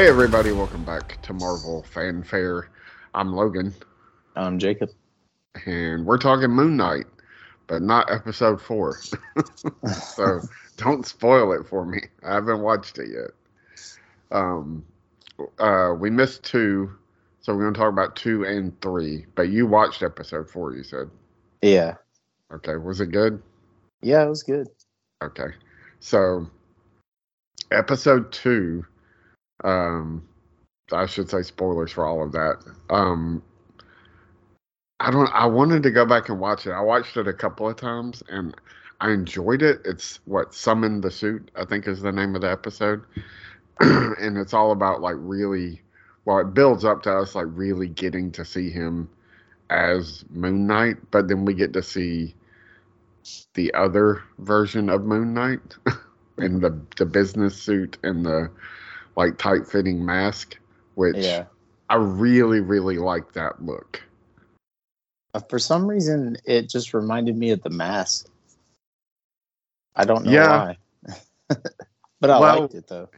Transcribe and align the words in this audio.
Hey 0.00 0.08
everybody, 0.08 0.50
welcome 0.50 0.82
back 0.82 1.20
to 1.20 1.34
Marvel 1.34 1.82
Fanfare. 1.82 2.70
I'm 3.12 3.34
Logan, 3.34 3.74
I'm 4.34 4.58
Jacob. 4.58 4.88
and 5.66 6.06
we're 6.06 6.16
talking 6.16 6.48
Moon 6.48 6.74
Knight, 6.74 7.04
but 7.66 7.82
not 7.82 8.10
episode 8.10 8.62
four. 8.62 8.98
so 10.16 10.40
don't 10.78 11.06
spoil 11.06 11.52
it 11.52 11.68
for 11.68 11.84
me. 11.84 12.00
I 12.24 12.32
haven't 12.32 12.62
watched 12.62 12.98
it 12.98 13.10
yet. 13.10 13.32
Um, 14.30 14.86
uh, 15.58 15.92
we 16.00 16.08
missed 16.08 16.44
two, 16.44 16.96
so 17.42 17.54
we're 17.54 17.64
gonna 17.64 17.74
talk 17.74 17.92
about 17.92 18.16
two 18.16 18.44
and 18.44 18.80
three. 18.80 19.26
But 19.34 19.50
you 19.50 19.66
watched 19.66 20.02
episode 20.02 20.48
four, 20.48 20.74
you 20.74 20.82
said. 20.82 21.10
Yeah. 21.60 21.96
Okay, 22.50 22.76
was 22.76 23.02
it 23.02 23.12
good? 23.12 23.42
Yeah, 24.00 24.24
it 24.24 24.30
was 24.30 24.44
good. 24.44 24.66
Okay. 25.22 25.50
So 25.98 26.46
episode 27.70 28.32
two, 28.32 28.86
um 29.64 30.26
I 30.92 31.06
should 31.06 31.30
say 31.30 31.42
spoilers 31.42 31.92
for 31.92 32.06
all 32.06 32.22
of 32.22 32.32
that. 32.32 32.64
Um 32.88 33.42
I 34.98 35.10
don't 35.10 35.30
I 35.32 35.46
wanted 35.46 35.82
to 35.84 35.90
go 35.90 36.04
back 36.04 36.28
and 36.28 36.40
watch 36.40 36.66
it. 36.66 36.72
I 36.72 36.80
watched 36.80 37.16
it 37.16 37.28
a 37.28 37.32
couple 37.32 37.68
of 37.68 37.76
times 37.76 38.22
and 38.28 38.54
I 39.00 39.12
enjoyed 39.12 39.62
it. 39.62 39.80
It's 39.84 40.20
what 40.26 40.54
Summon 40.54 41.00
the 41.00 41.10
Suit, 41.10 41.50
I 41.56 41.64
think 41.64 41.88
is 41.88 42.02
the 42.02 42.12
name 42.12 42.34
of 42.34 42.42
the 42.42 42.50
episode. 42.50 43.02
and 43.80 44.36
it's 44.36 44.52
all 44.52 44.72
about 44.72 45.00
like 45.00 45.16
really 45.18 45.80
well, 46.24 46.38
it 46.38 46.54
builds 46.54 46.84
up 46.84 47.02
to 47.04 47.12
us 47.12 47.34
like 47.34 47.46
really 47.48 47.88
getting 47.88 48.30
to 48.32 48.44
see 48.44 48.70
him 48.70 49.08
as 49.70 50.24
Moon 50.30 50.66
Knight, 50.66 50.96
but 51.10 51.28
then 51.28 51.44
we 51.44 51.54
get 51.54 51.72
to 51.72 51.82
see 51.82 52.34
the 53.54 53.72
other 53.74 54.22
version 54.38 54.90
of 54.90 55.04
Moon 55.04 55.32
Knight 55.32 55.76
in 56.38 56.60
the 56.60 56.78
the 56.96 57.06
business 57.06 57.56
suit 57.56 57.96
and 58.02 58.24
the 58.24 58.50
like 59.16 59.38
tight 59.38 59.66
fitting 59.66 60.04
mask, 60.04 60.58
which 60.94 61.16
Yeah. 61.16 61.44
I 61.88 61.96
really 61.96 62.60
really 62.60 62.98
like 62.98 63.32
that 63.32 63.64
look. 63.64 64.02
Uh, 65.34 65.40
For 65.40 65.58
some 65.58 65.86
reason, 65.86 66.36
it 66.44 66.68
just 66.68 66.94
reminded 66.94 67.36
me 67.36 67.50
of 67.50 67.62
the 67.62 67.70
mask. 67.70 68.26
I 69.94 70.04
don't 70.04 70.24
know 70.24 70.30
Yeah. 70.32 70.74
why. 71.08 71.16
but 72.20 72.30
I 72.30 72.38
Well- 72.40 72.60
liked 72.60 72.74
it 72.74 72.86
though. 72.86 73.08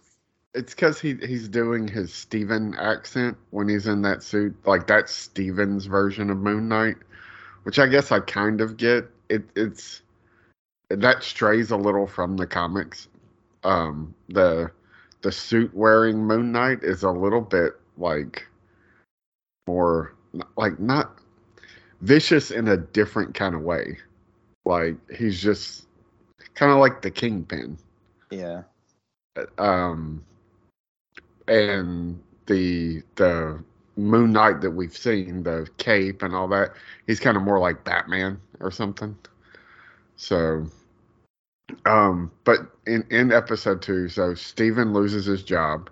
It's 0.55 0.75
because 0.75 1.01
he 1.01 1.15
he's 1.15 1.48
doing 1.48 1.89
his 1.89 2.13
Steven 2.13 2.75
accent 2.75 3.39
when 3.53 3.69
he's 3.70 3.87
in 3.87 4.03
that 4.03 4.23
suit. 4.23 4.55
Like 4.67 4.87
that's 4.87 5.11
Steven's 5.11 5.87
version 5.87 6.29
of 6.29 6.37
Moon 6.37 6.69
Knight, 6.69 6.97
which 7.63 7.79
I 7.79 7.87
guess 7.87 8.13
I 8.13 8.20
kind 8.20 8.61
of 8.61 8.77
get. 8.77 9.11
It 9.31 9.45
it's 9.57 10.03
that 10.91 11.23
strays 11.23 11.70
a 11.70 11.77
little 11.79 12.07
from 12.07 12.37
the 12.37 12.47
comics. 12.47 13.09
Um, 13.65 14.15
the 14.29 14.70
the 15.23 15.33
suit 15.33 15.73
wearing 15.75 16.19
Moon 16.19 16.53
Knight 16.53 16.81
is 16.83 17.03
a 17.03 17.11
little 17.11 17.41
bit 17.41 17.73
like 17.97 18.47
more 19.67 20.14
like 20.57 20.79
not 20.80 21.19
vicious 22.01 22.51
in 22.51 22.69
a 22.69 22.77
different 22.77 23.35
kind 23.35 23.55
of 23.55 23.63
way. 23.63 23.98
Like 24.64 24.97
he's 25.17 25.41
just 25.41 25.86
kind 26.55 26.73
of 26.73 26.79
like 26.79 27.02
the 27.02 27.11
Kingpin 27.11 27.79
Yeah. 28.30 28.63
um 29.58 30.24
and 31.48 32.20
the 32.47 33.02
the 33.17 33.63
moon 33.97 34.33
knight 34.33 34.61
that 34.61 34.70
we've 34.70 34.97
seen 34.97 35.42
the 35.42 35.68
cape 35.77 36.23
and 36.23 36.35
all 36.35 36.48
that 36.48 36.70
he's 37.07 37.20
kind 37.20 37.36
of 37.36 37.42
more 37.42 37.58
like 37.58 37.85
batman 37.85 38.41
or 38.61 38.70
something 38.70 39.17
so 40.17 40.67
um 41.86 42.30
but 42.45 42.58
in 42.86 43.05
in 43.11 43.33
episode 43.33 43.80
two 43.83 44.08
so 44.08 44.34
steven 44.34 44.92
loses 44.92 45.24
his 45.24 45.42
job 45.42 45.89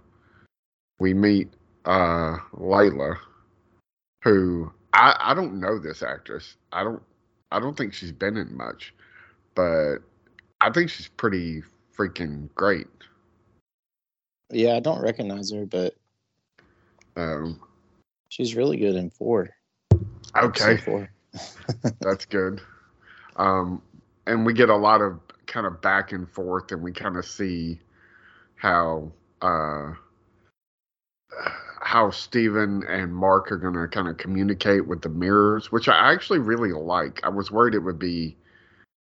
we 0.98 1.14
meet 1.14 1.48
uh 1.84 2.36
layla 2.54 3.16
who 4.22 4.70
i 4.92 5.16
i 5.20 5.34
don't 5.34 5.58
know 5.58 5.78
this 5.78 6.02
actress 6.02 6.56
i 6.72 6.82
don't 6.82 7.02
i 7.52 7.58
don't 7.58 7.76
think 7.76 7.94
she's 7.94 8.12
been 8.12 8.36
in 8.36 8.54
much 8.56 8.94
but 9.54 9.98
i 10.60 10.70
think 10.70 10.90
she's 10.90 11.08
pretty 11.08 11.62
freaking 11.96 12.48
great 12.54 12.88
Yeah, 14.50 14.74
I 14.74 14.80
don't 14.80 15.02
recognize 15.02 15.52
her, 15.52 15.66
but 15.66 15.94
um 17.16 17.60
she's 18.28 18.54
really 18.54 18.76
good 18.76 18.96
in 18.96 19.10
four. 19.10 19.50
Okay, 20.36 20.76
four. 20.78 21.10
that's 22.00 22.24
good. 22.24 22.60
Um, 23.36 23.82
and 24.26 24.44
we 24.46 24.52
get 24.52 24.68
a 24.68 24.76
lot 24.76 25.00
of 25.00 25.20
kind 25.50 25.66
of 25.66 25.82
back 25.82 26.12
and 26.12 26.30
forth, 26.30 26.72
and 26.72 26.82
we 26.82 26.92
kind 26.92 27.16
of 27.16 27.26
see 27.26 27.78
how 28.56 29.12
uh, 29.42 29.92
how 31.80 32.10
Steven 32.10 32.84
and 32.88 33.14
Mark 33.14 33.50
are 33.50 33.58
going 33.58 33.74
to 33.74 33.88
kind 33.88 34.08
of 34.08 34.16
communicate 34.16 34.86
with 34.86 35.02
the 35.02 35.08
mirrors, 35.08 35.72
which 35.72 35.88
I 35.88 36.12
actually 36.12 36.38
really 36.38 36.72
like. 36.72 37.20
I 37.24 37.28
was 37.28 37.50
worried 37.50 37.74
it 37.74 37.80
would 37.80 37.98
be 37.98 38.36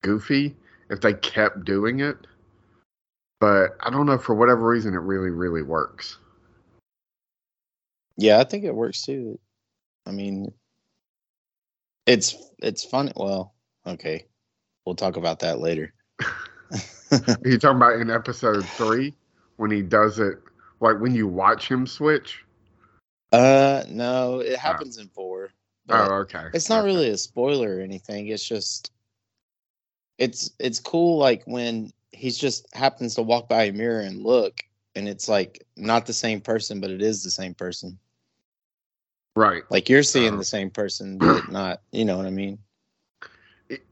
goofy 0.03 0.55
if 0.89 1.01
they 1.01 1.13
kept 1.13 1.65
doing 1.65 2.01
it, 2.01 2.17
but 3.39 3.77
I 3.79 3.89
don't 3.89 4.05
know 4.05 4.17
for 4.17 4.35
whatever 4.35 4.67
reason 4.67 4.93
it 4.93 4.97
really 4.97 5.29
really 5.29 5.63
works. 5.63 6.17
Yeah, 8.17 8.39
I 8.39 8.43
think 8.43 8.63
it 8.63 8.75
works 8.75 9.03
too. 9.03 9.39
I 10.05 10.11
mean, 10.11 10.53
it's 12.05 12.35
it's 12.59 12.83
funny. 12.83 13.13
Well, 13.15 13.55
okay, 13.87 14.25
we'll 14.85 14.95
talk 14.95 15.17
about 15.17 15.39
that 15.39 15.59
later. 15.59 15.93
Are 17.11 17.37
you 17.45 17.57
talking 17.57 17.77
about 17.77 17.99
in 17.99 18.09
episode 18.09 18.65
three 18.77 19.13
when 19.57 19.71
he 19.71 19.81
does 19.81 20.19
it, 20.19 20.39
like 20.79 20.99
when 20.99 21.13
you 21.15 21.27
watch 21.27 21.69
him 21.69 21.85
switch? 21.85 22.43
Uh, 23.31 23.83
no, 23.89 24.39
it 24.39 24.57
happens 24.57 24.97
in 24.97 25.07
four. 25.09 25.49
Oh, 25.89 26.11
okay. 26.21 26.47
it's 26.53 26.69
not 26.69 26.79
Okay. 26.79 26.85
really 26.85 27.09
a 27.09 27.17
spoiler 27.17 27.77
or 27.77 27.81
anything 27.81 28.27
it's 28.27 28.47
just 28.47 28.91
it's 30.17 30.51
it's 30.59 30.79
cool 30.79 31.17
like 31.17 31.43
when 31.45 31.91
he's 32.11 32.37
just 32.37 32.73
happens 32.73 33.15
to 33.15 33.21
walk 33.21 33.49
by 33.49 33.63
a 33.63 33.73
mirror 33.73 33.99
and 34.01 34.23
look 34.23 34.63
and 34.95 35.07
it's 35.07 35.27
like 35.27 35.65
not 35.75 36.05
the 36.05 36.13
same 36.13 36.39
person 36.39 36.79
but 36.79 36.89
it 36.89 37.01
is 37.01 37.23
the 37.23 37.31
same 37.31 37.53
person 37.53 37.99
right. 39.35 39.63
like 39.69 39.89
you're 39.89 40.03
seeing 40.03 40.35
Oh. 40.35 40.37
the 40.37 40.45
same 40.45 40.69
person 40.69 41.19
but 41.19 41.47
not 41.49 41.81
you 41.91 42.05
know 42.05 42.17
what 42.17 42.25
i 42.25 42.31
mean 42.31 42.59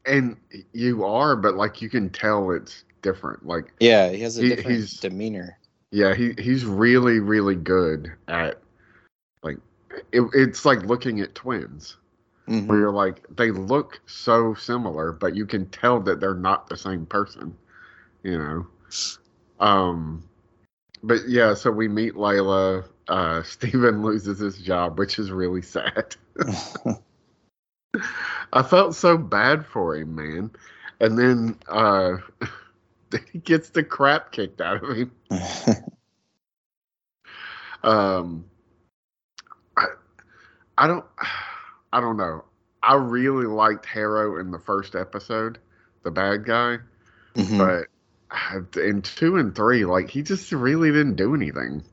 And 0.05 0.37
you 0.73 1.03
are, 1.03 1.35
but 1.35 1.55
like 1.55 1.81
you 1.81 1.89
can 1.89 2.09
tell 2.09 2.51
it's 2.51 2.83
different. 3.01 3.45
Like, 3.45 3.73
yeah 3.79 4.09
he 4.11 4.21
has 4.21 4.37
a 4.37 4.41
He- 4.41 4.49
different 4.49 4.77
he's- 4.77 4.93
demeanor 4.99 5.57
yeah, 5.91 6.13
he 6.15 6.33
he's 6.37 6.63
really 6.65 7.19
really 7.19 7.55
good 7.55 8.11
at 8.29 8.61
like 9.43 9.57
it, 10.13 10.21
it's 10.33 10.63
like 10.65 10.83
looking 10.85 11.19
at 11.19 11.35
twins 11.35 11.97
Mhm. 12.47 12.67
where 12.67 12.79
you're 12.79 12.91
like 12.91 13.25
they 13.35 13.51
look 13.51 13.99
so 14.05 14.53
similar, 14.53 15.11
but 15.11 15.35
you 15.35 15.45
can 15.45 15.65
tell 15.69 15.99
that 16.01 16.19
they're 16.19 16.33
not 16.33 16.67
the 16.69 16.77
same 16.77 17.05
person. 17.05 17.55
You 18.23 18.37
know. 18.37 18.67
Um, 19.59 20.23
but 21.03 21.27
yeah, 21.27 21.53
so 21.53 21.71
we 21.71 21.87
meet 21.87 22.13
Layla. 22.13 22.85
Uh, 23.07 23.43
Steven 23.43 24.01
loses 24.01 24.39
his 24.39 24.57
job, 24.59 24.97
which 24.97 25.19
is 25.19 25.29
really 25.31 25.61
sad. 25.61 26.15
I 28.53 28.63
felt 28.63 28.95
so 28.95 29.17
bad 29.17 29.65
for 29.65 29.95
him, 29.95 30.15
man. 30.15 30.51
And 30.99 31.17
then 31.17 31.57
uh 31.67 32.17
he 33.31 33.39
gets 33.39 33.69
the 33.69 33.83
crap 33.83 34.31
kicked 34.31 34.61
out 34.61 34.83
of 34.83 34.97
him. 34.97 35.11
Um 37.83 38.45
I, 39.75 39.85
I 40.77 40.87
don't 40.87 41.05
I 41.91 41.99
don't 41.99 42.17
know. 42.17 42.43
I 42.83 42.95
really 42.95 43.47
liked 43.47 43.85
Harrow 43.85 44.39
in 44.39 44.51
the 44.51 44.59
first 44.59 44.95
episode, 44.95 45.57
the 46.03 46.11
bad 46.11 46.45
guy, 46.45 46.77
Mhm. 47.35 47.57
but 47.57 47.87
uh, 48.31 48.79
in 48.79 49.01
2 49.01 49.37
and 49.37 49.55
3 49.55 49.85
like 49.85 50.09
he 50.09 50.21
just 50.21 50.51
really 50.51 50.91
didn't 50.91 51.15
do 51.15 51.33
anything. 51.33 51.83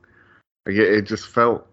Like, 0.65 0.75
it, 0.75 0.93
it 0.93 1.01
just 1.03 1.25
felt 1.27 1.67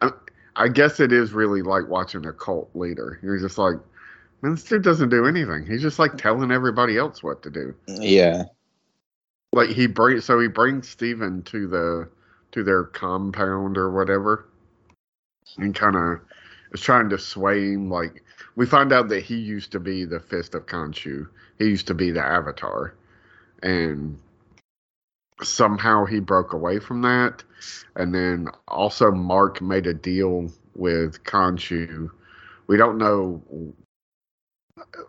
I, 0.00 0.10
I 0.56 0.68
guess 0.68 0.98
it 0.98 1.12
is 1.12 1.32
really 1.32 1.62
like 1.62 1.88
watching 1.88 2.24
a 2.26 2.32
cult 2.32 2.70
leader. 2.74 3.18
You're 3.22 3.38
just 3.38 3.58
like 3.58 3.76
Man, 4.42 4.52
this 4.52 4.64
dude 4.64 4.82
doesn't 4.82 5.08
do 5.08 5.26
anything. 5.26 5.66
He's 5.66 5.82
just 5.82 5.98
like 5.98 6.16
telling 6.16 6.52
everybody 6.52 6.96
else 6.96 7.22
what 7.22 7.42
to 7.42 7.50
do. 7.50 7.74
yeah 7.86 8.44
Like 9.52 9.70
he 9.70 9.86
brings, 9.86 10.24
so 10.24 10.38
he 10.38 10.48
brings 10.48 10.88
Steven 10.88 11.42
to 11.44 11.66
the 11.66 12.08
to 12.52 12.62
their 12.62 12.84
compound 12.84 13.76
or 13.76 13.90
whatever, 13.90 14.48
and 15.58 15.74
kind 15.74 15.96
of 15.96 16.20
is 16.72 16.80
trying 16.80 17.08
to 17.10 17.18
sway 17.18 17.72
him. 17.72 17.90
Like 17.90 18.22
we 18.54 18.66
find 18.66 18.92
out 18.92 19.08
that 19.08 19.22
he 19.24 19.36
used 19.36 19.72
to 19.72 19.80
be 19.80 20.04
the 20.04 20.20
Fist 20.20 20.54
of 20.54 20.66
Khonshu. 20.66 21.26
He 21.58 21.64
used 21.64 21.88
to 21.88 21.94
be 21.94 22.10
the 22.12 22.24
Avatar, 22.24 22.94
and 23.62 24.18
somehow 25.42 26.04
he 26.04 26.20
broke 26.20 26.52
away 26.52 26.78
from 26.78 27.02
that. 27.02 27.42
And 27.96 28.14
then 28.14 28.48
also 28.68 29.10
Mark 29.10 29.60
made 29.60 29.86
a 29.86 29.94
deal 29.94 30.52
with 30.74 31.24
Khonshu. 31.24 32.10
We 32.68 32.76
don't 32.76 32.98
know 32.98 33.42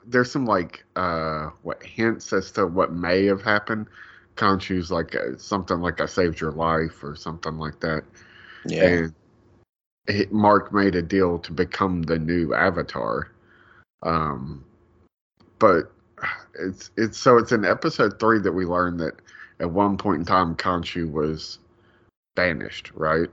there's 0.05 0.31
some 0.31 0.45
like 0.45 0.83
uh 0.95 1.49
what 1.63 1.81
hints 1.83 2.31
as 2.33 2.51
to 2.51 2.67
what 2.67 2.93
may 2.93 3.25
have 3.25 3.41
happened. 3.41 3.87
Khonshu's 4.35 4.91
like 4.91 5.15
uh 5.15 5.37
something 5.37 5.79
like 5.79 6.01
I 6.01 6.05
saved 6.05 6.39
your 6.39 6.51
life 6.51 7.03
or 7.03 7.15
something 7.15 7.57
like 7.57 7.79
that. 7.81 8.03
Yeah. 8.65 8.85
And 8.85 9.15
he, 10.07 10.25
Mark 10.31 10.73
made 10.73 10.95
a 10.95 11.01
deal 11.01 11.39
to 11.39 11.51
become 11.51 12.03
the 12.03 12.17
new 12.17 12.53
Avatar. 12.53 13.31
Um, 14.03 14.63
but 15.59 15.91
it's 16.57 16.91
it's 16.97 17.17
so 17.17 17.37
it's 17.37 17.51
in 17.51 17.65
episode 17.65 18.19
three 18.19 18.39
that 18.39 18.51
we 18.51 18.65
learned 18.65 18.99
that 18.99 19.15
at 19.59 19.69
one 19.69 19.97
point 19.97 20.19
in 20.19 20.25
time 20.25 20.55
Khonshu 20.55 21.11
was 21.11 21.59
banished, 22.35 22.91
right? 22.93 23.29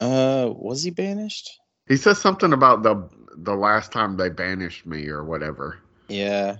Uh, 0.00 0.52
was 0.54 0.82
he 0.82 0.90
banished? 0.90 1.58
He 1.86 1.96
says 1.96 2.18
something 2.18 2.52
about 2.52 2.82
the 2.82 3.08
the 3.36 3.54
last 3.54 3.92
time 3.92 4.16
they 4.16 4.28
banished 4.28 4.86
me 4.86 5.08
or 5.08 5.24
whatever. 5.24 5.78
Yeah. 6.08 6.56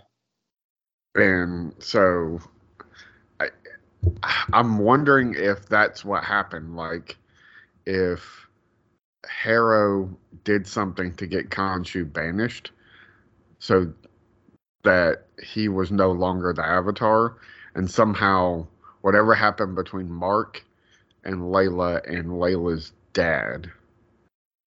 And 1.15 1.75
so 1.79 2.41
I 3.41 3.49
I'm 4.53 4.79
wondering 4.79 5.35
if 5.37 5.69
that's 5.69 6.05
what 6.05 6.25
happened. 6.25 6.77
Like 6.77 7.17
if 7.87 8.47
Harrow 9.29 10.11
did 10.45 10.67
something 10.67 11.15
to 11.15 11.27
get 11.27 11.51
Khonshu 11.51 12.13
banished 12.13 12.73
so 13.59 13.93
that 14.83 15.27
he 15.43 15.69
was 15.69 15.93
no 15.93 16.11
longer 16.11 16.53
the 16.53 16.65
avatar 16.65 17.37
and 17.75 17.89
somehow 17.89 18.67
whatever 19.03 19.35
happened 19.35 19.77
between 19.77 20.11
Mark 20.11 20.65
and 21.25 21.37
Layla 21.43 22.01
and 22.09 22.33
Layla's 22.33 22.93
dad, 23.13 23.71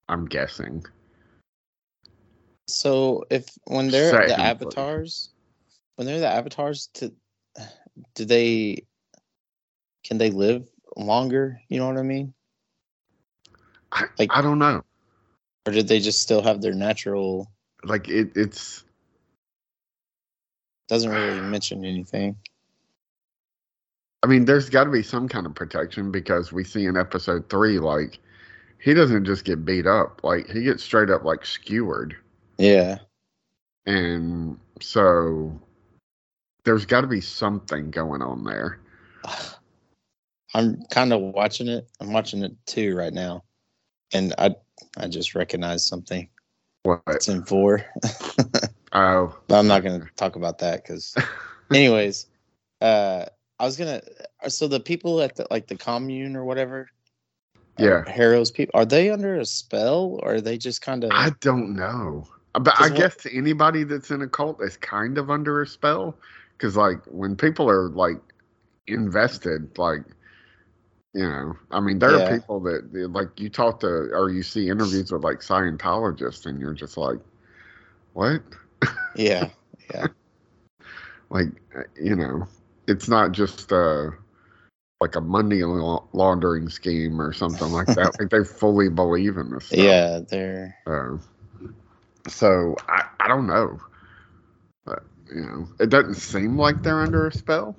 I'm 0.10 0.25
guessing. 0.25 0.86
So 2.68 3.25
if 3.30 3.48
when 3.66 3.90
they're 3.90 4.12
Set 4.12 4.28
the 4.28 4.40
avatars, 4.40 5.30
when 5.96 6.07
they're 6.07 6.19
the 6.19 6.28
avatars, 6.28 6.88
to 6.96 7.13
do 8.16 8.25
they 8.25 8.84
can 10.04 10.18
they 10.18 10.31
live 10.31 10.68
longer? 10.98 11.62
You 11.69 11.80
know 11.80 11.88
what 11.88 11.98
I 11.98 12.04
mean? 12.04 12.34
I, 13.92 14.06
Like- 14.18 14.31
I 14.31 14.42
don't 14.42 14.60
know. 14.60 14.84
Or 15.68 15.72
did 15.74 15.88
they 15.88 16.00
just 16.00 16.22
still 16.22 16.44
have 16.44 16.62
their 16.62 16.74
natural? 16.74 17.52
Like 17.84 18.07
it, 18.07 18.31
it's 18.36 18.84
Doesn't 20.88 21.10
really 21.10 21.42
mention 21.42 21.84
anything. 21.84 22.36
I 24.22 24.28
mean, 24.28 24.46
there's 24.46 24.69
got 24.69 24.86
to 24.86 24.92
be 24.92 25.04
some 25.04 25.28
kind 25.28 25.46
of 25.46 25.54
protection 25.54 26.12
because 26.12 26.52
we 26.52 26.63
see 26.63 26.86
in 26.86 26.98
episode 26.98 27.50
three, 27.50 27.78
like, 27.78 28.19
he 28.80 28.94
doesn't 28.94 29.25
just 29.25 29.45
get 29.45 29.66
beat 29.66 29.88
up, 29.88 30.24
like, 30.24 30.50
he 30.50 30.63
gets 30.63 30.83
straight 30.83 31.10
up, 31.10 31.24
like, 31.24 31.45
skewered. 31.45 32.16
Yeah. 32.57 33.00
And 33.86 34.57
so 34.81 35.60
there's 36.63 36.86
got 36.86 37.01
to 37.01 37.07
be 37.07 37.22
something 37.22 37.92
going 37.92 38.22
on 38.22 38.44
there. 38.44 38.80
I'm 40.54 40.83
kind 40.89 41.12
of 41.12 41.22
watching 41.22 41.68
it. 41.68 41.88
I'm 42.00 42.13
watching 42.13 42.44
it 42.44 42.54
too 42.66 42.95
right 42.95 43.12
now, 43.12 43.44
and 44.13 44.33
I 44.38 44.56
I 44.98 45.07
just 45.07 45.36
recognized 45.36 45.86
something. 45.86 46.30
What? 46.83 47.01
It's 47.10 47.28
in 47.28 47.44
four. 47.44 47.86
Oh, 48.98 49.36
But 49.50 49.60
I'm 49.60 49.68
not 49.68 49.83
going 49.83 50.00
to 50.00 50.07
talk 50.16 50.38
about 50.38 50.60
that 50.60 50.81
because, 50.81 51.13
anyways, 51.74 52.28
uh, 52.80 53.25
I 53.60 53.66
was 53.66 53.75
gonna. 53.75 54.01
So 54.48 54.69
the 54.69 54.80
people 54.80 55.19
at 55.21 55.36
the 55.36 55.45
like 55.51 55.68
the 55.68 55.75
commune 55.75 56.38
or 56.38 56.45
whatever, 56.45 56.89
Yeah. 57.77 58.04
Harrow's 58.10 58.51
people, 58.51 58.80
are 58.80 58.86
they 58.86 59.10
under 59.10 59.36
a 59.36 59.45
spell 59.45 60.19
or 60.24 60.36
are 60.36 60.42
they 60.42 60.57
just 60.57 60.81
kind 60.81 61.04
of? 61.04 61.12
I 61.13 61.31
don't 61.42 61.75
know. 61.75 62.27
But 62.54 62.74
I 62.80 62.89
what- 62.89 62.95
guess 62.95 63.27
anybody 63.31 63.83
that's 63.83 64.12
in 64.12 64.22
a 64.22 64.27
cult 64.27 64.62
is 64.62 64.77
kind 64.77 65.18
of 65.18 65.30
under 65.30 65.62
a 65.62 65.68
spell. 65.68 66.16
Because, 66.57 66.77
like, 66.77 67.00
when 67.07 67.36
people 67.36 67.69
are, 67.69 67.89
like, 67.89 68.16
invested, 68.88 69.77
like, 69.77 70.04
you 71.13 71.27
know, 71.27 71.57
I 71.72 71.81
mean, 71.81 72.00
there 72.00 72.16
Yeah. 72.16 72.30
are 72.30 72.39
people 72.39 72.62
that, 72.62 72.94
like, 73.12 73.38
you 73.38 73.50
talk 73.50 73.81
to 73.81 73.88
or 73.88 74.30
you 74.30 74.42
see 74.42 74.69
interviews 74.69 75.12
with, 75.12 75.21
like, 75.24 75.39
Scientologists, 75.39 76.45
and 76.45 76.57
you're 76.62 76.74
just 76.74 76.95
like, 76.95 77.19
what? 78.13 78.42
Yeah, 79.18 79.50
Yeah. 79.94 80.07
Like, 81.30 81.50
uh, 81.78 81.81
you 82.01 82.16
know, 82.16 82.48
it's 82.88 83.10
not 83.10 83.33
just, 83.33 83.71
uh, 83.74 84.12
like 85.01 85.15
a 85.15 85.21
money 85.21 85.62
laundering 85.63 86.69
scheme 86.69 87.19
or 87.19 87.33
something 87.33 87.71
like 87.71 87.88
that. 87.88 88.15
like, 88.19 88.30
they 88.30 88.44
fully 88.44 88.89
believe 88.89 89.38
in 89.38 89.51
this 89.51 89.65
stuff. 89.65 89.77
yeah, 89.77 90.19
they're 90.27 90.75
Uh, 90.88 91.18
so 92.27 92.75
I, 92.88 93.06
I 93.19 93.27
don't 93.27 93.47
know. 93.47 93.80
But, 94.86 95.03
you 95.33 95.42
know, 95.42 95.68
it 95.80 95.89
doesn't 95.89 96.15
seem 96.15 96.57
like 96.57 96.83
they're 96.83 97.01
under 97.01 97.27
a 97.27 97.33
spell. 97.33 97.75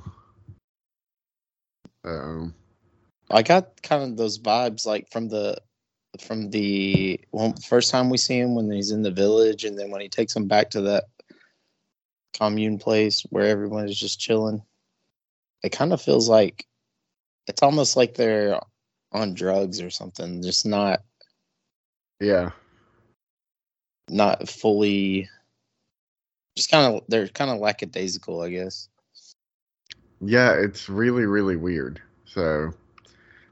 Um, 2.04 2.54
I 3.30 3.42
got 3.42 3.82
kind 3.82 4.02
of 4.02 4.16
those 4.16 4.38
vibes 4.38 4.86
like 4.86 5.10
from 5.10 5.28
the 5.28 5.58
from 6.20 6.50
the 6.50 7.20
well, 7.32 7.54
first 7.66 7.90
time 7.90 8.08
we 8.08 8.16
see 8.16 8.38
him 8.38 8.54
when 8.54 8.70
he's 8.70 8.92
in 8.92 9.02
the 9.02 9.10
village, 9.10 9.64
and 9.64 9.78
then 9.78 9.90
when 9.90 10.00
he 10.00 10.08
takes 10.08 10.34
him 10.34 10.46
back 10.46 10.70
to 10.70 10.82
that 10.82 11.04
commune 12.34 12.78
place 12.78 13.22
where 13.30 13.46
everyone 13.46 13.88
is 13.88 13.98
just 13.98 14.20
chilling. 14.20 14.62
It 15.62 15.72
kind 15.72 15.92
of 15.92 16.00
feels 16.00 16.28
like 16.28 16.66
it's 17.46 17.62
almost 17.62 17.96
like 17.96 18.14
they're 18.14 18.60
on 19.12 19.34
drugs 19.34 19.80
or 19.80 19.90
something, 19.90 20.42
just 20.42 20.66
not 20.66 21.02
yeah, 22.20 22.50
not 24.08 24.48
fully. 24.48 25.28
Just 26.56 26.70
kind 26.70 26.94
of 26.96 27.02
they're 27.08 27.28
kind 27.28 27.50
of 27.50 27.58
lackadaisical, 27.58 28.40
I 28.42 28.50
guess. 28.50 28.88
yeah, 30.20 30.52
it's 30.54 30.88
really 30.88 31.26
really 31.26 31.56
weird. 31.56 32.00
So, 32.24 32.72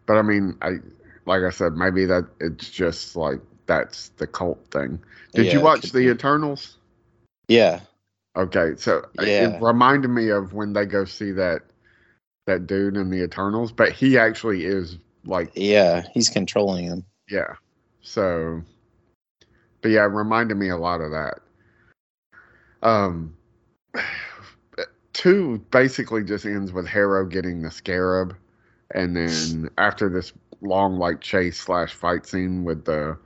but 0.07 0.17
I 0.17 0.23
mean, 0.23 0.57
I 0.63 0.79
like 1.27 1.43
I 1.43 1.51
said, 1.51 1.75
maybe 1.75 2.05
that 2.07 2.29
it's 2.41 2.71
just 2.71 3.17
like 3.17 3.41
that's 3.67 4.11
the 4.11 4.27
cult 4.27 4.67
thing. 4.71 5.01
Did 5.35 5.47
Yeah, 5.47 5.53
you 5.53 5.61
watch 5.61 5.93
the 5.93 5.99
be. 5.99 6.11
Eternals? 6.11 6.79
Yeah, 7.49 7.81
Okay, 8.37 8.75
so 8.77 9.07
Yeah. 9.15 9.49
it 9.49 9.61
reminded 9.61 10.09
me 10.09 10.31
of 10.31 10.53
when 10.55 10.73
they 10.73 10.87
go 10.87 11.05
see 11.05 11.33
that 11.33 11.63
that 12.47 12.67
dude 12.67 12.97
in 12.97 13.11
the 13.11 13.23
Eternals, 13.23 13.73
but 13.73 13.93
he 13.93 14.19
actually 14.19 14.65
is 14.65 14.99
like 15.25 15.51
yeah, 15.55 16.03
he's 16.13 16.29
controlling 16.29 16.85
him. 16.85 17.05
Yeah. 17.29 17.55
So, 18.03 18.63
but 19.81 19.91
yeah, 19.91 20.03
it 20.05 20.09
reminded 20.09 20.57
me 20.57 20.69
a 20.69 20.77
lot 20.77 21.01
of 21.01 21.11
that. 21.13 21.41
Um, 22.83 23.35
two 25.15 25.59
basically 25.71 26.23
just 26.25 26.45
ends 26.45 26.73
with 26.73 26.87
Harrow 26.87 27.25
getting 27.25 27.63
the 27.63 27.71
scarab, 27.71 28.37
and 28.95 29.17
then 29.17 29.71
after 29.79 30.09
this 30.11 30.33
long 30.61 30.99
like 30.99 31.21
chase 31.21 31.59
slash 31.59 31.93
fight 31.95 32.27
scene 32.27 32.65
with 32.65 32.85
the 32.85 33.17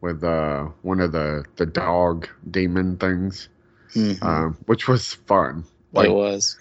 with 0.00 0.22
uh 0.24 0.64
one 0.82 1.00
of 1.00 1.12
the 1.12 1.44
the 1.56 1.66
dog 1.66 2.28
demon 2.50 2.96
things, 2.98 3.48
Mhm. 3.94 4.22
um, 4.22 4.58
which 4.66 4.86
was 4.88 5.14
fun. 5.14 5.64
Like 5.92 6.08
it 6.08 6.12
was. 6.12 6.58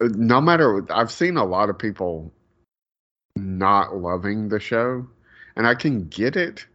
No 0.00 0.40
matter 0.40 0.84
I've 0.92 1.10
seen 1.10 1.36
a 1.36 1.44
lot 1.44 1.70
of 1.70 1.78
people 1.78 2.32
not 3.36 3.96
loving 3.96 4.48
the 4.48 4.60
show, 4.60 5.06
and 5.56 5.66
I 5.66 5.74
can 5.74 6.08
get 6.08 6.36
it. 6.36 6.66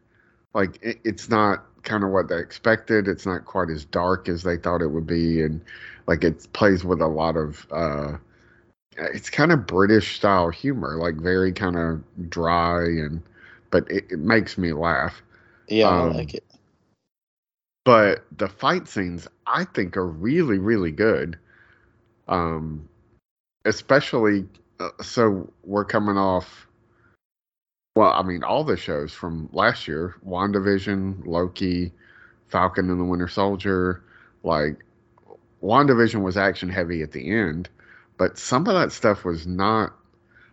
Like 0.53 0.79
it, 0.82 1.00
it's 1.03 1.29
not 1.29 1.65
kind 1.84 2.03
of 2.03 2.12
what 2.12 2.29
they 2.29 2.39
expected. 2.39 3.08
It's 3.08 3.25
not 3.25 3.46
quite 3.46 3.70
as 3.70 3.86
dark 3.86 4.29
as 4.29 4.44
they 4.44 4.58
thought 4.58 4.82
it 4.82 4.88
would 4.88 5.08
be, 5.08 5.41
and 5.41 5.62
like 6.08 6.24
it 6.24 6.48
plays 6.53 6.84
with 6.84 7.01
a 7.01 7.08
lot 7.08 7.36
of. 7.38 7.65
uh 7.72 8.17
It's 8.98 9.29
kind 9.29 9.51
of 9.51 9.67
British 9.67 10.17
style 10.17 10.50
humor, 10.50 10.98
like 10.98 11.15
very 11.15 11.51
kind 11.53 11.75
of 11.77 12.29
dry 12.29 12.84
and, 12.84 13.22
but 13.72 13.89
it, 13.91 14.05
it 14.12 14.20
makes 14.20 14.58
me 14.58 14.74
laugh. 14.74 15.22
Yeah, 15.67 15.89
um, 15.89 16.12
I 16.12 16.17
like 16.17 16.34
it. 16.36 16.44
but 17.84 18.25
the 18.38 18.48
fight 18.48 18.88
scenes 18.88 19.27
I 19.46 19.65
think 19.65 19.98
are 19.98 20.08
really 20.08 20.60
really 20.60 20.91
good. 20.91 21.38
Um, 22.27 22.88
especially 23.65 24.45
uh, 24.79 24.89
so 25.01 25.51
we're 25.63 25.86
coming 25.86 26.17
off. 26.17 26.67
Well, 27.95 28.12
I 28.12 28.24
mean, 28.24 28.43
all 28.43 28.63
the 28.63 28.77
shows 28.77 29.13
from 29.13 29.50
last 29.51 29.88
year: 29.88 30.15
WandaVision, 30.25 31.25
Loki, 31.25 31.91
Falcon 32.48 32.89
and 32.89 33.00
the 33.00 33.05
Winter 33.05 33.27
Soldier. 33.27 34.03
Like, 34.43 34.77
WandaVision 35.63 36.22
was 36.22 36.38
action 36.38 36.69
heavy 36.69 37.01
at 37.01 37.12
the 37.12 37.31
end, 37.31 37.69
but 38.17 38.38
some 38.38 38.67
of 38.67 38.75
that 38.75 38.91
stuff 38.91 39.25
was 39.25 39.48
not. 39.48 39.93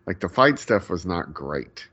Like 0.07 0.19
the 0.19 0.29
fight 0.29 0.59
stuff 0.59 0.91
was 0.91 1.07
not 1.07 1.33
great. 1.33 1.87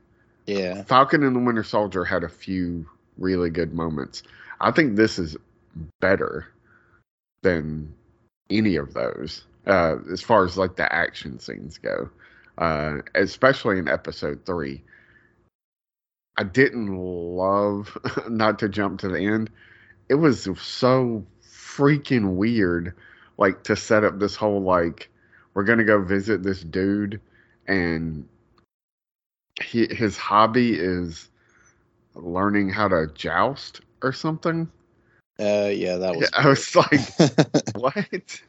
Yeah, 0.46 0.82
Falcon 0.82 1.22
and 1.22 1.36
the 1.36 1.40
Winter 1.40 1.62
Soldier 1.62 2.04
had 2.04 2.24
a 2.24 2.28
few 2.28 2.88
really 3.18 3.50
good 3.50 3.72
moments. 3.72 4.22
I 4.60 4.70
think 4.72 4.96
this 4.96 5.18
is 5.18 5.36
better 6.00 6.48
than 7.42 7.94
any 8.50 8.76
of 8.76 8.92
those 8.94 9.44
uh, 9.70 9.96
as 10.12 10.20
far 10.20 10.44
as 10.44 10.58
like 10.58 10.76
the 10.76 10.92
action 10.92 11.38
scenes 11.38 11.78
go, 11.78 12.10
uh, 12.58 12.98
especially 13.14 13.78
in 13.78 13.88
episode 13.88 14.44
three. 14.44 14.82
I 16.36 16.42
didn't 16.42 16.96
love, 16.96 17.96
not 18.28 18.58
to 18.60 18.68
jump 18.68 19.00
to 19.00 19.08
the 19.08 19.20
end, 19.20 19.50
it 20.08 20.14
was 20.14 20.48
so 20.60 21.24
freaking 21.42 22.34
weird, 22.34 22.94
like 23.38 23.62
to 23.64 23.76
set 23.76 24.04
up 24.04 24.18
this 24.18 24.34
whole 24.34 24.60
like 24.60 25.08
we're 25.54 25.64
gonna 25.64 25.84
go 25.84 26.02
visit 26.02 26.42
this 26.42 26.60
dude, 26.62 27.20
and 27.66 28.28
he 29.62 29.86
his 29.86 30.16
hobby 30.16 30.74
is 30.74 31.28
learning 32.14 32.70
how 32.70 32.88
to 32.88 33.06
joust 33.14 33.82
or 34.02 34.12
something. 34.12 34.68
Uh, 35.38 35.70
yeah, 35.72 35.96
that 35.96 36.16
was. 36.16 36.30
I 36.36 36.48
was 36.48 36.76
like, 36.76 37.74
what? 37.74 38.42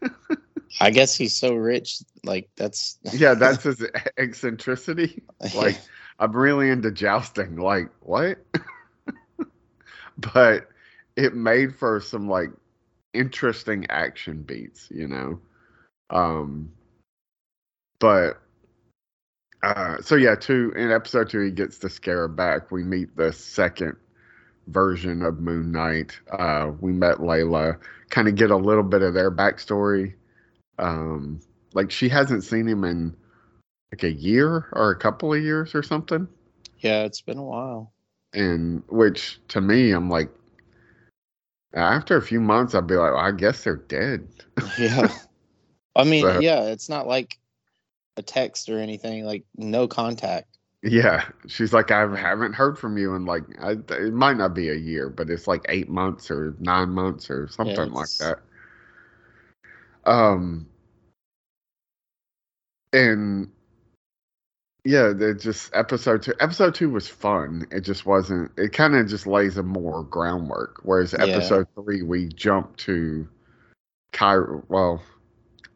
I 0.79 0.91
guess 0.91 1.15
he's 1.15 1.35
so 1.35 1.53
rich. 1.53 1.99
Like 2.23 2.49
that's. 2.55 2.97
yeah, 3.13 3.33
that's 3.33 3.63
his 3.63 3.85
eccentricity. 4.17 5.23
Like, 5.55 5.79
I'm 6.19 6.35
really 6.35 6.69
into 6.69 6.91
jousting. 6.91 7.55
Like, 7.55 7.89
what? 8.01 8.37
but 10.17 10.69
it 11.15 11.33
made 11.33 11.75
for 11.75 11.99
some 11.99 12.29
like 12.29 12.51
interesting 13.11 13.87
action 13.89 14.43
beats, 14.43 14.87
you 14.91 15.07
know. 15.07 15.39
Um, 16.11 16.71
but 17.99 18.39
uh, 19.63 20.01
so 20.01 20.15
yeah, 20.15 20.35
two 20.35 20.73
in 20.75 20.91
episode 20.91 21.29
two, 21.29 21.41
he 21.41 21.51
gets 21.51 21.77
the 21.79 21.89
scarab 21.89 22.35
back. 22.35 22.71
We 22.71 22.83
meet 22.83 23.15
the 23.15 23.31
second 23.33 23.95
version 24.67 25.21
of 25.23 25.39
Moon 25.39 25.71
Knight. 25.71 26.19
Uh, 26.31 26.71
we 26.79 26.91
met 26.91 27.17
Layla, 27.17 27.79
kind 28.09 28.27
of 28.27 28.35
get 28.35 28.51
a 28.51 28.55
little 28.55 28.83
bit 28.83 29.01
of 29.01 29.13
their 29.13 29.31
backstory. 29.31 30.13
Um, 30.81 31.39
like 31.73 31.91
she 31.91 32.09
hasn't 32.09 32.43
seen 32.43 32.67
him 32.67 32.83
in 32.83 33.15
like 33.93 34.03
a 34.03 34.11
year 34.11 34.67
or 34.73 34.91
a 34.91 34.97
couple 34.97 35.33
of 35.33 35.41
years 35.41 35.73
or 35.75 35.83
something. 35.83 36.27
Yeah, 36.79 37.03
it's 37.03 37.21
been 37.21 37.37
a 37.37 37.43
while. 37.43 37.93
And 38.33 38.83
which 38.89 39.39
to 39.49 39.61
me, 39.61 39.91
I'm 39.91 40.09
like, 40.09 40.29
after 41.73 42.17
a 42.17 42.21
few 42.21 42.41
months, 42.41 42.73
I'd 42.75 42.87
be 42.87 42.95
like, 42.95 43.13
well, 43.13 43.21
I 43.23 43.31
guess 43.31 43.63
they're 43.63 43.77
dead. 43.77 44.27
Yeah. 44.77 45.07
I 45.95 46.03
mean, 46.03 46.23
So- 46.23 46.39
yeah, 46.39 46.63
it's 46.63 46.89
not 46.89 47.07
like 47.07 47.37
a 48.17 48.21
text 48.21 48.69
or 48.69 48.79
anything. 48.79 49.25
Like 49.25 49.43
no 49.57 49.87
contact. 49.87 50.57
Yeah, 50.83 51.25
she's 51.47 51.73
like, 51.73 51.91
I 51.91 51.99
haven't 52.15 52.53
heard 52.53 52.79
from 52.79 52.97
you 52.97 53.13
in 53.13 53.25
like, 53.25 53.43
I, 53.61 53.71
it 53.93 54.13
might 54.13 54.37
not 54.37 54.55
be 54.55 54.69
a 54.69 54.75
year, 54.75 55.09
but 55.09 55.29
it's 55.29 55.47
like 55.47 55.63
eight 55.69 55.89
months 55.89 56.31
or 56.31 56.55
nine 56.59 56.89
months 56.89 57.29
or 57.29 57.47
something 57.49 57.91
like 57.91 58.09
that. 58.19 58.39
Um, 60.05 60.67
and 62.93 63.49
yeah, 64.83 65.13
they 65.13 65.33
just 65.33 65.69
episode 65.75 66.23
two. 66.23 66.33
Episode 66.39 66.73
two 66.73 66.89
was 66.89 67.07
fun. 67.07 67.67
It 67.71 67.81
just 67.81 68.05
wasn't. 68.05 68.51
It 68.57 68.73
kind 68.73 68.95
of 68.95 69.07
just 69.07 69.27
lays 69.27 69.57
a 69.57 69.63
more 69.63 70.03
groundwork. 70.03 70.79
Whereas 70.83 71.13
Yeah. 71.13 71.25
episode 71.25 71.67
three, 71.75 72.01
we 72.01 72.29
jump 72.29 72.75
to 72.77 73.27
Cairo. 74.11 74.63
Well, 74.69 75.03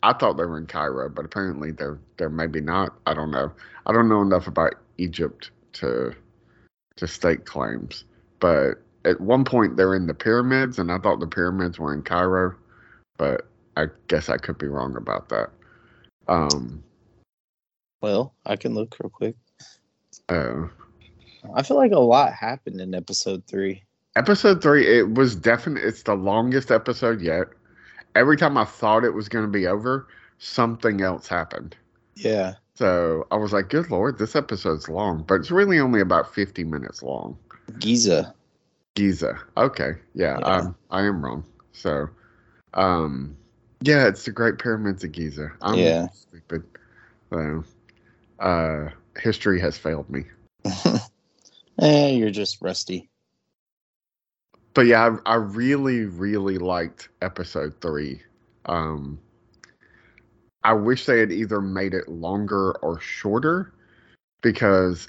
I 0.01 0.13
thought 0.13 0.37
they 0.37 0.45
were 0.45 0.57
in 0.57 0.65
Cairo, 0.65 1.09
but 1.09 1.25
apparently 1.25 1.71
they're 1.71 1.99
they're 2.17 2.29
maybe 2.29 2.61
not. 2.61 2.95
I 3.05 3.13
don't 3.13 3.31
know. 3.31 3.51
I 3.85 3.93
don't 3.93 4.09
know 4.09 4.21
enough 4.21 4.47
about 4.47 4.73
Egypt 4.97 5.51
to 5.73 6.15
to 6.97 7.07
stake 7.07 7.45
claims. 7.45 8.05
But 8.39 8.81
at 9.05 9.21
one 9.21 9.45
point 9.45 9.77
they're 9.77 9.95
in 9.95 10.07
the 10.07 10.13
pyramids, 10.15 10.79
and 10.79 10.91
I 10.91 10.97
thought 10.97 11.19
the 11.19 11.27
pyramids 11.27 11.77
were 11.77 11.93
in 11.93 12.01
Cairo, 12.01 12.55
but 13.17 13.47
I 13.77 13.85
guess 14.07 14.29
I 14.29 14.37
could 14.37 14.57
be 14.57 14.67
wrong 14.67 14.95
about 14.95 15.29
that. 15.29 15.51
Um. 16.27 16.83
Well, 18.01 18.33
I 18.45 18.55
can 18.55 18.73
look 18.73 18.95
real 19.01 19.09
quick. 19.09 19.35
Oh. 20.29 20.69
I 21.53 21.63
feel 21.63 21.77
like 21.77 21.91
a 21.91 21.99
lot 21.99 22.33
happened 22.33 22.81
in 22.81 22.95
episode 22.95 23.45
three. 23.47 23.83
episode 24.15 24.61
three, 24.61 24.87
it 24.87 25.13
was 25.13 25.35
definitely 25.35 25.87
it's 25.87 26.03
the 26.03 26.15
longest 26.15 26.71
episode 26.71 27.21
yet. 27.21 27.47
Every 28.15 28.37
time 28.37 28.57
I 28.57 28.65
thought 28.65 29.03
it 29.03 29.13
was 29.13 29.27
going 29.29 29.45
to 29.45 29.51
be 29.51 29.67
over, 29.67 30.07
something 30.39 31.01
else 31.01 31.27
happened. 31.27 31.75
Yeah. 32.15 32.55
So 32.75 33.27
I 33.31 33.35
was 33.35 33.53
like, 33.53 33.69
"Good 33.69 33.89
lord, 33.91 34.17
this 34.17 34.35
episode's 34.35 34.89
long," 34.89 35.23
but 35.27 35.35
it's 35.35 35.51
really 35.51 35.79
only 35.79 36.01
about 36.01 36.33
fifty 36.33 36.63
minutes 36.63 37.03
long. 37.03 37.37
Giza. 37.79 38.33
Giza. 38.95 39.37
Okay, 39.57 39.91
yeah, 40.13 40.39
Yeah. 40.39 40.47
I'm 40.47 40.75
I 40.91 41.03
am 41.03 41.23
wrong. 41.23 41.43
So, 41.73 42.09
um, 42.73 43.35
yeah, 43.81 44.07
it's 44.07 44.23
the 44.25 44.31
Great 44.31 44.57
Pyramids 44.59 45.03
of 45.03 45.11
Giza. 45.11 45.51
I'm 45.61 45.77
Yeah. 45.77 46.07
stupid. 46.09 46.63
So, 47.29 47.63
uh, 48.39 48.89
history 49.17 49.59
has 49.61 49.77
failed 49.77 50.09
me. 50.09 50.25
eh, 51.81 52.09
you're 52.11 52.31
just 52.31 52.61
rusty. 52.61 53.09
but 54.73 54.85
yeah, 54.87 55.17
I, 55.25 55.33
I 55.33 55.35
really, 55.35 56.05
really 56.05 56.57
liked 56.57 57.09
episode 57.21 57.79
three. 57.81 58.21
Um, 58.65 59.19
I 60.63 60.73
wish 60.73 61.05
they 61.05 61.19
had 61.19 61.31
either 61.31 61.61
made 61.61 61.93
it 61.93 62.09
longer 62.09 62.73
or 62.79 62.99
shorter 62.99 63.71
because 64.41 65.07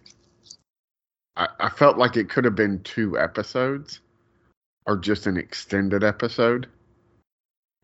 I, 1.37 1.49
I 1.59 1.69
felt 1.71 1.99
like 1.99 2.17
it 2.17 2.29
could 2.29 2.45
have 2.45 2.55
been 2.55 2.83
two 2.83 3.19
episodes 3.19 4.01
or 4.87 4.97
just 4.97 5.27
an 5.27 5.37
extended 5.37 6.05
episode 6.05 6.69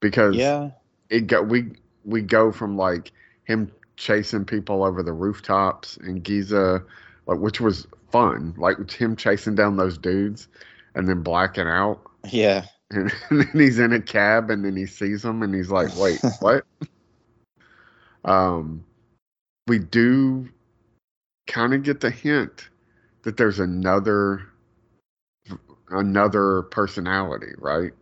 because 0.00 0.36
Yeah. 0.36 0.70
it 1.10 1.26
go 1.26 1.42
we 1.42 1.72
we 2.04 2.20
go 2.22 2.52
from 2.52 2.76
like 2.76 3.10
him 3.44 3.72
chasing 4.02 4.44
people 4.44 4.82
over 4.82 5.00
the 5.00 5.12
rooftops 5.12 5.96
in 5.98 6.16
Giza, 6.16 6.82
like 7.26 7.38
which 7.38 7.60
was 7.60 7.86
fun, 8.10 8.52
like 8.58 8.90
him 8.90 9.14
chasing 9.14 9.54
down 9.54 9.76
those 9.76 9.96
dudes 9.96 10.48
and 10.96 11.08
then 11.08 11.22
blacking 11.22 11.68
out, 11.68 12.00
Yeah. 12.30 12.66
and, 12.90 13.10
then 13.30 13.48
he's 13.54 13.78
in 13.78 13.92
a 13.92 14.00
cab 14.00 14.50
and 14.50 14.64
then 14.64 14.76
he 14.76 14.86
sees 14.86 15.22
them 15.22 15.42
and 15.42 15.54
he's 15.54 15.70
like, 15.70 15.96
wait, 15.96 16.20
what? 16.40 16.64
um, 18.24 18.84
we 19.68 19.78
do 19.78 20.48
kind 21.46 21.72
of 21.72 21.84
get 21.84 22.00
the 22.00 22.10
hint 22.10 22.68
that 23.22 23.36
there's 23.36 23.60
another 23.60 24.42
another 25.90 26.62
personality, 26.62 27.52
right? 27.58 27.92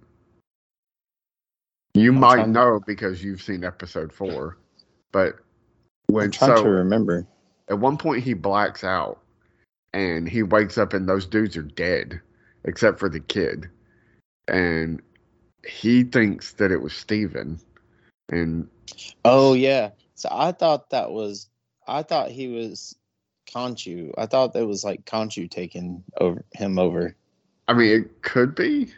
You 1.92 2.12
I'm 2.12 2.20
might 2.20 2.48
know 2.48 2.80
because 2.86 3.22
you've 3.22 3.42
seen 3.42 3.64
episode 3.64 4.12
four, 4.12 4.56
but 5.12 5.36
I'm 6.16 6.30
trying 6.30 6.56
so 6.56 6.62
to 6.64 6.70
remember. 6.70 7.26
at 7.68 7.78
one 7.78 7.96
point 7.96 8.22
he 8.22 8.34
blacks 8.34 8.84
out 8.84 9.20
and 9.92 10.28
he 10.28 10.42
wakes 10.42 10.78
up 10.78 10.92
and 10.92 11.08
those 11.08 11.26
dudes 11.26 11.56
are 11.56 11.62
dead 11.62 12.20
except 12.64 12.98
for 12.98 13.08
the 13.08 13.20
kid 13.20 13.68
and 14.48 15.00
he 15.66 16.04
thinks 16.04 16.52
that 16.52 16.70
it 16.70 16.82
was 16.82 16.92
Steven 16.92 17.58
and 18.28 18.68
Oh 19.24 19.54
yeah. 19.54 19.90
So 20.14 20.28
I 20.32 20.52
thought 20.52 20.90
that 20.90 21.10
was 21.10 21.48
I 21.86 22.02
thought 22.02 22.30
he 22.30 22.48
was 22.48 22.94
Khonshu. 23.52 24.12
I 24.16 24.26
thought 24.26 24.52
that 24.52 24.66
was 24.66 24.84
like 24.84 25.04
Khonshu 25.04 25.50
taking 25.50 26.02
over 26.20 26.44
him 26.52 26.78
over. 26.78 27.16
I 27.68 27.74
mean 27.74 27.88
it 27.88 28.22
could 28.22 28.54
be 28.54 28.92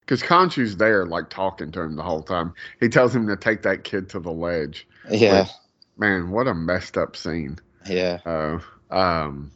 because 0.00 0.22
Khonshu's 0.22 0.76
there 0.76 1.06
like 1.06 1.30
talking 1.30 1.72
to 1.72 1.80
him 1.80 1.96
the 1.96 2.02
whole 2.02 2.22
time 2.22 2.54
he 2.80 2.88
tells 2.88 3.14
him 3.14 3.26
to 3.26 3.36
take 3.36 3.62
that 3.62 3.84
kid 3.84 4.08
to 4.10 4.20
the 4.20 4.32
ledge 4.32 4.86
Yeah. 5.10 5.46
Man 5.96 6.30
what 6.30 6.46
a 6.48 6.54
messed 6.54 6.96
up 6.96 7.16
scene 7.16 7.58
Yeah. 7.86 8.20
Uh, 8.24 8.58
um, 8.90 9.50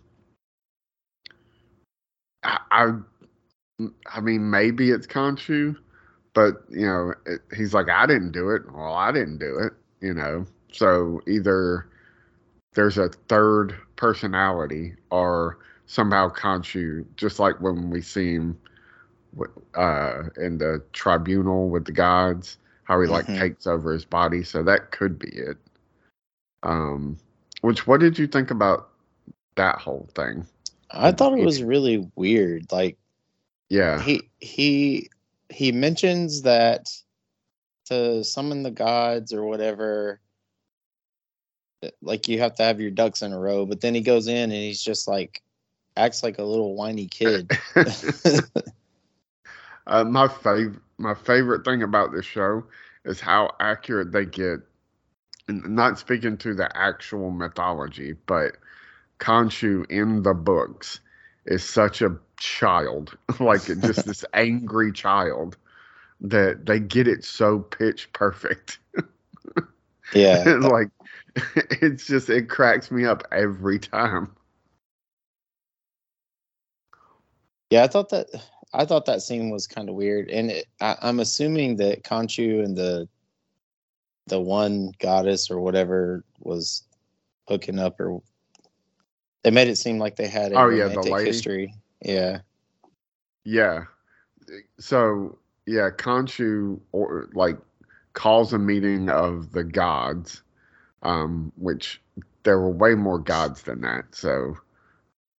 I, 2.45 2.59
I, 2.71 2.93
I 4.07 4.21
mean, 4.21 4.51
maybe 4.51 4.91
it's 4.91 5.07
Khonshu, 5.07 5.77
but 6.35 6.63
you 6.71 6.87
know, 6.87 7.15
it, 7.27 7.41
he's 7.57 7.75
like, 7.75 7.89
I 7.89 8.07
didn't 8.07 8.33
do 8.33 8.51
it. 8.51 8.63
Well, 8.73 8.95
I 8.95 9.13
didn't 9.13 9.39
do 9.39 9.59
it. 9.59 9.73
You 10.01 10.15
know, 10.15 10.47
so 10.73 11.21
either 11.27 11.87
there's 12.75 12.99
a 12.99 13.09
third 13.29 13.75
personality, 13.97 14.95
or 15.11 15.59
somehow 15.87 16.29
Khonshu, 16.31 17.05
just 17.17 17.39
like 17.39 17.61
when 17.61 17.91
we 17.91 18.01
see 18.01 18.35
him, 18.35 18.59
uh, 19.75 20.25
in 20.37 20.59
the 20.59 20.83
tribunal 20.93 21.69
with 21.71 21.85
the 21.85 21.93
gods, 21.93 22.59
how 22.85 23.01
he 23.01 23.09
like 23.09 23.27
Mhm. 23.27 23.35
takes 23.35 23.67
over 23.67 23.93
his 23.93 24.05
body. 24.05 24.43
So 24.43 24.63
that 24.65 24.91
could 24.93 25.19
be 25.19 25.29
it. 25.29 25.59
Um, 26.63 27.19
which 27.61 27.87
what 27.87 28.01
did 28.01 28.19
you 28.19 28.27
think 28.27 28.51
about 28.51 28.89
that 29.57 29.79
whole 29.79 30.09
thing? 30.15 30.47
I 30.91 31.13
thought 31.13 31.39
it 31.39 31.45
was 31.45 31.63
really 31.63 32.11
weird. 32.17 32.73
Like 32.73 32.97
Yeah, 33.69 34.03
he 34.03 34.23
he 34.41 35.11
he 35.51 35.73
mentions 35.73 36.43
that 36.43 36.89
to 37.87 38.25
summon 38.25 38.63
the 38.63 38.71
gods 38.71 39.33
or 39.33 39.45
whatever 39.45 40.21
like 42.03 42.29
you 42.29 42.39
have 42.41 42.55
to 42.57 42.63
have 42.63 42.81
your 42.81 42.91
ducks 42.91 43.23
in 43.23 43.33
a 43.33 43.39
row 43.39 43.65
but 43.65 43.81
then 43.81 43.95
he 43.95 44.03
goes 44.03 44.29
in 44.29 44.37
and 44.37 44.53
he's 44.53 44.83
just 44.83 45.09
like 45.09 45.41
acts 45.97 46.23
like 46.23 46.39
a 46.39 46.43
little 46.43 46.75
whiny 46.75 47.07
kid 47.07 47.51
uh, 49.87 50.05
my 50.05 50.29
favorite 50.29 50.83
my 50.99 51.15
favorite 51.15 51.65
thing 51.65 51.83
about 51.83 52.13
this 52.13 52.27
show 52.27 52.65
is 53.05 53.21
how 53.21 53.55
accurate 53.61 54.13
they 54.13 54.27
get. 54.27 54.61
Not 55.49 55.99
speaking 55.99 56.37
to 56.39 56.55
the 56.55 56.75
actual 56.77 57.31
mythology, 57.31 58.15
but 58.27 58.57
Khonshu 59.19 59.91
in 59.91 60.23
the 60.23 60.35
books 60.35 61.01
is 61.47 61.65
such 61.65 62.03
a 62.03 62.17
child, 62.37 63.17
like 63.41 63.65
just 63.65 64.07
this 64.07 64.25
angry 64.35 64.93
child. 64.93 65.57
that 66.21 66.67
they 66.67 66.81
get 66.81 67.09
it 67.09 67.25
so 67.25 67.61
pitch 67.61 68.13
perfect. 68.13 68.79
Yeah. 70.15 70.57
like 70.61 70.89
it's 71.83 72.07
just 72.07 72.31
it 72.31 72.49
cracks 72.49 72.91
me 72.91 73.05
up 73.05 73.25
every 73.31 73.79
time. 73.79 74.35
Yeah, 77.71 77.85
I 77.85 77.89
thought 77.89 78.09
that 78.09 78.29
I 78.73 78.87
thought 78.87 79.05
that 79.05 79.21
scene 79.21 79.51
was 79.51 79.67
kind 79.67 79.89
of 79.91 79.95
weird, 79.95 80.31
and 80.31 80.51
it, 80.51 80.67
I, 80.81 80.97
I'm 81.03 81.21
assuming 81.21 81.77
that 81.77 82.05
Khonshu 82.05 82.65
and 82.65 82.75
the 82.75 83.07
the 84.29 84.41
one 84.41 84.93
goddess 85.01 85.51
or 85.51 85.61
whatever 85.61 86.25
was 86.41 86.85
hooking 87.49 87.79
up, 87.79 88.01
or 88.01 88.21
they 89.43 89.51
made 89.51 89.69
it 89.69 89.77
seem 89.77 89.99
like 89.99 90.17
they 90.17 90.29
had 90.29 90.53
a 90.53 90.57
Oh, 90.57 90.69
yeah, 90.69 90.89
the 90.89 91.03
lady. 91.03 91.27
history. 91.27 91.75
Yeah, 92.03 92.41
Yeah. 93.45 93.85
So 94.79 95.39
yeah, 95.67 95.91
Khonshu 95.91 96.81
or 96.93 97.29
like 97.35 97.59
calls 98.15 98.53
a 98.53 98.59
meeting 98.59 99.09
of 99.11 99.53
the 99.53 99.65
gods, 99.65 100.43
um, 101.03 101.53
which 101.57 102.01
there 102.43 102.59
were 102.59 102.71
way 102.71 102.95
more 102.95 103.19
gods 103.19 103.63
than 103.63 103.81
that. 103.83 104.05
So, 104.15 104.57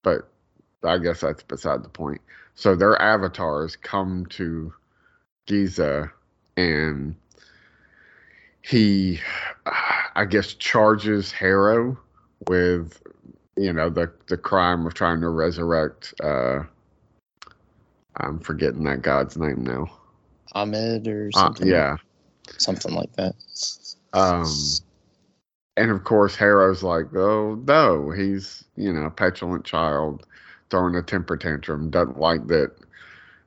but 0.04 0.30
I 0.84 0.98
guess 0.98 1.22
that's 1.22 1.44
beside 1.44 1.84
the 1.84 1.90
point. 1.90 2.22
So 2.56 2.76
their 2.76 3.00
avatars 3.02 3.76
come 3.76 4.26
to 4.32 4.74
Giza, 5.48 6.12
and 6.58 7.16
he, 8.62 9.20
I 9.66 10.26
guess, 10.26 10.54
charges 10.54 11.32
Harrow 11.32 11.98
with, 12.48 13.02
you 13.56 13.74
know, 13.74 13.90
the 13.90 14.12
the 14.28 14.38
crime 14.38 14.86
of 14.86 14.94
trying 14.94 15.22
to 15.22 15.30
resurrect. 15.30 16.14
Uh, 16.22 16.64
I'm 18.18 18.40
forgetting 18.40 18.84
that 18.84 19.02
god's 19.02 19.38
name 19.38 19.64
now. 19.64 19.90
Ahmed 20.54 21.08
or 21.08 21.30
Uh, 21.36 21.40
something. 21.40 21.68
yeah. 21.68 21.98
something 22.58 22.94
like 22.94 23.14
that. 23.14 23.36
Um, 24.14 24.46
and 25.78 25.92
of 25.92 26.04
course, 26.04 26.36
Harrow's 26.36 26.84
like, 26.84 27.16
oh 27.16 27.56
no, 27.68 28.10
he's 28.12 28.64
you 28.76 28.92
know 28.92 29.06
a 29.06 29.12
petulant 29.12 29.64
child 29.66 30.26
throwing 30.70 30.96
a 30.96 31.02
temper 31.02 31.38
tantrum. 31.38 31.90
Doesn't 31.90 32.20
like 32.20 32.48
that, 32.48 32.72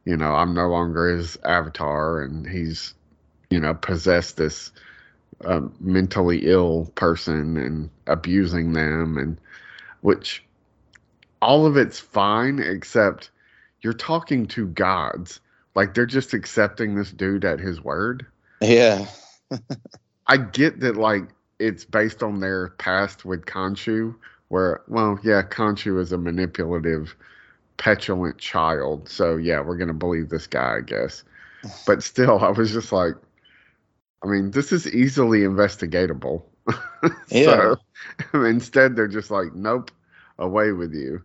you 0.05 0.17
know, 0.17 0.35
I'm 0.35 0.55
no 0.55 0.69
longer 0.69 1.17
his 1.17 1.37
avatar, 1.45 2.23
and 2.23 2.47
he's 2.47 2.95
you 3.51 3.61
know 3.61 3.75
possessed 3.75 4.37
this 4.37 4.71
uh, 5.45 5.61
mentally 5.81 6.47
ill 6.47 6.91
person 6.95 7.57
and 7.57 7.91
abusing 8.07 8.73
them, 8.73 9.17
and 9.17 9.39
which 10.01 10.43
all 11.41 11.67
of 11.67 11.77
it's 11.77 11.99
fine 11.99 12.59
except 12.59 13.31
you're 13.83 13.93
talking 13.93 14.47
to 14.47 14.67
gods. 14.69 15.41
Like 15.75 15.95
they're 15.95 16.07
just 16.07 16.35
accepting 16.35 16.95
this 16.95 17.11
dude 17.11 17.45
at 17.45 17.59
his 17.59 17.83
word. 17.83 18.27
Yeah, 18.61 19.07
I 20.27 20.37
get 20.37 20.81
that 20.81 20.97
like 20.97 21.25
it's 21.59 21.85
based 21.85 22.23
on 22.23 22.41
their 22.41 22.71
past 22.71 23.25
with 23.25 23.47
Khonshu, 23.47 24.15
where 24.49 24.83
well, 24.89 25.19
yeah, 25.23 25.43
Khonshu 25.43 26.01
is 26.01 26.13
a 26.13 26.19
manipulative, 26.19 27.15
petulant 27.77 28.39
child. 28.39 29.09
So 29.09 29.37
yeah, 29.37 29.61
we're 29.61 29.77
gonna 29.77 29.95
believe 29.95 30.29
this 30.29 30.47
guy, 30.47 30.79
I 30.79 30.81
guess. 30.81 31.25
But 31.87 32.03
still, 32.03 32.41
I 32.41 32.51
was 32.51 32.73
just 32.73 32.93
like, 32.93 33.15
I 34.23 34.27
mean, 34.27 34.51
this 34.51 34.73
is 34.73 34.87
easily 34.87 35.41
investigatable. 35.41 36.43
Yeah. 37.29 37.75
so 38.31 38.45
instead, 38.45 38.95
they're 38.95 39.09
just 39.09 39.33
like, 39.33 39.55
nope, 39.55 39.91
away 40.39 40.71
with 40.71 40.95
you. 40.95 41.21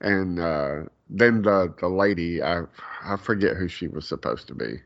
And 0.00 0.40
uh, 0.40 0.82
then 1.08 1.42
the 1.42 1.72
the 1.78 1.88
lady, 1.88 2.42
I 2.42 2.62
I 3.04 3.16
forget 3.16 3.56
who 3.56 3.68
she 3.68 3.86
was 3.86 4.08
supposed 4.08 4.48
to 4.48 4.54
be. 4.54 4.80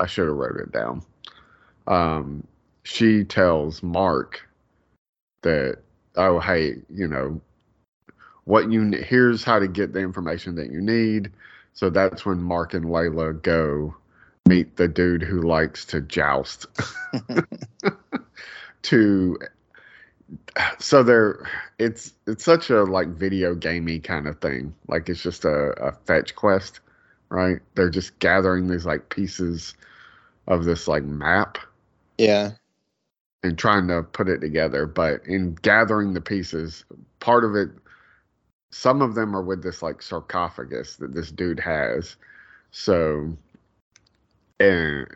I 0.00 0.06
should 0.06 0.26
have 0.26 0.36
wrote 0.36 0.56
it 0.56 0.72
down. 0.72 1.02
Um, 1.86 2.44
she 2.82 3.22
tells 3.22 3.84
Mark 3.84 4.48
that, 5.42 5.78
oh 6.16 6.40
hey, 6.40 6.76
you 6.90 7.06
know, 7.06 7.40
what 8.44 8.72
you 8.72 8.90
here's 8.90 9.44
how 9.44 9.60
to 9.60 9.68
get 9.68 9.92
the 9.92 10.00
information 10.00 10.56
that 10.56 10.72
you 10.72 10.80
need. 10.80 11.30
So 11.74 11.88
that's 11.88 12.26
when 12.26 12.42
Mark 12.42 12.74
and 12.74 12.86
Layla 12.86 13.40
go 13.42 13.94
meet 14.46 14.76
the 14.76 14.88
dude 14.88 15.22
who 15.22 15.42
likes 15.42 15.84
to 15.86 16.00
joust. 16.00 16.66
to 18.82 19.38
so 20.78 21.02
they're 21.02 21.48
it's 21.78 22.14
it's 22.26 22.44
such 22.44 22.70
a 22.70 22.82
like 22.84 23.08
video 23.08 23.54
gamey 23.54 23.98
kind 23.98 24.26
of 24.26 24.40
thing. 24.40 24.74
Like 24.88 25.08
it's 25.08 25.22
just 25.22 25.44
a, 25.44 25.72
a 25.82 25.92
fetch 25.92 26.34
quest, 26.34 26.80
right? 27.28 27.60
They're 27.74 27.90
just 27.90 28.18
gathering 28.18 28.68
these 28.68 28.86
like 28.86 29.08
pieces 29.08 29.74
of 30.46 30.64
this 30.64 30.88
like 30.88 31.04
map 31.04 31.58
yeah, 32.18 32.52
and 33.42 33.58
trying 33.58 33.88
to 33.88 34.02
put 34.02 34.28
it 34.28 34.40
together. 34.40 34.86
But 34.86 35.26
in 35.26 35.54
gathering 35.56 36.14
the 36.14 36.20
pieces, 36.20 36.84
part 37.20 37.44
of 37.44 37.54
it, 37.54 37.70
some 38.70 39.02
of 39.02 39.14
them 39.14 39.36
are 39.36 39.42
with 39.42 39.62
this 39.62 39.82
like 39.82 40.02
sarcophagus 40.02 40.96
that 40.96 41.14
this 41.14 41.30
dude 41.30 41.60
has. 41.60 42.16
So, 42.70 43.36
and 44.62 45.06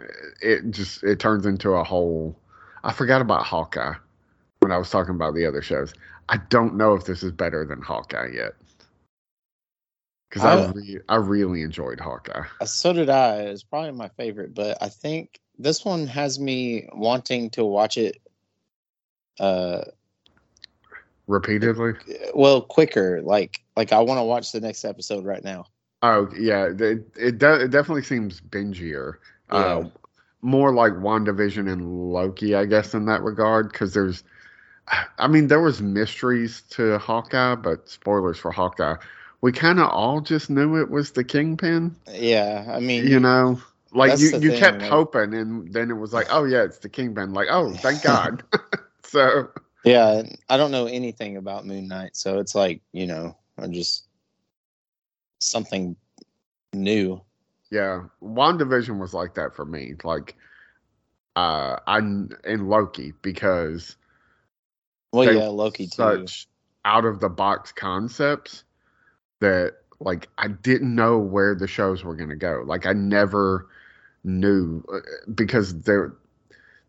it 0.43 0.71
just 0.71 1.03
it 1.03 1.19
turns 1.21 1.47
into 1.47 1.71
a 1.73 1.85
whole. 1.85 2.37
I 2.85 2.93
forgot 2.93 3.21
about 3.21 3.45
Hawkeye 3.45 3.95
when 4.61 4.73
I 4.73 4.79
was 4.79 4.91
talking 4.91 5.15
about 5.15 5.35
the 5.35 5.47
other 5.47 5.63
shows. 5.63 5.93
I 6.29 6.39
don't 6.49 6.77
know 6.77 6.95
if 6.95 7.05
this 7.05 7.23
is 7.23 7.33
better 7.33 7.65
than 7.65 7.81
Hawkeye 7.83 8.31
yet. 8.35 8.53
Because 10.29 10.45
I, 10.45 10.55
I- 10.65 10.71
re- 10.73 11.01
I 11.09 11.17
really 11.17 11.63
enjoyed 11.63 12.01
Hawkeye. 12.01 12.45
Uh, 12.61 12.65
so 12.65 12.93
did 12.93 13.09
I. 13.09 13.37
It's 13.43 13.63
probably 13.63 13.93
my 13.93 14.09
favorite, 14.09 14.55
but 14.55 14.77
I 14.81 14.89
think 14.89 15.41
this 15.59 15.85
one 15.85 16.07
has 16.09 16.39
me 16.39 16.89
wanting 16.93 17.51
to 17.51 17.65
watch 17.65 17.97
it. 17.97 18.21
Uh, 19.39 19.83
Repeatedly. 21.29 21.95
well, 22.35 22.61
quicker. 22.61 23.21
Like, 23.23 23.61
like 23.77 23.93
I 23.93 24.01
want 24.01 24.19
to 24.19 24.25
watch 24.25 24.53
the 24.53 24.61
next 24.61 24.85
episode 24.85 25.25
right 25.25 25.43
now. 25.43 25.67
Oh 26.03 26.29
yeah, 26.39 26.67
it 26.67 26.81
it, 27.17 27.39
de- 27.39 27.65
it 27.65 27.71
definitely 27.71 28.03
seems 28.03 28.41
bingier. 28.41 29.15
Uh, 29.51 29.85
more 30.43 30.73
like 30.73 30.93
WandaVision 30.93 31.71
and 31.71 32.13
Loki, 32.13 32.55
I 32.55 32.67
guess, 32.67 32.95
in 32.95 33.07
that 33.07 33.23
regard. 33.23 33.71
Because 33.73 33.95
there's, 33.95 34.23
I 35.19 35.27
mean, 35.29 35.49
there 35.49 35.61
was 35.61 35.81
mysteries 35.81 36.63
to 36.71 36.99
Hawkeye, 36.99 37.57
but 37.57 37.89
spoilers 37.89 38.39
for 38.39 38.51
Hawkeye. 38.51 38.97
We 39.41 39.53
kind 39.53 39.79
of 39.81 39.89
all 39.91 40.21
just 40.21 40.51
knew 40.51 40.81
it 40.81 40.91
was 40.91 41.13
the 41.13 41.25
Kingpin. 41.25 41.95
Yeah, 42.11 42.65
I 42.69 42.81
mean, 42.81 43.07
You 43.07 43.21
know, 43.21 43.61
like 43.93 44.19
you 44.19 44.39
you 44.39 44.51
thing, 44.51 44.59
kept 44.59 44.81
like- 44.83 44.91
hoping, 44.91 45.35
and 45.35 45.73
then 45.73 45.91
it 45.91 45.95
was 45.95 46.13
like, 46.13 46.27
oh 46.31 46.45
yeah, 46.45 46.63
it's 46.63 46.79
the 46.79 46.89
Kingpin. 46.89 47.33
Like, 47.33 47.49
oh, 47.51 47.73
thank 47.75 48.03
God. 48.03 48.43
so 49.03 49.49
yeah, 49.85 50.23
I 50.49 50.57
don't 50.57 50.71
know 50.73 50.87
anything 50.87 51.37
about 51.37 51.67
Moon 51.67 51.87
Knight, 51.89 52.17
so 52.17 52.39
it's 52.39 52.55
like 52.55 52.81
you 52.93 53.07
know, 53.07 53.37
I 53.59 53.67
just 53.69 54.07
something 55.39 55.97
new. 56.73 57.21
Yeah, 57.70 58.05
WandaVision 58.22 58.98
was 58.98 59.12
like 59.12 59.35
that 59.35 59.55
for 59.55 59.64
me. 59.64 59.94
Like, 60.05 60.37
uh, 61.35 61.76
I 61.87 61.98
in 61.98 62.68
Loki 62.68 63.12
because 63.22 63.96
Well, 65.12 65.33
yeah, 65.33 65.48
Loki 65.48 65.87
too. 65.87 65.94
such 65.94 66.48
out 66.85 67.05
of 67.05 67.20
the 67.20 67.29
box 67.29 67.72
concepts 67.72 68.64
that 69.40 69.74
like 70.00 70.29
I 70.38 70.48
didn't 70.48 70.94
know 70.94 71.18
where 71.18 71.55
the 71.55 71.66
shows 71.66 72.05
were 72.05 72.14
going 72.14 72.31
to 72.31 72.37
go. 72.37 72.62
Like 72.64 72.87
I 72.87 72.92
never 72.92 73.68
knew 74.24 74.85
uh, 74.92 74.98
because 75.35 75.81
there 75.83 76.14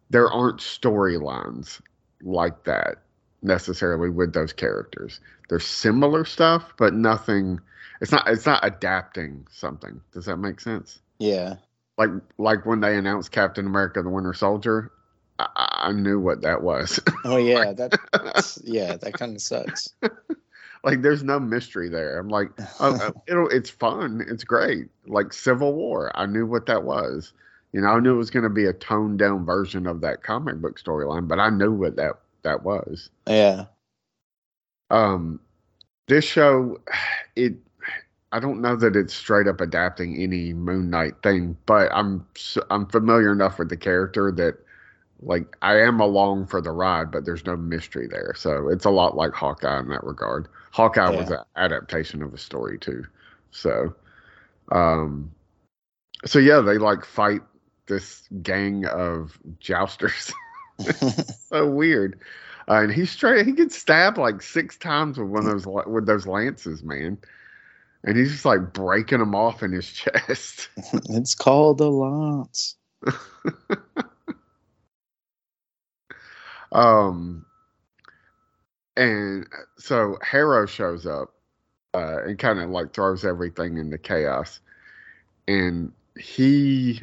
there 0.10 0.30
aren't 0.32 0.60
storylines 0.60 1.82
like 2.22 2.64
that 2.66 3.04
necessarily 3.42 4.10
with 4.10 4.34
those 4.34 4.54
characters. 4.54 5.20
There's 5.50 5.66
similar 5.66 6.26
stuff, 6.26 6.74
but 6.78 6.94
nothing. 6.94 7.60
It's 8.02 8.12
not. 8.12 8.28
It's 8.28 8.46
not 8.46 8.66
adapting 8.66 9.48
something. 9.52 10.02
Does 10.12 10.26
that 10.26 10.38
make 10.38 10.60
sense? 10.60 11.00
Yeah, 11.20 11.56
like 11.98 12.10
like 12.38 12.66
when 12.66 12.82
they 12.82 12.98
announced 12.98 13.32
Captain 13.32 13.66
America: 13.66 14.04
The 14.04 14.10
Winter 14.10 14.34
Soldier, 14.34 14.92
I, 15.40 15.48
I 15.56 15.92
knew 15.92 16.20
what 16.20 16.42
that 16.42 16.62
was. 16.62 17.00
oh 17.26 17.38
yeah, 17.38 17.74
that 17.74 18.62
yeah, 18.64 18.98
that 18.98 19.14
kind 19.14 19.36
of 19.36 19.42
sucks. 19.42 19.90
like 20.84 21.02
there's 21.02 21.24
no 21.24 21.40
mystery 21.40 21.90
there. 21.90 22.20
I'm 22.20 22.30
like, 22.30 22.50
oh, 22.80 22.98
oh, 23.02 23.22
it'll 23.28 23.50
it's 23.50 23.70
fun, 23.70 24.26
it's 24.28 24.44
great. 24.44 24.88
Like 25.06 25.34
Civil 25.34 25.74
War, 25.74 26.12
I 26.16 26.26
knew 26.26 26.46
what 26.46 26.68
that 26.68 26.84
was. 26.84 27.34
You 27.74 27.82
know, 27.82 27.90
I 27.90 28.00
knew 28.00 28.14
it 28.14 28.18
was 28.18 28.30
going 28.30 28.44
to 28.44 28.50
be 28.50 28.66
a 28.66 28.74
toned 28.74 29.20
down 29.20 29.46
version 29.46 29.88
of 29.88 30.02
that 30.02 30.24
comic 30.24 30.56
book 30.62 30.80
storyline, 30.80 31.28
but 31.28 31.40
I 31.40 31.50
knew 31.50 31.72
what 31.74 31.98
that 31.98 32.14
that 32.48 32.64
was. 32.64 33.10
Yeah, 33.28 33.66
Um, 34.90 35.40
this 36.08 36.26
show, 36.26 36.80
it. 37.36 37.56
I 38.32 38.40
don't 38.40 38.62
know 38.62 38.76
that 38.76 38.96
it's 38.96 39.14
straight 39.14 39.48
up 39.48 39.62
adapting 39.62 40.22
any 40.22 40.54
Moon 40.54 40.90
Knight 40.90 41.22
thing, 41.24 41.58
but 41.66 41.90
I'm 41.94 42.26
I'm 42.70 42.86
familiar 42.88 43.32
enough 43.32 43.60
with 43.60 43.70
the 43.70 43.78
character 43.78 44.32
that 44.34 44.58
like 45.22 45.58
I 45.62 45.80
am 45.80 46.00
along 46.00 46.48
for 46.48 46.62
the 46.62 46.72
ride, 46.72 47.12
but 47.12 47.26
there's 47.26 47.46
no 47.46 47.56
mystery 47.58 48.08
there. 48.08 48.34
So 48.36 48.70
it's 48.70 48.86
a 48.86 48.90
lot 48.90 49.16
like 49.16 49.34
Hawkeye 49.34 49.80
in 49.80 49.90
that 49.90 50.04
regard. 50.04 50.48
Hawkeye 50.72 51.10
was 51.10 51.30
an 51.32 51.40
adaptation 51.56 52.22
of 52.22 52.34
a 52.34 52.38
story 52.38 52.78
too. 52.78 53.06
So 53.52 53.96
um 54.72 55.32
so 56.26 56.40
yeah, 56.40 56.60
they 56.60 56.78
like 56.78 57.06
fight 57.06 57.42
this 57.88 58.28
gang 58.42 58.86
of 58.86 59.40
jousters. 59.60 60.32
so 61.50 61.70
weird. 61.70 62.20
Uh, 62.70 62.82
and 62.84 62.92
he's 62.92 63.12
straight. 63.12 63.46
He 63.46 63.54
gets 63.54 63.78
stabbed 63.78 64.18
like 64.18 64.42
six 64.42 64.78
times 64.78 65.18
with 65.18 65.30
one 65.30 65.48
of 65.48 65.64
those 65.64 65.86
with 65.88 66.06
those 66.06 66.28
lances, 66.28 66.84
man. 66.84 67.18
And 68.04 68.18
he's 68.18 68.32
just 68.32 68.46
like 68.46 68.74
breaking 68.74 69.20
them 69.20 69.36
off 69.36 69.64
in 69.64 69.72
his 69.72 69.92
chest. 69.94 70.70
it's 71.10 71.36
called 71.36 71.78
the 71.78 71.90
lance. 71.90 72.76
um, 76.72 77.46
and 78.98 79.48
so 79.78 80.18
Harrow 80.22 80.66
shows 80.66 81.06
up 81.06 81.34
uh, 81.94 82.24
and 82.24 82.38
kind 82.38 82.60
of 82.60 82.70
like 82.70 82.94
throws 82.94 83.24
everything 83.24 83.78
into 83.78 83.98
chaos. 83.98 84.60
And 85.48 85.94
he 86.20 87.02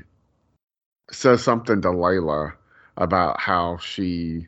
says 1.11 1.43
something 1.43 1.81
to 1.83 1.89
Layla 1.89 2.55
about 2.97 3.41
how 3.41 3.79
she 3.79 4.47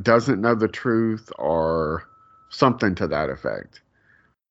doesn't 0.00 0.40
know 0.40 0.54
the 0.54 0.68
truth 0.68 1.30
or 1.38 2.08
something 2.50 2.94
to 2.96 3.08
that 3.08 3.30
effect. 3.30 3.80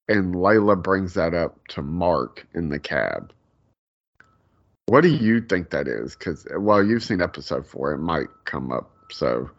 And 0.08 0.36
Layla 0.36 0.82
brings 0.82 1.14
that 1.14 1.34
up 1.34 1.68
to 1.70 1.82
Mark 1.82 2.46
in 2.54 2.70
the 2.70 2.80
cab. 2.80 3.32
What 4.88 5.02
do 5.02 5.10
you 5.10 5.42
think 5.42 5.70
that 5.70 5.88
is? 5.88 6.16
Because, 6.16 6.46
well, 6.58 6.84
you've 6.84 7.04
seen 7.04 7.22
episode 7.22 7.66
four, 7.66 7.94
it 7.94 8.00
might 8.00 8.28
come 8.44 8.72
up. 8.72 8.92
So 9.12 9.50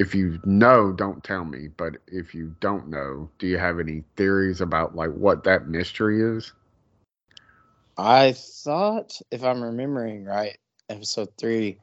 if 0.00 0.14
you 0.14 0.40
know, 0.44 0.92
don't 0.92 1.22
tell 1.22 1.44
me. 1.44 1.68
But 1.76 1.96
if 2.06 2.34
you 2.34 2.56
don't 2.60 2.88
know, 2.88 3.28
do 3.38 3.46
you 3.46 3.58
have 3.58 3.78
any 3.78 4.02
theories 4.16 4.62
about 4.62 4.96
like 4.96 5.10
what 5.10 5.44
that 5.44 5.68
mystery 5.68 6.22
is? 6.22 6.52
I 7.98 8.32
thought, 8.32 9.12
if 9.30 9.44
I'm 9.44 9.62
remembering 9.62 10.24
right, 10.24 10.56
episode 10.90 11.28
three, 11.38 11.78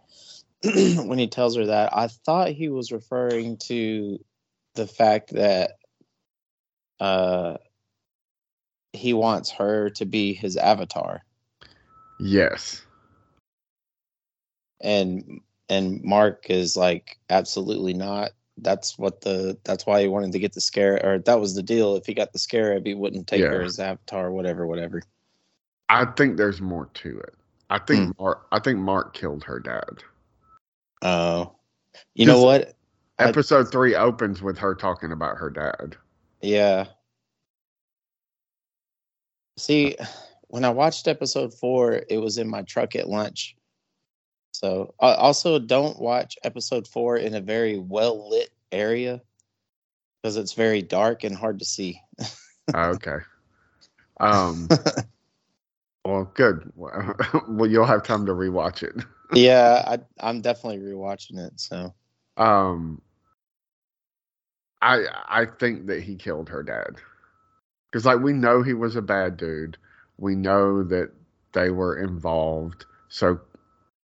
when 0.64 1.18
he 1.18 1.28
tells 1.28 1.56
her 1.56 1.66
that, 1.68 1.96
I 1.96 2.08
thought 2.08 2.50
he 2.50 2.70
was 2.70 2.92
referring 2.92 3.58
to 3.68 4.24
the 4.76 4.88
fact 4.88 5.34
that 5.34 5.72
uh, 7.00 7.58
he 8.94 9.14
wants 9.14 9.50
her 9.52 9.90
to 9.92 10.06
be 10.06 10.34
his 10.34 10.58
avatar, 10.58 11.24
Yes. 12.20 12.82
and 14.82 15.42
and 15.70 16.04
Mark 16.04 16.50
is 16.50 16.76
like, 16.78 17.18
absolutely 17.30 17.94
not. 17.94 18.32
That's 18.58 18.98
what 18.98 19.22
the 19.22 19.58
that's 19.64 19.86
why 19.86 20.02
he 20.02 20.08
wanted 20.08 20.32
to 20.32 20.40
get 20.40 20.54
the 20.54 20.62
scare, 20.62 21.00
or 21.04 21.20
that 21.20 21.40
was 21.40 21.54
the 21.56 21.62
deal. 21.64 21.96
If 21.96 22.08
he 22.08 22.16
got 22.16 22.34
the 22.34 22.40
scarab, 22.40 22.86
he 22.88 22.96
wouldn't 22.96 23.28
take 23.28 23.42
her 23.42 23.62
as 23.62 23.80
avatar, 23.80 24.32
whatever, 24.32 24.66
whatever. 24.66 25.04
I 25.90 26.06
think 26.06 26.38
there's 26.38 26.60
more 26.62 26.90
to 26.96 27.20
it. 27.20 27.36
I 27.70 27.80
think 27.80 28.16
Hmm. 28.16 28.24
Mark. 28.24 28.48
I 28.52 28.60
think 28.60 28.80
Mark 28.80 29.14
killed 29.14 29.44
her 29.44 29.60
dad. 29.60 30.04
Oh, 31.02 31.56
you 32.16 32.26
know 32.26 32.42
what? 32.44 32.76
I- 33.20 33.26
Episode 33.30 33.72
three 33.72 33.96
opens 33.96 34.42
with 34.42 34.58
her 34.60 34.76
talking 34.76 35.12
about 35.12 35.38
her 35.38 35.50
dad. 35.50 35.96
Yeah. 36.42 36.86
See, 39.58 39.96
when 40.50 40.64
I 40.64 40.70
watched 40.70 41.08
episode 41.08 41.54
four, 41.54 42.04
it 42.10 42.18
was 42.20 42.38
in 42.38 42.48
my 42.48 42.62
truck 42.62 42.96
at 42.96 43.10
lunch. 43.10 43.56
So, 44.52 44.94
uh, 45.00 45.16
also 45.18 45.60
don't 45.60 46.00
watch 46.00 46.38
episode 46.44 46.88
four 46.88 47.18
in 47.18 47.34
a 47.36 47.42
very 47.42 47.78
well 47.78 48.30
lit 48.30 48.50
area 48.72 49.22
because 50.22 50.38
it's 50.38 50.54
very 50.54 50.82
dark 50.82 51.24
and 51.24 51.36
hard 51.36 51.60
to 51.60 51.66
see. 51.66 52.00
Oh, 52.74 52.92
okay. 52.96 53.18
Um. 54.20 54.68
Well, 56.08 56.32
good. 56.36 56.72
Well, 57.50 57.70
you'll 57.70 57.86
have 57.86 58.04
time 58.04 58.26
to 58.28 58.32
rewatch 58.32 58.82
it. 58.82 58.96
yeah, 59.34 59.84
I, 59.86 60.26
I'm 60.26 60.40
definitely 60.42 60.80
rewatching 60.80 61.38
it. 61.46 61.60
So, 61.60 61.94
Um. 62.38 63.02
I 64.82 65.06
I 65.28 65.46
think 65.46 65.88
that 65.88 66.04
he 66.04 66.16
killed 66.16 66.50
her 66.50 66.64
dad. 66.64 66.98
Because 67.92 68.06
like 68.06 68.20
we 68.20 68.32
know 68.32 68.62
he 68.62 68.74
was 68.74 68.96
a 68.96 69.02
bad 69.02 69.36
dude. 69.36 69.78
We 70.18 70.36
know 70.36 70.84
that 70.84 71.12
they 71.54 71.72
were 71.72 71.98
involved. 71.98 72.86
So 73.10 73.40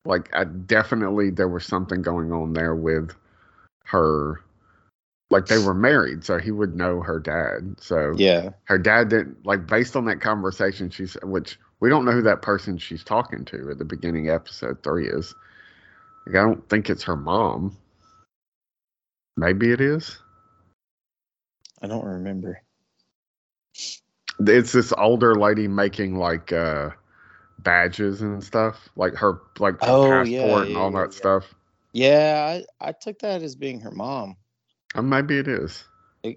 like 0.05 0.29
I 0.33 0.45
definitely 0.45 1.29
there 1.29 1.49
was 1.49 1.65
something 1.65 2.01
going 2.01 2.31
on 2.31 2.53
there 2.53 2.75
with 2.75 3.11
her. 3.85 4.41
Like 5.29 5.47
they 5.47 5.59
were 5.59 5.73
married, 5.73 6.23
so 6.23 6.39
he 6.39 6.51
would 6.51 6.75
know 6.75 7.01
her 7.01 7.19
dad. 7.19 7.75
So 7.79 8.13
yeah. 8.15 8.51
her 8.63 8.77
dad 8.77 9.09
didn't 9.09 9.45
like 9.45 9.67
based 9.67 9.95
on 9.95 10.05
that 10.05 10.21
conversation 10.21 10.89
she's 10.89 11.15
which 11.23 11.59
we 11.81 11.89
don't 11.89 12.05
know 12.05 12.11
who 12.11 12.21
that 12.21 12.41
person 12.41 12.77
she's 12.77 13.03
talking 13.03 13.43
to 13.45 13.69
at 13.71 13.77
the 13.79 13.85
beginning 13.85 14.29
of 14.29 14.35
episode 14.35 14.81
three 14.83 15.07
is. 15.09 15.35
Like, 16.25 16.35
I 16.37 16.43
don't 16.43 16.67
think 16.69 16.89
it's 16.89 17.03
her 17.03 17.17
mom. 17.17 17.77
Maybe 19.35 19.71
it 19.71 19.81
is. 19.81 20.19
I 21.81 21.87
don't 21.87 22.05
remember. 22.05 22.61
It's 24.39 24.71
this 24.71 24.93
older 24.97 25.35
lady 25.35 25.67
making 25.67 26.15
like 26.15 26.51
uh 26.53 26.91
badges 27.59 28.21
and 28.21 28.43
stuff, 28.43 28.89
like 28.95 29.13
her 29.15 29.41
like 29.59 29.79
Oh, 29.81 30.21
passport 30.21 30.23
yeah, 30.23 30.63
and 30.67 30.77
all 30.77 30.91
yeah, 30.91 31.01
that 31.01 31.13
yeah. 31.13 31.17
stuff. 31.17 31.55
Yeah, 31.93 32.61
I, 32.81 32.87
I 32.89 32.91
took 32.93 33.19
that 33.19 33.41
as 33.41 33.55
being 33.55 33.79
her 33.81 33.91
mom. 33.91 34.37
Uh, 34.95 35.01
maybe 35.01 35.37
it 35.37 35.47
is. 35.47 35.83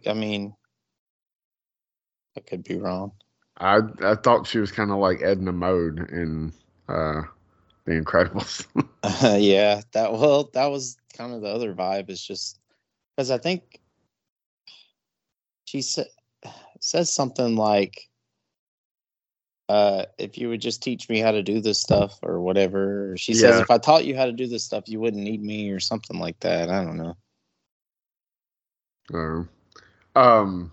I 0.07 0.15
mean, 0.15 0.55
I 2.37 2.41
could 2.41 2.65
be 2.65 2.77
wrong. 2.77 3.13
I 3.59 3.81
I 4.03 4.15
thought 4.17 4.47
she 4.47 4.59
was 4.59 4.73
kind 4.73 4.91
of 4.91 4.99
like 4.99 5.23
Edna 5.23 5.53
Mode 5.53 6.11
in 6.11 6.53
uh 6.89 7.23
The 7.85 7.93
Incredibles. 7.93 8.67
Uh, 9.03 9.37
yeah, 9.41 9.83
that 9.93 10.13
well, 10.13 10.51
that 10.55 10.67
was 10.67 10.97
kind 11.17 11.33
of 11.33 11.43
the 11.43 11.49
other 11.49 11.75
vibe. 11.75 12.11
Is 12.11 12.23
just 12.23 12.59
because 13.17 13.31
I 13.31 13.39
think 13.39 13.81
she 15.67 15.83
said 15.83 16.07
says 16.81 17.13
something 17.13 17.57
like, 17.57 18.09
uh, 19.69 20.07
"If 20.19 20.37
you 20.37 20.49
would 20.49 20.61
just 20.61 20.83
teach 20.83 21.09
me 21.09 21.21
how 21.21 21.31
to 21.31 21.43
do 21.43 21.61
this 21.61 21.81
stuff 21.81 22.19
or 22.23 22.41
whatever." 22.41 23.13
Or 23.13 23.17
she 23.17 23.35
says, 23.35 23.61
"If 23.61 23.71
I 23.71 23.79
taught 23.79 24.05
you 24.05 24.17
how 24.17 24.27
to 24.27 24.33
do 24.33 24.47
this 24.47 24.65
stuff, 24.65 24.89
you 24.89 25.01
wouldn't 25.01 25.23
need 25.23 25.43
me," 25.43 25.71
or 25.71 25.81
something 25.81 26.19
like 26.19 26.41
that. 26.41 26.71
I 26.71 26.85
don't 26.85 26.97
know. 26.97 27.17
Uh, 29.13 30.19
um, 30.19 30.73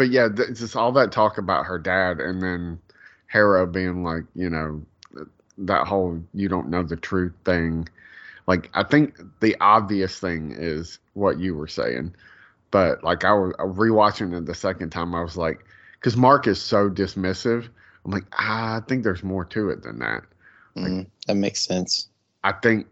but 0.00 0.08
yeah, 0.08 0.30
th- 0.30 0.56
just 0.56 0.76
all 0.76 0.92
that 0.92 1.12
talk 1.12 1.36
about 1.36 1.66
her 1.66 1.78
dad, 1.78 2.20
and 2.20 2.40
then 2.40 2.78
Harrow 3.26 3.66
being 3.66 4.02
like, 4.02 4.24
you 4.34 4.48
know, 4.48 4.80
that 5.58 5.86
whole 5.86 6.18
"you 6.32 6.48
don't 6.48 6.70
know 6.70 6.82
the 6.82 6.96
truth" 6.96 7.34
thing. 7.44 7.86
Like, 8.46 8.70
I 8.72 8.82
think 8.82 9.20
the 9.40 9.54
obvious 9.60 10.18
thing 10.18 10.54
is 10.56 11.00
what 11.12 11.38
you 11.38 11.54
were 11.54 11.66
saying, 11.66 12.14
but 12.70 13.04
like 13.04 13.26
I 13.26 13.34
was 13.34 13.52
uh, 13.58 13.64
rewatching 13.64 14.34
it 14.38 14.46
the 14.46 14.54
second 14.54 14.88
time, 14.88 15.14
I 15.14 15.20
was 15.20 15.36
like, 15.36 15.66
because 15.98 16.16
Mark 16.16 16.46
is 16.46 16.62
so 16.62 16.88
dismissive. 16.88 17.68
I'm 18.06 18.10
like, 18.12 18.24
ah, 18.38 18.78
I 18.78 18.80
think 18.88 19.04
there's 19.04 19.22
more 19.22 19.44
to 19.44 19.68
it 19.68 19.82
than 19.82 19.98
that. 19.98 20.22
Mm, 20.78 21.08
that 21.26 21.34
makes 21.34 21.60
sense. 21.60 22.08
I 22.42 22.52
think 22.52 22.86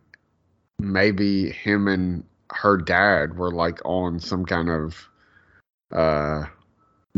maybe 0.79 1.53
him 1.53 1.89
and 1.89 2.23
her 2.51 2.77
dad 2.77 3.39
were 3.39 3.51
like 3.51 3.81
on 3.87 4.21
some 4.21 4.45
kind 4.45 4.69
of 4.69 5.09
uh 5.91 6.45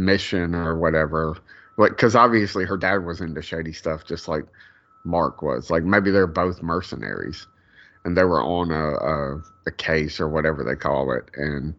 mission 0.04 0.54
or 0.54 0.78
whatever. 0.78 1.36
Like, 1.76 1.92
because 1.92 2.14
obviously 2.14 2.64
her 2.64 2.76
dad 2.76 3.04
was 3.04 3.20
into 3.20 3.42
shady 3.42 3.72
stuff, 3.72 4.04
just 4.04 4.28
like 4.28 4.44
Mark 5.04 5.42
was. 5.42 5.70
Like, 5.70 5.84
maybe 5.84 6.10
they're 6.10 6.26
both 6.26 6.62
mercenaries, 6.62 7.46
and 8.04 8.16
they 8.16 8.24
were 8.24 8.42
on 8.42 8.70
a 8.70 8.90
a, 8.94 9.42
a 9.66 9.72
case 9.72 10.20
or 10.20 10.28
whatever 10.28 10.64
they 10.64 10.76
call 10.76 11.12
it. 11.12 11.30
And 11.36 11.74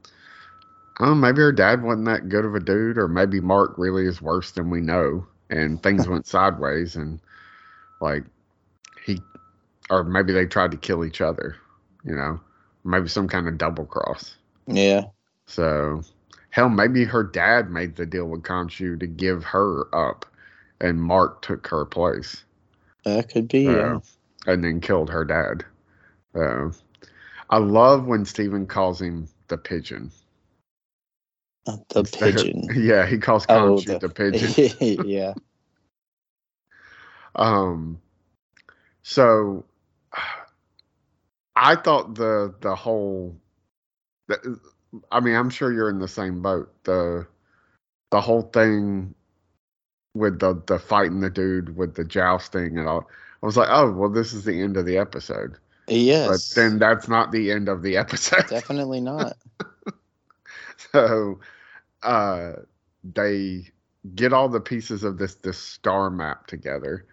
I 0.99 1.13
maybe 1.13 1.41
her 1.41 1.51
dad 1.51 1.83
wasn't 1.83 2.05
that 2.05 2.29
good 2.29 2.45
of 2.45 2.55
a 2.55 2.59
dude, 2.59 2.97
or 2.97 3.07
maybe 3.07 3.39
Mark 3.39 3.75
really 3.77 4.05
is 4.05 4.21
worse 4.21 4.51
than 4.51 4.69
we 4.69 4.81
know, 4.81 5.25
and 5.49 5.81
things 5.81 6.07
went 6.07 6.27
sideways, 6.27 6.95
and 6.95 7.19
like 7.99 8.23
he 9.05 9.19
or 9.89 10.03
maybe 10.03 10.31
they 10.33 10.45
tried 10.45 10.71
to 10.71 10.77
kill 10.77 11.03
each 11.05 11.21
other, 11.21 11.57
you 12.05 12.15
know, 12.15 12.39
maybe 12.83 13.07
some 13.07 13.27
kind 13.27 13.47
of 13.47 13.57
double 13.57 13.85
cross. 13.85 14.37
Yeah, 14.67 15.03
So, 15.47 16.01
hell, 16.51 16.69
maybe 16.69 17.03
her 17.05 17.23
dad 17.23 17.69
made 17.71 17.95
the 17.95 18.05
deal 18.05 18.25
with 18.27 18.43
Khonshu 18.43 18.99
to 18.99 19.07
give 19.07 19.43
her 19.43 19.93
up, 19.93 20.25
and 20.79 21.01
Mark 21.01 21.41
took 21.41 21.67
her 21.67 21.85
place, 21.85 22.43
that 23.03 23.29
could 23.29 23.47
be. 23.47 23.63
Yeah. 23.63 23.95
uh, 23.95 23.99
and 24.47 24.63
then 24.63 24.79
killed 24.81 25.09
her 25.09 25.25
dad. 25.25 25.65
Uh, 26.35 26.71
I 27.49 27.57
love 27.57 28.05
when 28.05 28.25
Steven 28.25 28.65
calls 28.67 29.01
him 29.01 29.27
the 29.49 29.57
pigeon. 29.57 30.11
Uh, 31.67 31.77
the 31.89 31.99
of- 32.01 32.11
pigeon. 32.11 32.67
yeah, 32.75 33.05
he 33.05 33.17
calls 33.17 33.45
Oh, 33.49 33.79
the- 33.79 33.99
the 33.99 34.09
pigeon. 34.09 34.75
yeah. 35.07 35.33
Um, 37.33 38.01
so 39.03 39.63
I 41.55 41.75
thought 41.75 42.15
the 42.15 42.53
the 42.59 42.75
whole, 42.75 43.37
the, 44.27 44.59
I 45.11 45.19
mean, 45.19 45.35
I'm 45.35 45.49
sure 45.49 45.71
you're 45.71 45.89
in 45.89 45.99
the 45.99 46.07
same 46.07 46.41
boat. 46.41 46.71
The 46.83 47.27
the 48.09 48.21
whole 48.21 48.43
thing 48.43 49.15
with 50.13 50.39
the 50.39 50.61
the 50.67 50.79
fighting 50.79 51.21
the 51.21 51.29
dude 51.29 51.75
with 51.75 51.95
the 51.95 52.03
jousting 52.03 52.77
and 52.77 52.87
all. 52.87 53.07
I 53.41 53.45
was 53.45 53.57
like, 53.57 53.69
oh, 53.71 53.91
well, 53.91 54.09
this 54.09 54.33
is 54.33 54.45
the 54.45 54.61
end 54.61 54.77
of 54.77 54.85
the 54.85 54.97
episode. 54.97 55.57
Yes. 55.87 56.53
But 56.53 56.61
then 56.61 56.79
that's 56.79 57.07
not 57.07 57.31
the 57.31 57.51
end 57.51 57.69
of 57.69 57.81
the 57.81 57.97
episode. 57.97 58.47
definitely 58.47 59.01
not. 59.01 59.35
so 60.91 61.39
uh, 62.03 62.53
they 63.03 63.67
get 64.15 64.33
all 64.33 64.49
the 64.49 64.59
pieces 64.59 65.03
of 65.03 65.17
this 65.17 65.35
this 65.35 65.57
star 65.57 66.09
map 66.09 66.47
together, 66.47 67.05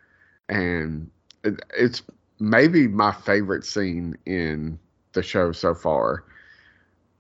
and 0.49 1.11
it, 1.45 1.61
it's 1.77 2.03
maybe 2.41 2.89
my 2.89 3.13
favorite 3.13 3.65
scene 3.65 4.17
in 4.27 4.79
the 5.13 5.23
show 5.23 5.53
so 5.53 5.75
far 5.75 6.25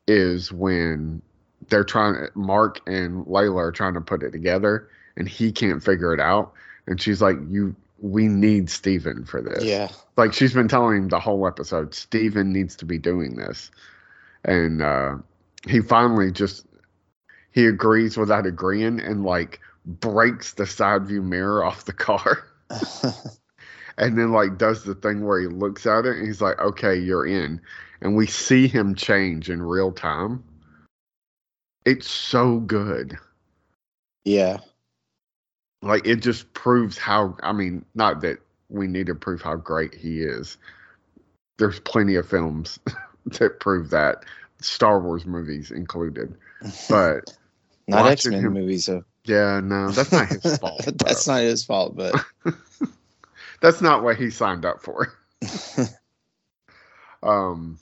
is 0.08 0.50
when 0.50 1.22
they're 1.68 1.84
trying 1.84 2.28
Mark 2.34 2.80
and 2.86 3.24
Layla 3.26 3.56
are 3.56 3.72
trying 3.72 3.94
to 3.94 4.00
put 4.00 4.22
it 4.22 4.30
together 4.30 4.88
and 5.16 5.28
he 5.28 5.52
can't 5.52 5.82
figure 5.82 6.14
it 6.14 6.20
out 6.20 6.52
and 6.86 7.00
she's 7.00 7.20
like 7.22 7.36
you 7.48 7.76
we 8.00 8.28
need 8.28 8.70
Steven 8.70 9.24
for 9.24 9.42
this. 9.42 9.64
Yeah. 9.64 9.88
Like 10.16 10.32
she's 10.32 10.54
been 10.54 10.68
telling 10.68 10.96
him 10.96 11.08
the 11.08 11.20
whole 11.20 11.46
episode 11.46 11.94
Steven 11.94 12.52
needs 12.52 12.76
to 12.76 12.84
be 12.84 12.98
doing 12.98 13.36
this. 13.36 13.70
And 14.44 14.82
uh 14.82 15.16
he 15.66 15.80
finally 15.80 16.32
just 16.32 16.64
he 17.50 17.66
agrees 17.66 18.16
without 18.16 18.46
agreeing 18.46 19.00
and 19.00 19.24
like 19.24 19.60
breaks 19.84 20.54
the 20.54 20.66
side 20.66 21.06
view 21.06 21.22
mirror 21.22 21.64
off 21.64 21.84
the 21.84 21.92
car 21.92 22.46
and 23.98 24.16
then 24.16 24.32
like 24.32 24.56
does 24.58 24.84
the 24.84 24.94
thing 24.94 25.26
where 25.26 25.40
he 25.40 25.46
looks 25.48 25.84
at 25.86 26.06
it 26.06 26.16
and 26.16 26.26
he's 26.26 26.40
like 26.40 26.58
okay 26.60 26.96
you're 26.96 27.26
in. 27.26 27.60
And 28.00 28.16
we 28.16 28.26
see 28.28 28.68
him 28.68 28.94
change 28.94 29.50
in 29.50 29.60
real 29.60 29.90
time. 29.90 30.44
It's 31.84 32.08
so 32.08 32.60
good. 32.60 33.18
Yeah. 34.24 34.58
like 35.82 36.06
it 36.06 36.16
just 36.16 36.52
proves 36.54 36.98
how 36.98 37.36
i 37.42 37.52
mean 37.52 37.84
not 37.94 38.20
that 38.20 38.38
we 38.68 38.86
need 38.86 39.06
to 39.06 39.14
prove 39.14 39.42
how 39.42 39.56
great 39.56 39.94
he 39.94 40.22
is. 40.22 40.56
There's 41.58 41.80
plenty 41.80 42.14
of 42.14 42.28
films 42.28 42.78
that 43.26 43.60
prove 43.60 43.90
that 43.90 44.24
star 44.60 45.00
wars 45.00 45.24
movies 45.26 45.70
included. 45.70 46.36
But 46.88 47.36
not 47.88 48.06
X 48.06 48.26
Men 48.26 48.44
movies. 48.48 48.84
So 48.84 49.04
yeah 49.24 49.60
no 49.62 49.90
that's 49.90 50.12
not 50.12 50.28
his 50.28 50.58
fault 50.60 50.84
that's 50.98 51.26
not 51.26 51.40
his 51.40 51.64
fault, 51.64 51.96
but 51.96 52.14
that's 53.60 53.80
not 53.80 54.02
what 54.02 54.16
he 54.16 54.30
signed 54.30 54.64
up 54.64 54.82
for. 54.82 55.12
Um 57.22 57.78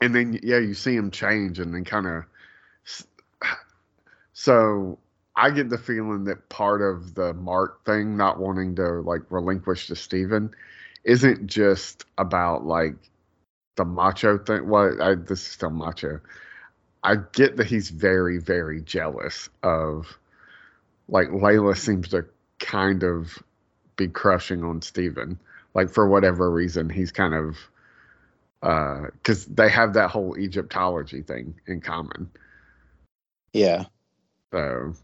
and 0.00 0.14
then 0.14 0.38
yeah 0.42 0.58
you 0.58 0.74
see 0.74 0.94
him 0.94 1.10
change 1.10 1.58
and 1.58 1.74
then 1.74 1.84
kind 1.84 2.06
of 2.06 2.24
so 4.32 4.98
i 5.34 5.50
get 5.50 5.68
the 5.68 5.78
feeling 5.78 6.24
that 6.24 6.48
part 6.48 6.82
of 6.82 7.14
the 7.14 7.34
mark 7.34 7.84
thing 7.84 8.16
not 8.16 8.38
wanting 8.38 8.76
to 8.76 9.00
like 9.02 9.22
relinquish 9.30 9.86
to 9.86 9.96
steven 9.96 10.50
isn't 11.04 11.46
just 11.46 12.04
about 12.18 12.64
like 12.66 12.96
the 13.76 13.84
macho 13.84 14.38
thing. 14.38 14.68
Well 14.68 15.00
I, 15.00 15.14
this 15.14 15.40
is 15.40 15.46
still 15.46 15.70
macho. 15.70 16.20
I 17.02 17.16
get 17.32 17.56
that 17.58 17.66
he's 17.66 17.90
very 17.90 18.38
very 18.38 18.82
jealous 18.82 19.48
of 19.62 20.18
like 21.08 21.28
layla 21.28 21.76
seems 21.76 22.08
to 22.08 22.26
kind 22.58 23.04
of 23.04 23.42
be 23.96 24.08
crushing 24.08 24.62
on 24.62 24.80
steven 24.82 25.38
like 25.74 25.88
for 25.90 26.08
whatever 26.08 26.50
reason 26.50 26.88
he's 26.90 27.10
kind 27.12 27.34
of 27.34 27.56
because 28.60 29.46
they 29.46 29.68
have 29.68 29.92
that 29.94 30.10
whole 30.10 30.36
Egyptology 30.38 31.22
thing 31.22 31.54
in 31.66 31.80
common. 31.80 32.28
yeah. 33.52 33.84
So 34.52 34.94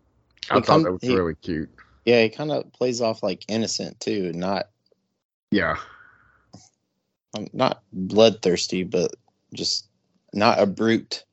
I 0.50 0.54
He 0.56 0.60
thought 0.60 0.66
come- 0.66 0.82
that 0.84 0.92
was 0.92 1.02
he- 1.02 1.14
really 1.14 1.34
cute. 1.36 1.70
Yeah, 2.04 2.22
he 2.22 2.28
kind 2.30 2.50
of 2.50 2.72
plays 2.72 3.00
off 3.00 3.22
like 3.22 3.44
innocent 3.48 4.00
too, 4.00 4.32
not 4.32 4.70
Yeah, 5.52 5.76
um, 7.36 7.46
not 7.52 7.82
bloodthirsty, 7.92 8.82
but 8.82 9.14
just 9.54 9.86
not 10.32 10.58
a 10.58 10.66
brute. 10.66 11.24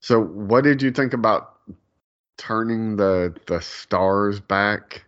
So 0.00 0.20
what 0.20 0.64
did 0.64 0.80
you 0.80 0.90
think 0.90 1.12
about 1.12 1.58
turning 2.38 2.96
the 2.96 3.34
the 3.46 3.60
stars 3.60 4.40
back? 4.40 5.04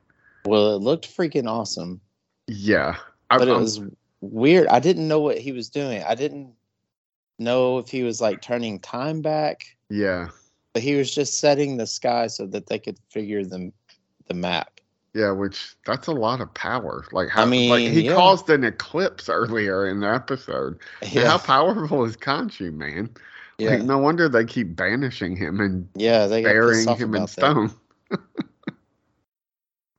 Well, 0.46 0.74
it 0.76 0.82
looked 0.82 1.14
freaking 1.16 1.48
awesome, 1.48 2.00
Yeah, 2.46 2.96
I, 3.30 3.38
but 3.38 3.48
it 3.48 3.52
I'm- 3.52 3.62
was 3.62 3.80
weird. 4.20 4.66
I 4.68 4.78
didn't 4.80 5.08
know 5.08 5.20
what 5.20 5.38
he 5.38 5.52
was 5.52 5.68
doing. 5.68 6.02
I 6.02 6.14
didn't 6.14 6.52
know 7.38 7.78
if 7.78 7.88
he 7.88 8.02
was 8.02 8.20
like 8.20 8.42
turning 8.42 8.78
time 8.80 9.20
back, 9.22 9.74
yeah, 9.90 10.28
but 10.72 10.82
he 10.82 10.94
was 10.96 11.14
just 11.14 11.40
setting 11.40 11.76
the 11.76 11.86
sky 11.86 12.26
so 12.26 12.46
that 12.46 12.66
they 12.68 12.78
could 12.78 12.98
figure 13.10 13.44
the 13.44 13.72
the 14.28 14.34
map. 14.34 14.80
yeah. 15.14 15.30
Which 15.30 15.74
that's 15.86 16.06
a 16.08 16.12
lot 16.12 16.40
of 16.40 16.52
power. 16.54 17.04
Like 17.12 17.28
how? 17.28 17.42
like 17.42 17.50
mean, 17.50 17.92
he 17.92 18.02
yeah. 18.06 18.14
caused 18.14 18.48
an 18.50 18.64
eclipse 18.64 19.28
earlier 19.28 19.86
in 19.88 20.00
the 20.00 20.08
episode. 20.12 20.78
And 21.02 21.10
How 21.10 21.38
powerful 21.38 22.04
is 22.04 22.16
Khonshu, 22.16 22.72
man? 22.72 23.10
yeah, 23.58 23.70
Like, 23.70 23.82
no 23.82 23.98
wonder 23.98 24.28
they 24.28 24.44
keep 24.44 24.74
banishing 24.74 25.36
him 25.36 25.60
and 25.60 25.88
yeah. 25.94 26.26
They 26.26 26.42
burying 26.42 26.88
him 26.96 27.14
in 27.14 27.26
stone. 27.26 27.72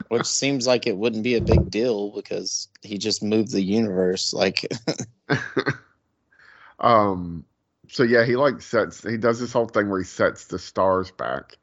which 0.10 0.26
seems 0.26 0.68
like 0.68 0.88
it 0.88 0.98
wouldn't 0.98 1.24
be 1.24 1.36
a 1.36 1.42
big 1.42 1.70
deal 1.70 2.12
because 2.12 2.68
he 2.82 2.98
just 2.98 3.24
moved 3.24 3.52
the 3.52 3.62
universe. 3.62 4.34
Like, 4.34 4.66
um 6.80 7.46
so 7.88 8.04
yeah 8.04 8.26
he 8.26 8.36
like 8.36 8.62
sets 8.62 9.04
he 9.04 9.18
does 9.18 9.40
this 9.40 9.54
whole 9.54 9.68
thing 9.68 9.90
where 9.90 10.00
he 10.00 10.06
sets 10.06 10.46
the 10.46 10.60
stars 10.60 11.12
back 11.12 11.58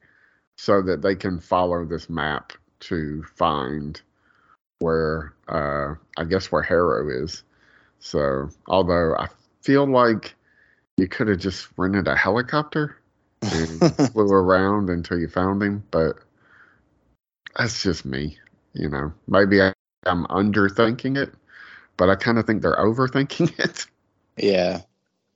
so 0.57 0.81
that 0.81 1.01
they 1.01 1.15
can 1.15 1.39
follow 1.39 1.85
this 1.85 2.09
map 2.09 2.53
to 2.79 3.23
find 3.35 4.01
where 4.79 5.33
uh 5.47 5.93
i 6.17 6.23
guess 6.23 6.51
where 6.51 6.61
harrow 6.61 7.09
is 7.23 7.43
so 7.99 8.49
although 8.67 9.15
i 9.17 9.27
feel 9.61 9.85
like 9.85 10.35
you 10.97 11.07
could 11.07 11.27
have 11.27 11.39
just 11.39 11.67
rented 11.77 12.07
a 12.07 12.15
helicopter 12.15 12.97
and 13.41 13.79
flew 14.11 14.27
around 14.31 14.89
until 14.89 15.19
you 15.19 15.27
found 15.27 15.61
him 15.61 15.83
but 15.91 16.17
that's 17.55 17.83
just 17.83 18.05
me 18.05 18.37
you 18.73 18.89
know. 18.89 19.13
Maybe 19.27 19.61
I, 19.61 19.73
i'm 20.05 20.25
underthinking 20.27 21.17
it 21.17 21.33
but 21.95 22.09
i 22.09 22.15
kind 22.15 22.37
of 22.37 22.45
think 22.45 22.61
they're 22.61 22.75
overthinking 22.75 23.57
it. 23.59 23.85
Yeah, 24.37 24.81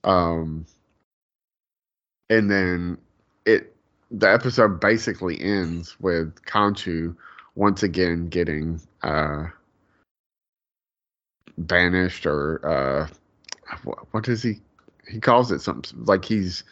um 0.03 0.65
and 2.29 2.49
then 2.49 2.97
it 3.45 3.75
the 4.11 4.31
episode 4.31 4.79
basically 4.79 5.39
ends 5.39 5.99
with 5.99 6.35
Khonshu 6.45 7.15
once 7.55 7.83
again 7.83 8.27
getting 8.27 8.81
uh 9.03 9.45
banished 11.57 12.25
or 12.25 12.65
uh 12.67 13.07
what, 13.83 14.13
what 14.13 14.27
is 14.27 14.43
he 14.43 14.59
he 15.09 15.19
calls 15.19 15.51
it 15.51 15.61
something 15.61 16.05
like 16.05 16.25
he's 16.25 16.63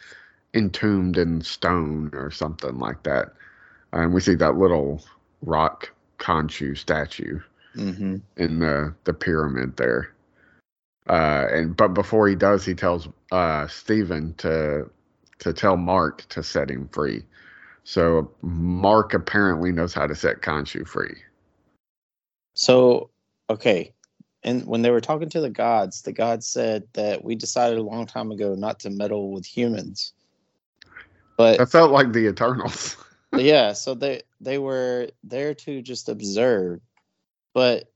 entombed 0.54 1.16
in 1.16 1.40
stone 1.40 2.10
or 2.14 2.30
something 2.30 2.78
like 2.78 3.02
that. 3.04 3.32
And 3.92 4.12
we 4.12 4.20
see 4.20 4.34
that 4.34 4.56
little 4.56 5.02
rock 5.46 5.90
Khonshu 6.18 6.76
statue 6.76 7.40
hmm 7.74 8.16
in 8.36 8.58
the 8.58 8.94
the 9.04 9.14
pyramid 9.14 9.76
there. 9.76 10.12
Uh, 11.08 11.46
and 11.50 11.76
but 11.76 11.88
before 11.88 12.28
he 12.28 12.34
does, 12.34 12.64
he 12.64 12.74
tells 12.74 13.08
uh, 13.32 13.66
Steven 13.68 14.34
to 14.34 14.90
to 15.38 15.52
tell 15.52 15.76
Mark 15.76 16.26
to 16.28 16.42
set 16.42 16.70
him 16.70 16.88
free. 16.88 17.22
So 17.84 18.30
Mark 18.42 19.14
apparently 19.14 19.70
knows 19.70 19.94
how 19.94 20.06
to 20.06 20.14
set 20.14 20.42
Khonshu 20.42 20.86
free. 20.86 21.16
So, 22.54 23.10
okay. 23.48 23.92
And 24.42 24.66
when 24.66 24.82
they 24.82 24.90
were 24.90 25.00
talking 25.00 25.28
to 25.30 25.40
the 25.40 25.50
gods, 25.50 26.02
the 26.02 26.12
gods 26.12 26.46
said 26.48 26.84
that 26.94 27.22
we 27.22 27.36
decided 27.36 27.78
a 27.78 27.82
long 27.82 28.06
time 28.06 28.32
ago 28.32 28.54
not 28.54 28.80
to 28.80 28.90
meddle 28.90 29.30
with 29.30 29.44
humans. 29.44 30.14
But 31.36 31.58
That 31.58 31.70
felt 31.70 31.92
like 31.92 32.12
the 32.12 32.26
Eternals. 32.28 32.96
yeah, 33.36 33.72
so 33.72 33.94
they 33.94 34.22
they 34.40 34.58
were 34.58 35.08
there 35.24 35.54
to 35.54 35.82
just 35.82 36.08
observe. 36.08 36.80
But 37.54 37.90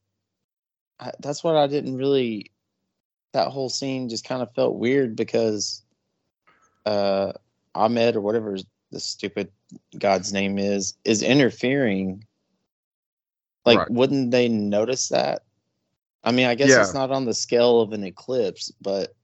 I, 0.98 1.12
that's 1.20 1.44
what 1.44 1.56
I 1.56 1.66
didn't 1.66 1.96
really 1.96 2.50
that 3.32 3.48
whole 3.48 3.68
scene 3.68 4.08
just 4.08 4.24
kind 4.24 4.42
of 4.42 4.52
felt 4.54 4.76
weird 4.76 5.14
because 5.16 5.82
uh 6.86 7.32
Ahmed 7.74 8.16
or 8.16 8.20
whatever 8.20 8.58
the 8.90 9.00
stupid 9.00 9.52
god's 9.98 10.32
name 10.32 10.58
is 10.58 10.94
is 11.04 11.22
interfering. 11.22 12.24
Like 13.64 13.78
Right. 13.78 13.90
wouldn't 13.90 14.30
they 14.30 14.48
notice 14.48 15.08
that? 15.08 15.44
I 16.24 16.32
mean, 16.32 16.46
I 16.46 16.54
guess 16.54 16.70
Yeah. 16.70 16.82
it's 16.82 16.94
not 16.94 17.10
on 17.10 17.24
the 17.24 17.34
scale 17.34 17.80
of 17.80 17.92
an 17.92 18.04
eclipse, 18.04 18.72
but 18.80 19.14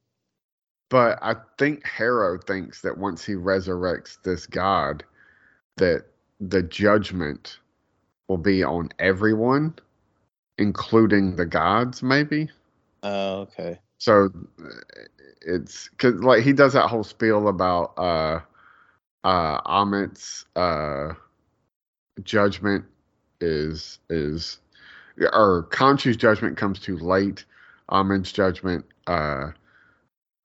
But 0.88 1.18
I 1.20 1.34
think 1.58 1.84
Harrow 1.84 2.38
thinks 2.38 2.80
that 2.82 2.96
once 2.96 3.24
he 3.24 3.32
resurrects 3.32 4.22
this 4.22 4.46
god, 4.46 5.04
that 5.78 6.04
the 6.40 6.62
judgment 6.62 7.58
will 8.28 8.38
be 8.38 8.62
on 8.64 8.90
everyone, 8.98 9.74
including 10.58 11.36
the 11.36 11.46
gods, 11.46 12.02
maybe. 12.02 12.50
oh, 13.02 13.40
okay. 13.42 13.80
So 13.98 14.30
it's 15.42 15.88
because 15.90 16.22
like 16.22 16.42
he 16.42 16.52
does 16.52 16.74
that 16.74 16.88
whole 16.88 17.04
spiel 17.04 17.48
about 17.48 17.94
uh 17.98 18.40
uh 19.24 19.60
Ammit's 19.66 20.44
uh 20.56 21.14
judgment 22.24 22.84
is 23.40 23.98
is 24.10 24.58
or 25.20 25.68
Khonshu's 25.70 26.16
judgment 26.16 26.56
comes 26.56 26.80
too 26.80 26.98
late. 26.98 27.44
Ammit's 27.90 28.32
judgment 28.32 28.84
uh, 29.06 29.50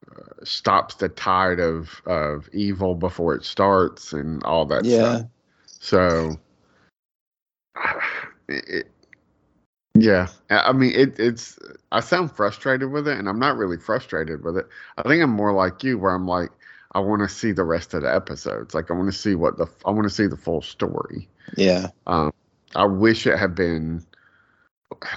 uh, 0.10 0.44
stops 0.44 0.96
the 0.96 1.10
tide 1.10 1.60
of 1.60 2.02
of 2.06 2.50
evil 2.54 2.96
before 2.96 3.36
it 3.36 3.46
starts, 3.46 4.14
and 4.14 4.44
all 4.44 4.66
that 4.68 4.88
Yeah. 4.88 4.92
stuff. 4.92 5.24
So, 5.82 6.40
it, 8.48 8.88
yeah, 9.96 10.28
I 10.52 10.72
mean, 10.74 10.94
it, 10.94 11.20
it's. 11.20 11.58
I 11.92 12.02
sound 12.02 12.32
frustrated 12.32 12.92
with 12.92 13.08
it, 13.08 13.18
and 13.18 13.28
I'm 13.28 13.40
not 13.40 13.58
really 13.58 13.78
frustrated 13.78 14.44
with 14.44 14.58
it. 14.58 14.68
I 14.98 15.02
think 15.02 15.24
I'm 15.24 15.32
more 15.32 15.52
like 15.52 15.84
you, 15.84 15.98
where 15.98 16.12
I'm 16.12 16.28
like, 16.28 16.52
I 16.92 17.00
want 17.00 17.24
to 17.24 17.28
see 17.28 17.52
the 17.52 17.64
rest 17.64 17.96
of 17.96 18.04
the 18.04 18.14
episodes. 18.14 18.76
Like, 18.76 18.92
I 18.92 18.94
want 18.94 19.12
to 19.12 19.18
see 19.18 19.34
what 19.34 19.58
the 19.58 19.66
I 19.84 19.90
want 19.90 20.04
to 20.04 20.14
see 20.14 20.28
the 20.28 20.38
full 20.38 20.62
story. 20.62 21.28
Yeah. 21.58 21.88
Um, 22.06 22.32
I 22.76 22.86
wish 22.86 23.26
it 23.26 23.40
had 23.40 23.56
been. 23.56 24.06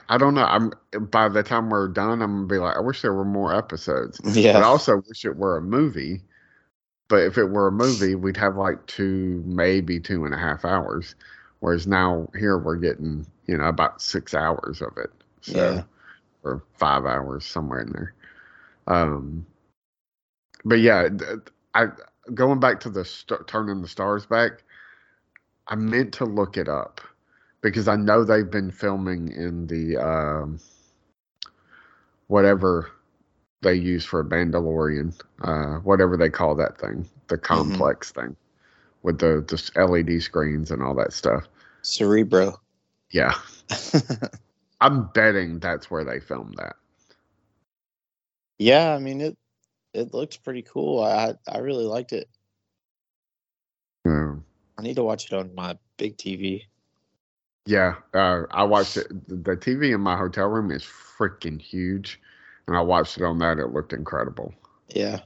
I 0.08 0.16
don't 0.16 0.32
know. 0.32 0.44
I'm 0.44 0.72
by 1.10 1.28
the 1.28 1.42
time 1.42 1.68
we're 1.68 1.88
done, 1.88 2.22
I'm 2.22 2.36
gonna 2.36 2.46
be 2.46 2.56
like, 2.58 2.76
I 2.76 2.80
wish 2.80 3.02
there 3.02 3.12
were 3.12 3.24
more 3.26 3.54
episodes. 3.54 4.18
But 4.54 4.62
I 4.62 4.66
also 4.66 5.02
wish 5.08 5.26
it 5.26 5.36
were 5.36 5.58
a 5.58 5.62
movie. 5.62 6.22
But 7.08 7.22
if 7.24 7.38
it 7.38 7.46
were 7.46 7.68
a 7.68 7.72
movie, 7.72 8.14
we'd 8.16 8.36
have 8.38 8.56
like 8.56 8.86
two, 8.86 9.42
maybe 9.46 10.00
two 10.00 10.24
and 10.24 10.34
a 10.34 10.38
half 10.38 10.64
hours. 10.64 11.14
Whereas 11.60 11.86
now 11.86 12.28
here 12.38 12.58
we're 12.58 12.76
getting, 12.76 13.26
you 13.46 13.58
know, 13.58 13.66
about 13.66 14.02
six 14.02 14.34
hours 14.34 14.82
of 14.82 14.96
it. 14.98 15.10
So 15.42 15.54
Yeah. 15.54 15.84
or 16.44 16.62
five 16.76 17.06
hours 17.06 17.46
somewhere 17.46 17.80
in 17.82 17.92
there. 17.92 18.14
Um, 18.86 19.46
but 20.64 20.80
yeah, 20.80 21.08
I 21.74 21.86
going 22.34 22.60
back 22.60 22.80
to 22.80 22.90
the 22.90 23.04
st- 23.04 23.46
turning 23.48 23.82
the 23.82 23.88
stars 23.88 24.26
back. 24.26 24.64
I 25.68 25.76
meant 25.76 26.14
to 26.14 26.24
look 26.26 26.56
it 26.56 26.68
up 26.68 27.00
because 27.62 27.88
I 27.88 27.96
know 27.96 28.24
they've 28.24 28.50
been 28.50 28.70
filming 28.70 29.32
in 29.32 29.66
the 29.66 29.96
um, 29.96 30.60
whatever 32.28 32.90
they 33.64 33.74
use 33.74 34.04
for 34.04 34.20
a 34.20 34.24
Mandalorian, 34.24 35.12
uh, 35.42 35.80
whatever 35.80 36.16
they 36.16 36.30
call 36.30 36.54
that 36.54 36.78
thing, 36.78 37.08
the 37.26 37.36
complex 37.36 38.12
thing 38.12 38.36
with 39.02 39.18
the 39.18 39.44
just 39.48 39.76
LED 39.76 40.22
screens 40.22 40.70
and 40.70 40.82
all 40.82 40.94
that 40.94 41.12
stuff. 41.12 41.48
Cerebro. 41.82 42.60
Yeah, 43.10 43.34
I'm 44.80 45.08
betting 45.14 45.58
that's 45.58 45.90
where 45.90 46.04
they 46.04 46.20
filmed 46.20 46.54
that. 46.58 46.76
yeah, 48.58 48.94
I 48.94 48.98
mean 48.98 49.20
it 49.20 49.36
it 49.92 50.14
looks 50.14 50.36
pretty 50.36 50.62
cool. 50.62 51.02
I 51.02 51.34
I 51.48 51.58
really 51.58 51.84
liked 51.84 52.12
it. 52.12 52.28
Um, 54.06 54.44
I 54.78 54.82
need 54.82 54.96
to 54.96 55.04
watch 55.04 55.26
it 55.26 55.32
on 55.32 55.54
my 55.54 55.78
big 55.96 56.16
TV. 56.16 56.62
Yeah, 57.66 57.94
uh, 58.12 58.42
I 58.50 58.64
watched 58.64 58.98
it. 58.98 59.08
The 59.28 59.56
TV 59.56 59.94
in 59.94 60.00
my 60.00 60.16
hotel 60.16 60.48
room 60.48 60.70
is 60.70 60.82
freaking 60.82 61.60
huge, 61.60 62.20
and 62.66 62.76
I 62.76 62.80
watched 62.80 63.16
it 63.18 63.24
on 63.24 63.38
that. 63.38 63.58
It 63.58 63.72
looked 63.72 63.92
incredible. 63.92 64.54
Yeah. 64.88 65.20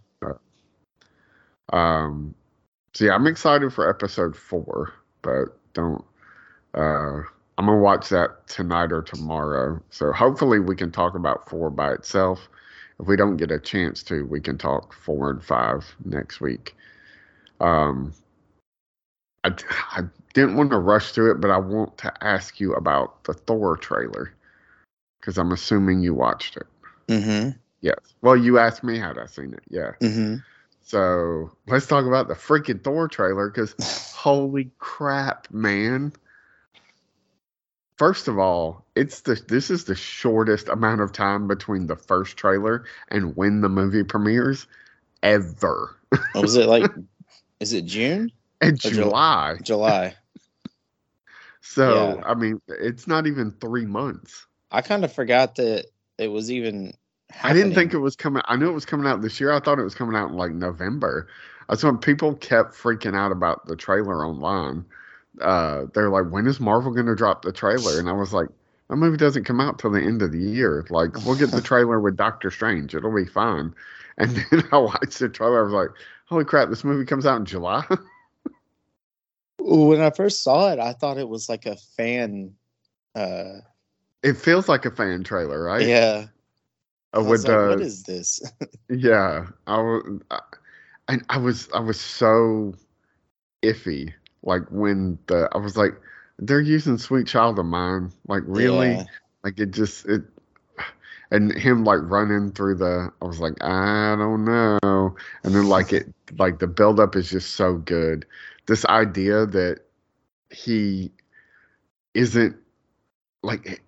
Um, 1.72 2.34
so 2.94 3.04
yeah, 3.04 3.14
I'm 3.14 3.26
excited 3.26 3.72
for 3.72 3.88
episode 3.88 4.36
four, 4.36 4.92
but 5.22 5.56
don't. 5.74 6.04
Uh, 6.74 7.22
I'm 7.58 7.66
gonna 7.66 7.78
watch 7.78 8.08
that 8.10 8.46
tonight 8.46 8.92
or 8.92 9.02
tomorrow. 9.02 9.80
So 9.90 10.12
hopefully 10.12 10.60
we 10.60 10.76
can 10.76 10.90
talk 10.90 11.14
about 11.14 11.48
four 11.48 11.70
by 11.70 11.92
itself. 11.92 12.48
If 13.00 13.06
we 13.06 13.16
don't 13.16 13.36
get 13.36 13.50
a 13.50 13.58
chance 13.58 14.02
to, 14.04 14.24
we 14.26 14.40
can 14.40 14.58
talk 14.58 14.92
four 14.92 15.30
and 15.30 15.42
five 15.42 15.84
next 16.04 16.40
week. 16.40 16.74
Um, 17.60 18.12
I, 19.44 19.52
I 19.92 20.02
didn't 20.34 20.56
want 20.56 20.70
to 20.70 20.78
rush 20.78 21.12
through 21.12 21.32
it, 21.32 21.40
but 21.40 21.50
I 21.50 21.58
want 21.58 21.96
to 21.98 22.12
ask 22.24 22.58
you 22.58 22.74
about 22.74 23.24
the 23.24 23.34
Thor 23.34 23.76
trailer 23.76 24.32
because 25.20 25.38
I'm 25.38 25.52
assuming 25.52 26.00
you 26.00 26.14
watched 26.14 26.56
it. 26.56 26.66
Mm-hmm. 27.08 27.50
Yes. 27.80 27.98
Well, 28.22 28.36
you 28.36 28.58
asked 28.58 28.84
me 28.84 28.98
had 28.98 29.18
I 29.18 29.26
seen 29.26 29.54
it. 29.54 29.62
Yeah. 29.68 29.92
Mm-hmm. 30.00 30.36
So 30.82 31.50
let's 31.66 31.86
talk 31.86 32.06
about 32.06 32.28
the 32.28 32.34
freaking 32.34 32.82
Thor 32.82 33.08
trailer 33.08 33.50
because 33.50 33.74
holy 34.14 34.70
crap, 34.78 35.48
man. 35.50 36.12
First 37.96 38.28
of 38.28 38.38
all, 38.38 38.84
it's 38.94 39.22
the 39.22 39.34
this 39.48 39.70
is 39.70 39.84
the 39.84 39.94
shortest 39.94 40.68
amount 40.68 41.00
of 41.00 41.12
time 41.12 41.48
between 41.48 41.86
the 41.86 41.96
first 41.96 42.36
trailer 42.36 42.84
and 43.08 43.36
when 43.36 43.60
the 43.60 43.68
movie 43.68 44.04
premieres 44.04 44.66
ever. 45.22 45.94
What 46.32 46.42
was 46.42 46.56
it 46.56 46.66
like? 46.66 46.90
Is 47.60 47.72
it 47.72 47.84
June? 47.84 48.30
Ju- 48.62 48.72
July. 48.76 49.58
July. 49.62 50.14
So 51.60 52.16
Yeah. 52.16 52.22
I 52.24 52.34
mean, 52.34 52.62
it's 52.68 53.06
not 53.06 53.26
even 53.26 53.50
three 53.50 53.84
months. 53.84 54.46
I 54.70 54.80
kind 54.80 55.04
of 55.04 55.12
forgot 55.12 55.56
that 55.56 55.86
it 56.18 56.28
was 56.28 56.50
even. 56.50 56.92
I 57.42 57.52
didn't 57.52 57.74
think 57.74 57.92
it 57.92 57.98
was 57.98 58.16
coming. 58.16 58.42
I 58.46 58.56
knew 58.56 58.68
it 58.68 58.74
was 58.74 58.86
coming 58.86 59.06
out 59.06 59.22
this 59.22 59.38
year. 59.38 59.52
I 59.52 59.60
thought 59.60 59.78
it 59.78 59.84
was 59.84 59.94
coming 59.94 60.16
out 60.16 60.30
in 60.30 60.36
like 60.36 60.52
November. 60.52 61.28
That's 61.68 61.84
when 61.84 61.98
people 61.98 62.34
kept 62.34 62.74
freaking 62.74 63.14
out 63.14 63.32
about 63.32 63.66
the 63.66 63.76
trailer 63.76 64.24
online. 64.26 64.84
Uh, 65.40 65.84
they're 65.94 66.08
like, 66.08 66.30
"When 66.30 66.46
is 66.46 66.58
Marvel 66.58 66.92
going 66.92 67.06
to 67.06 67.14
drop 67.14 67.42
the 67.42 67.52
trailer?" 67.52 67.98
And 67.98 68.08
I 68.08 68.12
was 68.12 68.32
like, 68.32 68.48
"That 68.88 68.96
movie 68.96 69.18
doesn't 69.18 69.44
come 69.44 69.60
out 69.60 69.78
till 69.78 69.90
the 69.90 70.00
end 70.00 70.22
of 70.22 70.32
the 70.32 70.40
year. 70.40 70.86
Like, 70.90 71.14
we'll 71.24 71.36
get 71.36 71.50
the 71.50 71.60
trailer 71.70 72.00
with 72.00 72.16
Doctor 72.16 72.50
Strange. 72.50 72.94
It'll 72.94 73.14
be 73.14 73.26
fine." 73.26 73.74
And 74.20 74.34
then 74.50 74.64
I 74.72 74.78
watched 74.78 75.20
the 75.20 75.28
trailer. 75.28 75.60
I 75.60 75.62
was 75.62 75.72
like, 75.72 75.90
"Holy 76.26 76.44
crap! 76.44 76.70
This 76.70 76.82
movie 76.82 77.04
comes 77.04 77.24
out 77.24 77.38
in 77.38 77.44
July." 77.44 77.84
When 79.60 80.00
I 80.00 80.10
first 80.10 80.42
saw 80.42 80.72
it, 80.72 80.80
I 80.80 80.92
thought 80.92 81.18
it 81.18 81.28
was 81.28 81.48
like 81.48 81.66
a 81.66 81.76
fan. 81.76 82.54
Uh, 83.14 83.58
it 84.22 84.34
feels 84.36 84.68
like 84.68 84.84
a 84.84 84.90
fan 84.90 85.24
trailer, 85.24 85.62
right? 85.62 85.88
yeah. 85.88 86.26
Uh, 87.16 87.22
with 87.22 87.44
like, 87.44 87.46
the 87.46 87.58
what 87.66 87.80
is 87.80 88.02
this? 88.04 88.40
Yeah, 88.88 89.46
I 89.66 89.78
was, 89.80 90.20
I, 90.30 90.40
and 91.08 91.24
I 91.28 91.38
was, 91.38 91.68
I 91.74 91.80
was 91.80 92.00
so 92.00 92.74
iffy. 93.62 94.12
Like 94.42 94.62
when 94.70 95.18
the, 95.26 95.48
I 95.52 95.58
was 95.58 95.76
like, 95.76 95.92
they're 96.38 96.60
using 96.60 96.98
"Sweet 96.98 97.26
Child 97.26 97.58
of 97.58 97.66
Mine." 97.66 98.12
Like 98.28 98.42
really, 98.46 99.00
Yeah. 99.00 99.04
like 99.44 99.58
it 99.58 99.72
just 99.72 100.06
it, 100.06 100.22
and 101.30 101.52
him 101.52 101.84
like 101.84 102.00
running 102.02 102.52
through 102.52 102.76
the. 102.76 103.12
I 103.20 103.24
was 103.24 103.40
like, 103.40 103.62
I 103.62 104.16
don't 104.18 104.44
know. 104.44 105.16
And 105.44 105.54
then 105.54 105.68
like 105.68 105.92
it, 105.92 106.12
like 106.38 106.58
the 106.58 106.66
buildup 106.66 107.16
is 107.16 107.30
just 107.30 107.54
so 107.56 107.76
good. 107.76 108.24
This 108.66 108.84
idea 108.86 109.46
that 109.46 109.80
he 110.50 111.10
isn't 112.14 112.56
like 113.42 113.82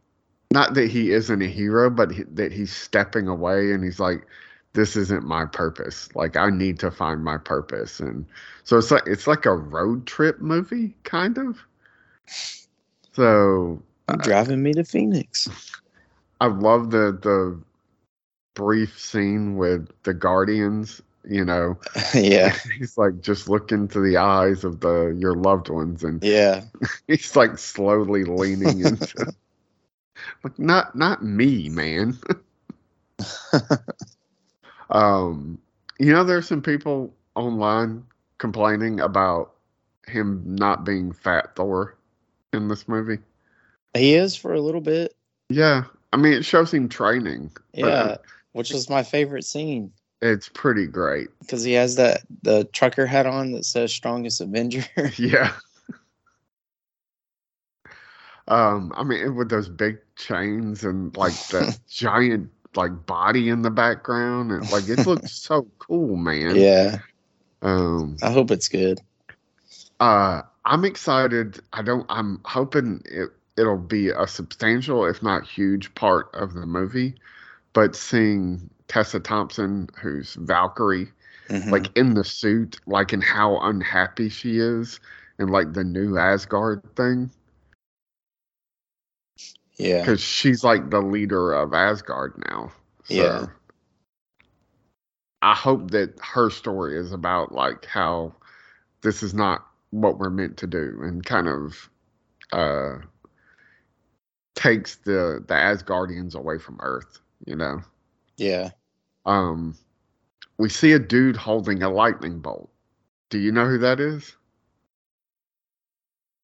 not 0.51 0.75
that 0.75 0.91
he 0.91 1.13
isn't 1.13 1.43
a 1.43 1.47
hero, 1.47 1.91
but 1.91 2.11
he, 2.11 2.25
that 2.35 2.53
he's 2.53 2.75
stepping 2.75 3.29
away 3.29 3.73
and 3.73 3.85
he's 3.85 4.01
like, 4.01 4.27
this 4.73 4.97
isn't 4.97 5.25
my 5.25 5.45
purpose. 5.47 6.09
Like 6.15 6.37
I 6.37 6.51
need 6.51 6.79
to 6.81 6.91
find 6.91 7.25
my 7.25 7.39
purpose, 7.39 8.01
and 8.01 8.25
so 8.65 8.79
it's 8.79 8.91
like 8.91 9.03
it's 9.07 9.27
like 9.27 9.47
a 9.47 9.55
road 9.55 10.07
trip 10.07 10.41
movie, 10.41 10.95
kind 11.03 11.39
of. 11.39 11.59
So 13.13 13.83
You 14.09 14.15
uh, 14.15 14.17
driving 14.17 14.63
me 14.63 14.73
to 14.75 14.85
Phoenix. 14.85 15.49
I 16.41 16.47
love 16.47 16.91
the 16.91 17.19
the 17.21 17.61
brief 18.55 18.99
scene 18.99 19.57
with 19.57 19.89
the 20.05 20.15
Guardians. 20.15 21.03
You 21.29 21.45
know, 21.45 21.79
yeah. 22.15 22.55
he's 22.79 22.97
like 22.97 23.21
just 23.21 23.49
look 23.49 23.73
into 23.73 24.01
the 24.01 24.19
eyes 24.19 24.63
of 24.63 24.81
the 24.81 25.17
your 25.19 25.35
loved 25.35 25.69
ones, 25.69 26.05
and 26.05 26.23
Yeah. 26.23 26.63
he's 27.09 27.35
like 27.35 27.59
slowly 27.59 28.25
leaning 28.25 28.81
into. 28.81 29.35
Like 30.43 30.59
not 30.59 30.95
not 30.95 31.25
me, 31.25 31.69
man. 31.69 32.19
um, 34.91 35.59
you 35.99 36.13
know, 36.13 36.25
there's 36.25 36.49
some 36.49 36.63
people 36.63 37.13
online 37.35 38.05
complaining 38.39 39.01
about 39.01 39.53
him 40.07 40.43
not 40.47 40.85
being 40.85 41.13
Fat 41.13 41.55
Thor 41.57 41.97
in 42.53 42.69
this 42.69 42.89
movie. 42.89 43.19
He 43.95 44.15
is 44.15 44.37
for 44.37 44.55
a 44.55 44.61
little 44.61 44.81
bit. 44.81 45.15
Yeah, 45.49 45.85
I 46.13 46.17
mean, 46.17 46.33
it 46.33 46.45
shows 46.45 46.73
him 46.73 46.89
training. 46.89 47.51
Yeah. 47.75 48.17
Which 48.53 48.73
is 48.73 48.91
my 48.91 49.03
favorite 49.03 49.45
scene 49.45 49.93
it's 50.23 50.49
pretty 50.49 50.87
great. 50.87 51.29
because 51.41 51.63
he 51.65 51.73
has 51.73 51.97
that 51.97 52.23
the 52.43 52.65
trucker 52.73 53.07
hat 53.07 53.27
on 53.27 53.53
that 53.53 53.65
says 53.65 53.93
strongest 53.93 54.41
Avenger. 54.41 54.85
Yeah. 55.17 55.53
Um, 58.49 58.93
I 58.97 59.05
mean, 59.05 59.35
with 59.37 59.49
those 59.51 59.69
big 59.69 59.99
chains 60.17 60.85
and 60.85 61.17
like 61.17 61.35
that 61.49 61.79
giant 61.89 62.51
like 62.77 63.07
body 63.07 63.49
in 63.49 63.63
the 63.63 63.71
background, 63.71 64.53
and 64.53 64.71
like 64.71 64.89
it 64.89 65.07
looks 65.07 65.33
so 65.43 65.67
cool, 65.79 66.17
man. 66.17 66.57
yeah. 66.57 66.99
Um, 67.63 68.17
I 68.23 68.31
hope 68.33 68.51
it's 68.51 68.69
good. 68.69 69.01
uh, 70.01 70.43
I'm 70.65 70.85
excited. 70.85 71.61
I 71.73 71.83
don't. 71.83 72.07
I'm 72.09 72.41
hoping 72.45 73.03
it 73.07 73.31
it'll 73.59 73.77
be 73.79 74.09
a 74.09 74.27
substantial, 74.27 75.05
if 75.07 75.23
not 75.23 75.47
huge, 75.47 75.95
part 75.95 76.31
of 76.35 76.55
the 76.55 76.67
movie. 76.67 77.15
But 77.73 77.95
seeing 77.95 78.71
Tessa 78.89 79.21
Thompson, 79.21 79.89
who's 80.01 80.35
Valkyrie, 80.35 81.09
Mhm. 81.49 81.71
like 81.71 81.97
in 81.97 82.15
the 82.15 82.25
suit, 82.25 82.81
like 82.87 83.13
and 83.13 83.23
how 83.23 83.59
unhappy 83.61 84.29
she 84.29 84.59
is, 84.59 85.01
and 85.39 85.51
like 85.51 85.73
the 85.73 85.85
new 85.85 86.17
Asgard 86.19 86.83
thing. 86.97 87.31
Yeah. 89.81 90.01
because 90.01 90.21
she's 90.21 90.63
like 90.63 90.91
the 90.91 91.01
leader 91.01 91.53
of 91.53 91.73
Asgard 91.73 92.35
now. 92.51 92.71
So 93.05 93.15
Yeah. 93.15 93.47
I 95.43 95.55
hope 95.55 95.91
that 95.93 96.19
her 96.21 96.51
story 96.51 96.99
is 96.99 97.13
about 97.13 97.53
like 97.53 97.87
how 97.87 98.35
this 99.01 99.23
is 99.23 99.33
not 99.33 99.67
what 99.91 100.19
we're 100.19 100.29
meant 100.31 100.59
to 100.59 100.67
do 100.67 100.99
and 101.03 101.25
kind 101.25 101.49
of 101.49 101.89
uh 102.53 102.97
takes 104.55 104.97
the 104.97 105.43
the 105.49 105.55
Asgardians 105.55 106.35
away 106.35 106.59
from 106.59 106.79
Earth, 106.81 107.21
you 107.47 107.57
know. 107.57 107.81
Yeah. 108.37 108.71
Um 109.25 109.75
we 110.59 110.69
see 110.69 110.93
a 110.93 110.99
dude 110.99 111.37
holding 111.37 111.83
a 111.83 111.89
lightning 111.89 112.41
bolt. 112.41 112.71
Do 113.31 113.39
you 113.39 113.51
know 113.51 113.67
who 113.67 113.79
that 113.79 113.99
is? 113.99 114.37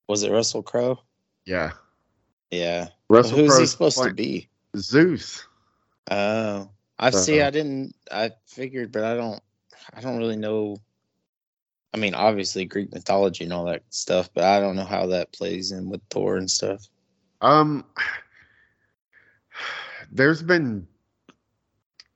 Was 0.09 0.23
it 0.23 0.31
Russell 0.31 0.63
Crowe? 0.63 1.01
Yeah. 1.45 1.73
Yeah. 2.51 2.89
Russell 3.09 3.39
Who's 3.39 3.59
he 3.59 3.67
supposed 3.67 4.03
to 4.03 4.13
be? 4.13 4.49
Zeus. 4.77 5.47
Oh, 6.11 6.71
I 6.99 7.11
see. 7.11 7.41
Uh-huh. 7.41 7.49
I 7.49 7.51
didn't. 7.51 7.95
I 8.11 8.33
figured, 8.47 8.93
but 8.93 9.05
I 9.05 9.17
don't. 9.17 9.41
I 9.95 10.01
don't 10.01 10.19
really 10.19 10.37
know. 10.37 10.79
I 11.95 11.99
mean, 11.99 12.15
obviously 12.15 12.65
Greek 12.65 12.93
mythology 12.93 13.45
and 13.45 13.53
all 13.53 13.65
that 13.67 13.83
stuff, 13.91 14.29
but 14.35 14.45
I 14.45 14.61
don't 14.61 14.77
know 14.77 14.85
how 14.85 15.07
that 15.07 15.33
plays 15.33 15.73
in 15.73 15.89
with 15.89 16.01
Thor 16.11 16.37
and 16.37 16.51
stuff. 16.51 16.87
Um, 17.41 17.85
there's 20.11 20.43
been 20.43 20.87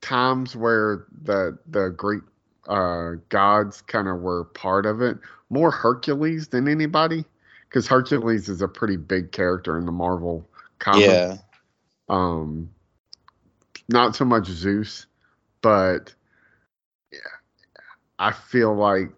times 0.00 0.56
where 0.56 1.06
the 1.22 1.58
the 1.68 1.88
Greek 1.90 2.22
uh, 2.68 3.12
gods 3.28 3.82
kind 3.82 4.08
of 4.08 4.20
were 4.20 4.44
part 4.44 4.86
of 4.86 5.00
it. 5.00 5.18
More 5.50 5.70
Hercules 5.70 6.48
than 6.48 6.68
anybody, 6.68 7.24
because 7.68 7.86
Hercules 7.86 8.48
is 8.48 8.62
a 8.62 8.68
pretty 8.68 8.96
big 8.96 9.32
character 9.32 9.78
in 9.78 9.86
the 9.86 9.92
Marvel 9.92 10.48
comics. 10.80 11.06
Yeah. 11.06 11.36
Um, 12.08 12.70
not 13.88 14.16
so 14.16 14.24
much 14.24 14.46
Zeus, 14.46 15.06
but 15.62 16.12
yeah, 17.12 17.18
I 18.18 18.32
feel 18.32 18.74
like 18.74 19.10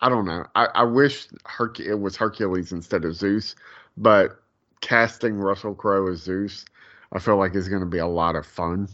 I 0.00 0.10
don't 0.10 0.26
know. 0.26 0.44
I, 0.54 0.66
I 0.66 0.82
wish 0.82 1.28
Herc- 1.46 1.80
it 1.80 1.94
was 1.94 2.16
Hercules 2.16 2.72
instead 2.72 3.06
of 3.06 3.16
Zeus, 3.16 3.56
but 3.96 4.38
casting 4.82 5.36
Russell 5.36 5.74
Crowe 5.74 6.10
as 6.10 6.20
Zeus, 6.22 6.66
I 7.12 7.18
feel 7.18 7.38
like 7.38 7.54
is 7.54 7.70
going 7.70 7.80
to 7.80 7.86
be 7.86 7.98
a 7.98 8.06
lot 8.06 8.36
of 8.36 8.44
fun. 8.44 8.88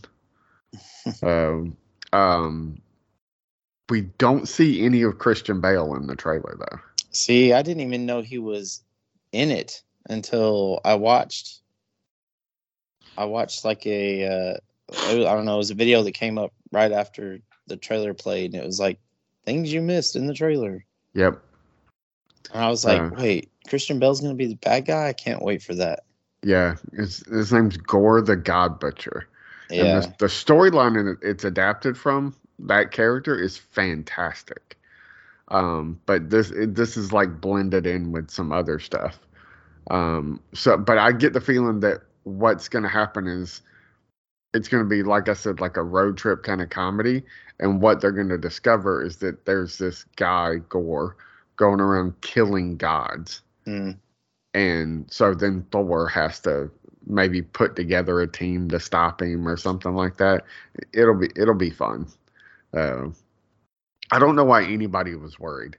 um, 1.23 1.77
um, 2.13 2.81
we 3.89 4.03
don't 4.19 4.49
see 4.49 4.85
any 4.85 5.03
of 5.03 5.19
Christian 5.19 5.61
Bale 5.61 5.95
in 5.97 6.07
the 6.07 6.15
trailer 6.15 6.57
though. 6.59 6.79
See, 7.11 7.53
I 7.53 7.63
didn't 7.63 7.83
even 7.83 8.07
know 8.07 8.23
he 8.23 8.39
was 8.39 8.83
in 9.33 9.51
it 9.51 9.83
until 10.09 10.81
I 10.85 10.95
watched. 10.95 11.60
I 13.17 13.25
watched 13.25 13.65
like 13.65 13.87
a, 13.87 14.25
uh, 14.27 14.57
I 14.93 15.15
don't 15.15 15.45
know, 15.45 15.55
it 15.55 15.59
was 15.59 15.71
a 15.71 15.75
video 15.75 16.03
that 16.03 16.13
came 16.13 16.39
up 16.39 16.53
right 16.73 16.93
after 16.93 17.41
the 17.67 17.77
trailer 17.77 18.15
played, 18.15 18.55
and 18.55 18.63
it 18.63 18.67
was 18.67 18.81
like 18.81 18.99
things 19.45 19.73
you 19.73 19.81
missed 19.81 20.17
in 20.17 20.27
the 20.27 20.35
trailer. 20.35 20.85
Yep. 21.15 21.41
And 22.53 22.65
I 22.65 22.69
was 22.69 22.85
like, 22.85 23.01
Yeah. 23.01 23.11
wait, 23.23 23.51
Christian 23.69 23.99
Bale's 23.99 24.21
gonna 24.21 24.35
be 24.35 24.47
the 24.47 24.57
bad 24.57 24.87
guy? 24.87 25.09
I 25.09 25.13
can't 25.13 25.43
wait 25.43 25.63
for 25.63 25.75
that. 25.75 26.05
Yeah, 26.43 26.77
his, 26.95 27.19
his 27.27 27.53
name's 27.53 27.77
Gorr 27.77 28.23
the 28.23 28.37
God 28.37 28.81
Butcher. 28.81 29.29
Yeah, 29.71 29.85
And 29.85 30.03
the, 30.03 30.15
the 30.19 30.27
storyline 30.27 30.99
in 30.99 31.09
it, 31.09 31.19
it's 31.23 31.45
adapted 31.45 31.97
from 31.97 32.35
that 32.59 32.91
character 32.91 33.39
is 33.39 33.57
fantastic. 33.57 34.77
Um, 35.49 36.01
but 36.07 36.31
this 36.31 36.51
it, 36.51 36.75
this 36.75 36.97
is 36.97 37.13
like 37.13 37.41
blended 37.41 37.87
in 37.87 38.13
with 38.13 38.31
some 38.31 38.53
other 38.53 38.79
stuff. 38.79 39.19
Um, 39.91 40.41
so, 40.55 40.77
but 40.77 40.99
I 40.99 41.13
get 41.13 41.33
the 41.33 41.41
feeling 41.41 41.81
that 41.81 42.03
what's 42.25 42.69
going 42.69 42.83
to 42.83 42.89
happen 42.89 43.27
is 43.27 43.63
it's 44.53 44.69
going 44.69 44.83
to 44.83 44.89
be 44.89 45.03
like 45.03 45.29
I 45.29 45.35
said, 45.35 45.61
like 45.61 45.77
a 45.77 45.83
road 45.83 46.17
trip 46.17 46.43
kind 46.43 46.61
of 46.61 46.71
comedy. 46.71 47.23
And 47.59 47.81
what 47.81 48.01
they're 48.01 48.13
going 48.13 48.31
to 48.31 48.39
discover 48.39 49.05
is 49.05 49.19
that 49.19 49.45
there's 49.45 49.79
this 49.79 50.05
guy 50.17 50.57
Gorr 50.69 51.17
going 51.57 51.81
around 51.81 52.21
killing 52.23 52.77
gods 52.77 53.43
Mm, 53.67 53.99
and 54.55 55.13
so 55.13 55.35
then 55.35 55.67
Thor 55.71 56.09
has 56.09 56.41
to 56.41 56.71
maybe 57.07 57.43
put 57.43 57.77
together 57.77 58.21
a 58.21 58.27
team 58.27 58.69
to 58.71 58.81
stop 58.81 59.23
him 59.23 59.47
or 59.47 59.57
something 59.57 59.95
like 59.95 60.17
that. 60.19 60.45
It'll 60.93 61.19
be 61.19 61.29
it'll 61.37 61.55
be 61.55 61.71
fun. 61.71 62.07
Uh, 62.75 63.09
I 64.11 64.19
don't 64.19 64.37
know 64.37 64.45
why 64.45 64.65
anybody 64.65 65.15
was 65.15 65.39
worried. 65.39 65.77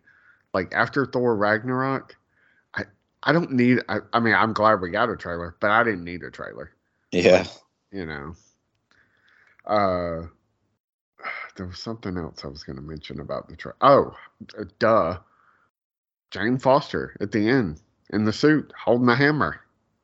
Like 0.53 0.73
after 0.73 1.05
Thor 1.05 1.35
Ragnarok, 1.35 2.15
I 3.23 3.31
don't 3.31 3.51
need. 3.51 3.79
I, 3.87 3.99
I 4.13 4.19
mean, 4.19 4.33
I'm 4.33 4.53
glad 4.53 4.81
we 4.81 4.89
got 4.89 5.09
a 5.09 5.17
trailer, 5.17 5.55
but 5.59 5.71
I 5.71 5.83
didn't 5.83 6.03
need 6.03 6.23
a 6.23 6.31
trailer. 6.31 6.71
yeah. 7.11 7.45
You 7.91 8.05
know. 8.05 8.35
Uh, 9.65 10.27
there 11.55 11.65
was 11.67 11.77
something 11.79 12.17
else 12.17 12.43
I 12.43 12.47
was 12.47 12.63
going 12.63 12.77
to 12.77 12.81
mention 12.81 13.19
about 13.19 13.47
the 13.47 13.55
trailer. 13.55 13.77
Oh, 13.81 14.15
uh, 14.57 14.63
duh. 14.79 15.19
Jane 16.31 16.57
Foster 16.57 17.15
at 17.19 17.31
the 17.31 17.47
end 17.49 17.81
in 18.11 18.23
the 18.23 18.33
suit 18.33 18.71
holding 18.77 19.05
the 19.07 19.15
hammer. 19.15 19.59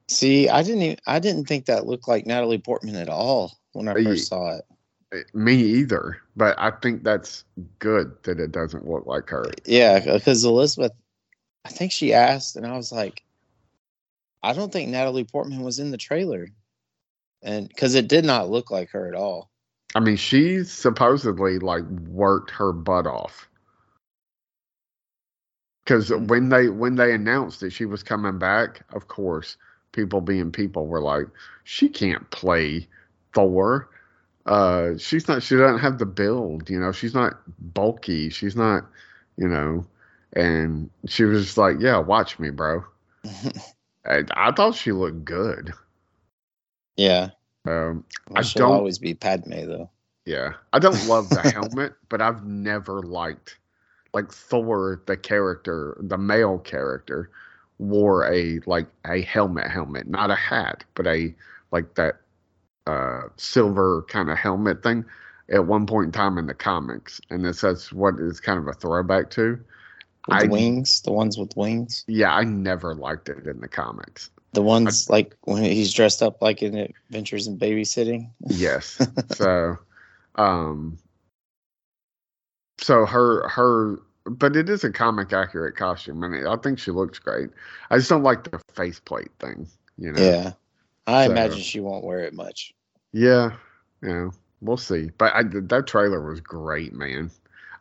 See, 0.10 0.48
I 0.50 0.62
didn't 0.64 0.82
even, 0.82 0.98
I 1.08 1.20
didn't 1.20 1.46
think 1.46 1.66
that 1.66 1.86
looked 1.86 2.08
like 2.08 2.26
Natalie 2.26 2.58
Portman 2.58 2.96
at 2.96 3.10
all 3.10 3.58
when 3.74 3.88
I 3.88 3.94
first 4.04 4.28
saw 4.28 4.58
it. 4.58 4.66
Eh, 5.14 5.24
Me 5.34 5.56
either, 5.56 6.18
but 6.36 6.56
I 6.60 6.72
think 6.72 7.04
that's 7.04 7.46
good 7.80 8.12
that 8.24 8.40
it 8.40 8.52
doesn't 8.52 8.88
look 8.88 9.06
like 9.06 9.30
her. 9.30 9.50
Yeah, 9.66 10.00
because 10.00 10.44
Elizabeth, 10.44 10.92
I 11.68 11.70
think 11.70 11.92
she 11.92 12.14
asked, 12.14 12.56
and 12.56 12.66
I 12.66 12.78
was 12.78 12.94
like, 12.94 13.24
I 14.42 14.54
don't 14.54 14.72
think 14.72 14.90
Natalie 14.90 15.26
Portman 15.26 15.62
was 15.64 15.80
in 15.80 15.92
the 15.92 15.98
trailer, 15.98 16.48
and 17.44 17.68
because 17.68 17.96
it 17.96 18.08
did 18.08 18.24
not 18.26 18.50
look 18.50 18.72
like 18.72 18.92
her 18.92 19.08
at 19.10 19.16
all. 19.16 19.52
I 19.96 20.00
mean, 20.00 20.16
she 20.18 20.64
supposedly 20.64 21.60
like 21.60 21.84
worked 22.10 22.52
her 22.52 22.72
butt 22.72 23.06
off. 23.08 23.50
Because 25.84 26.10
Hmm. 26.10 26.28
when 26.28 26.50
they 26.50 26.70
when 26.70 26.96
they 26.96 27.14
announced 27.14 27.60
that 27.62 27.72
she 27.72 27.86
was 27.86 28.04
coming 28.04 28.40
back, 28.40 28.82
of 28.94 29.08
course, 29.10 29.58
people 29.92 30.22
being 30.22 30.52
people 30.52 30.88
were 30.88 31.02
like, 31.02 31.28
she 31.66 31.90
can't 31.90 32.30
play 32.32 32.88
Thor. 33.34 33.90
Uh, 34.46 34.98
she's 34.98 35.28
not. 35.28 35.44
She 35.44 35.58
doesn't 35.58 35.80
have 35.80 36.00
the 36.00 36.06
build. 36.06 36.70
You 36.70 36.80
know, 36.80 36.94
she's 36.94 37.14
not 37.14 37.42
bulky. 37.74 38.30
She's 38.30 38.56
not. 38.56 38.86
You 39.38 39.50
know, 39.50 39.86
and 40.34 40.90
she 41.08 41.24
was 41.24 41.46
just 41.46 41.58
like, 41.58 41.78
yeah, 41.80 41.98
watch 42.00 42.40
me, 42.40 42.50
bro. 42.50 42.84
I, 44.06 44.24
I 44.32 44.52
thought 44.52 44.76
she 44.76 44.92
looked 44.92 45.26
good. 45.26 45.74
yeah, 46.96 47.30
Um, 47.66 48.06
well, 48.30 48.40
I 48.40 48.42
she'll 48.42 48.68
don't- 48.68 48.76
always 48.78 48.98
be 49.00 49.14
Padme 49.14 49.52
though. 49.66 49.90
Yeah, 50.26 50.54
I 50.74 50.80
don't 50.80 51.08
love 51.08 51.30
the 51.30 51.42
helmet, 51.52 51.94
but 52.10 52.22
I've 52.22 52.46
never 52.46 53.02
liked 53.02 53.58
like 54.14 54.32
Thor, 54.32 55.02
the 55.06 55.16
character, 55.16 55.98
the 56.02 56.18
male 56.18 56.58
character, 56.60 57.30
wore 57.80 58.26
a 58.32 58.60
like 58.66 58.88
a 59.06 59.22
helmet, 59.22 59.70
helmet, 59.72 60.08
not 60.08 60.30
a 60.32 60.36
hat, 60.36 60.84
but 60.96 61.08
a 61.08 61.34
like 61.72 61.96
that 61.96 62.18
uh 62.88 63.24
silver 63.38 64.04
kind 64.10 64.30
of 64.30 64.38
helmet 64.38 64.84
thing 64.84 65.06
at 65.50 65.66
one 65.66 65.86
point 65.86 66.08
in 66.08 66.12
time 66.12 66.38
in 66.38 66.48
the 66.48 66.54
comics, 66.54 67.22
and 67.30 67.46
this 67.46 67.62
that's 67.62 67.94
what 67.94 68.16
is 68.20 68.40
kind 68.42 68.60
of 68.60 68.68
a 68.68 68.74
throwback 68.74 69.30
to. 69.32 69.58
With 70.28 70.44
I- 70.44 70.48
wings, 70.48 71.02
the 71.02 71.12
ones 71.12 71.38
with 71.38 71.56
wings, 71.56 72.04
Yeah, 72.08 72.34
I 72.34 72.44
never 72.44 72.94
liked 72.96 73.30
it 73.30 73.46
in 73.48 73.60
the 73.62 73.68
comics. 73.68 74.30
the 74.54 74.62
ones 74.62 75.10
like 75.10 75.36
when 75.44 75.64
he's 75.64 75.94
dressed 75.94 76.22
up 76.24 76.42
like 76.42 76.62
in 76.64 76.76
Adventures 76.76 77.48
in 77.48 77.58
Babysitting. 77.60 78.30
Yes. 78.48 79.00
so, 79.36 79.78
um, 80.36 80.98
so 82.80 83.06
her 83.06 83.48
her, 83.50 84.00
but 84.26 84.56
it 84.56 84.70
is 84.70 84.84
a 84.84 84.92
comic 84.92 85.34
accurate 85.34 85.76
costume, 85.76 86.24
and 86.24 86.48
I 86.48 86.56
think 86.58 86.80
she 86.80 86.92
looks 86.92 87.20
great. 87.20 87.50
I 87.90 87.98
just 87.98 88.10
don't 88.10 88.24
like 88.24 88.44
the 88.44 88.60
faceplate 88.74 89.32
thing. 89.40 89.68
You 89.98 90.12
know. 90.12 90.22
Yeah, 90.22 90.52
I 91.08 91.26
So- 91.26 91.32
imagine 91.32 91.60
she 91.60 91.80
won't 91.80 92.04
wear 92.04 92.20
it 92.20 92.34
much. 92.34 92.74
Yeah. 93.14 93.52
Yeah. 94.04 94.30
We'll 94.62 94.78
see. 94.78 95.10
But 95.18 95.34
I, 95.34 95.44
that 95.44 95.88
trailer 95.88 96.28
was 96.28 96.40
great, 96.42 96.94
man. 96.94 97.32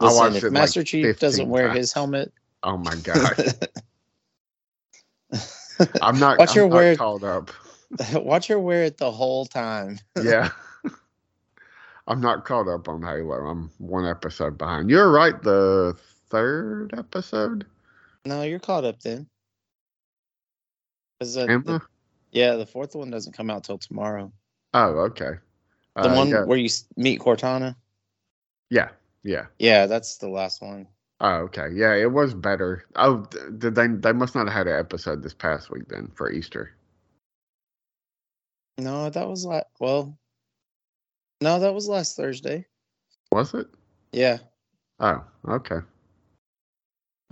I 0.01 0.05
Listen, 0.07 0.26
if 0.36 0.42
it, 0.42 0.47
like, 0.47 0.53
Master 0.53 0.84
Chief 0.84 1.18
doesn't 1.18 1.49
wear 1.49 1.68
times. 1.68 1.78
his 1.78 1.92
helmet, 1.92 2.32
Oh 2.62 2.76
my 2.76 2.94
god. 3.03 3.59
I'm 6.03 6.18
not. 6.18 6.38
Watch 6.38 6.51
I'm 6.51 6.57
her 6.57 6.68
not 6.68 6.74
wear- 6.74 6.97
caught 6.97 7.22
up. 7.24 7.51
watch 8.14 8.47
her 8.49 8.59
wear 8.59 8.84
it 8.84 8.99
the 8.99 9.11
whole 9.12 9.47
time. 9.47 9.99
yeah. 10.22 10.51
I'm 12.09 12.20
not 12.20 12.44
caught 12.44 12.68
up 12.68 12.88
on 12.88 13.03
Halo. 13.03 13.47
I'm 13.47 13.70
one 13.78 14.07
episode 14.07 14.57
behind. 14.57 14.90
You're 14.90 15.11
right. 15.11 15.40
The 15.42 15.97
third 16.30 16.94
episode. 16.97 17.66
No, 18.24 18.42
you're 18.42 18.59
caught 18.61 18.84
up 18.84 19.01
then. 19.01 19.26
uh, 21.20 21.40
Am 21.40 21.64
I? 21.66 21.72
the- 21.72 21.82
yeah, 22.32 22.55
the 22.57 22.66
fourth 22.66 22.94
one 22.94 23.11
doesn't 23.11 23.32
come 23.32 23.51
out 23.51 23.64
till 23.64 23.78
tomorrow. 23.78 24.30
Oh, 24.74 24.88
okay. 25.11 25.32
The 25.97 26.11
Uh, 26.11 26.16
one 26.16 26.28
yeah, 26.28 26.44
where 26.44 26.59
you 26.59 26.68
meet 26.97 27.20
Cortana. 27.20 27.74
yeah, 28.70 28.88
yeah. 29.27 29.47
Yeah, 29.59 29.87
that's 29.87 30.16
the 30.18 30.29
last 30.29 30.62
one. 30.62 30.87
Oh, 31.20 31.37
okay. 31.49 31.68
Yeah, 31.72 31.95
it 31.95 32.12
was 32.12 32.35
better. 32.35 32.85
Oh, 32.95 33.27
did 33.59 33.74
they? 33.74 33.87
They 33.89 34.12
must 34.12 34.35
not 34.35 34.47
have 34.47 34.55
had 34.55 34.66
an 34.68 34.79
episode 34.79 35.22
this 35.22 35.35
past 35.35 35.70
week 35.70 35.89
then 35.89 36.11
for 36.14 36.31
Easter. 36.31 36.72
No, 38.79 39.09
that 39.11 39.29
was 39.29 39.45
like 39.45 39.64
well. 39.81 40.18
No, 41.41 41.59
that 41.59 41.74
was 41.74 41.89
last 41.89 42.16
Thursday. 42.16 42.66
Was 43.33 43.55
it? 43.55 43.66
Yeah, 44.12 44.39
Oh, 45.01 45.22
okay. 45.49 45.81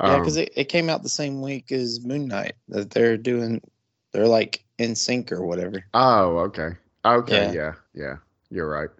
yeah, 0.02 0.16
Um, 0.16 0.20
because 0.20 0.36
it, 0.36 0.52
it 0.56 0.64
came 0.68 0.90
out 0.90 1.02
the 1.02 1.08
same 1.08 1.40
week 1.40 1.72
as 1.72 2.04
Moon 2.04 2.26
Knight. 2.28 2.54
That 2.68 2.90
they're 2.90 3.16
doing, 3.16 3.62
they're 4.12 4.26
like 4.28 4.64
in 4.78 4.94
sync 4.94 5.32
or 5.32 5.44
whatever. 5.46 5.84
Oh, 5.94 6.38
okay. 6.40 6.70
Okay, 7.04 7.46
Yeah. 7.46 7.52
yeah. 7.52 7.74
yeah, 7.94 8.16
You're 8.50 8.68
right. 8.68 8.90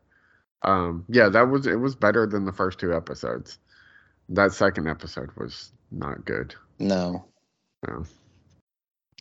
Um, 0.64 1.04
yeah, 1.08 1.28
that 1.28 1.48
was 1.50 1.66
it 1.66 1.78
was 1.78 1.94
better 1.94 2.26
than 2.26 2.44
the 2.46 2.52
first 2.52 2.78
two 2.78 2.94
episodes. 2.94 3.58
That 4.30 4.52
second 4.52 4.88
episode 4.88 5.30
was 5.36 5.70
not 5.90 6.24
good. 6.24 6.54
No, 6.78 7.26
No. 7.86 8.04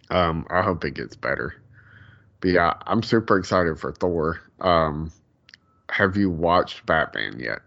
Um, 0.10 0.46
I 0.50 0.62
hope 0.62 0.86
it 0.86 0.94
gets 0.94 1.16
better. 1.16 1.56
But 2.40 2.52
yeah, 2.52 2.74
I'm 2.86 3.04
super 3.04 3.38
excited 3.38 3.80
for 3.80 3.92
Thor. 3.92 4.40
Um, 4.60 5.12
have 5.90 6.18
you 6.18 6.30
watched 6.30 6.86
Batman 6.86 7.40
yet? 7.40 7.60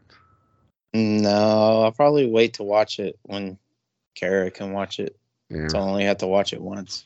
no, 0.95 1.83
I'll 1.83 1.93
probably 1.93 2.27
wait 2.27 2.55
to 2.55 2.63
watch 2.63 2.99
it 2.99 3.19
when 3.23 3.59
Kara 4.15 4.51
can 4.51 4.73
watch 4.73 4.99
it. 4.99 5.17
Yeah, 5.51 5.69
So 5.69 5.79
I 5.79 5.83
only 5.83 6.05
have 6.05 6.19
to 6.19 6.27
watch 6.27 6.53
it 6.53 6.61
once. 6.61 7.05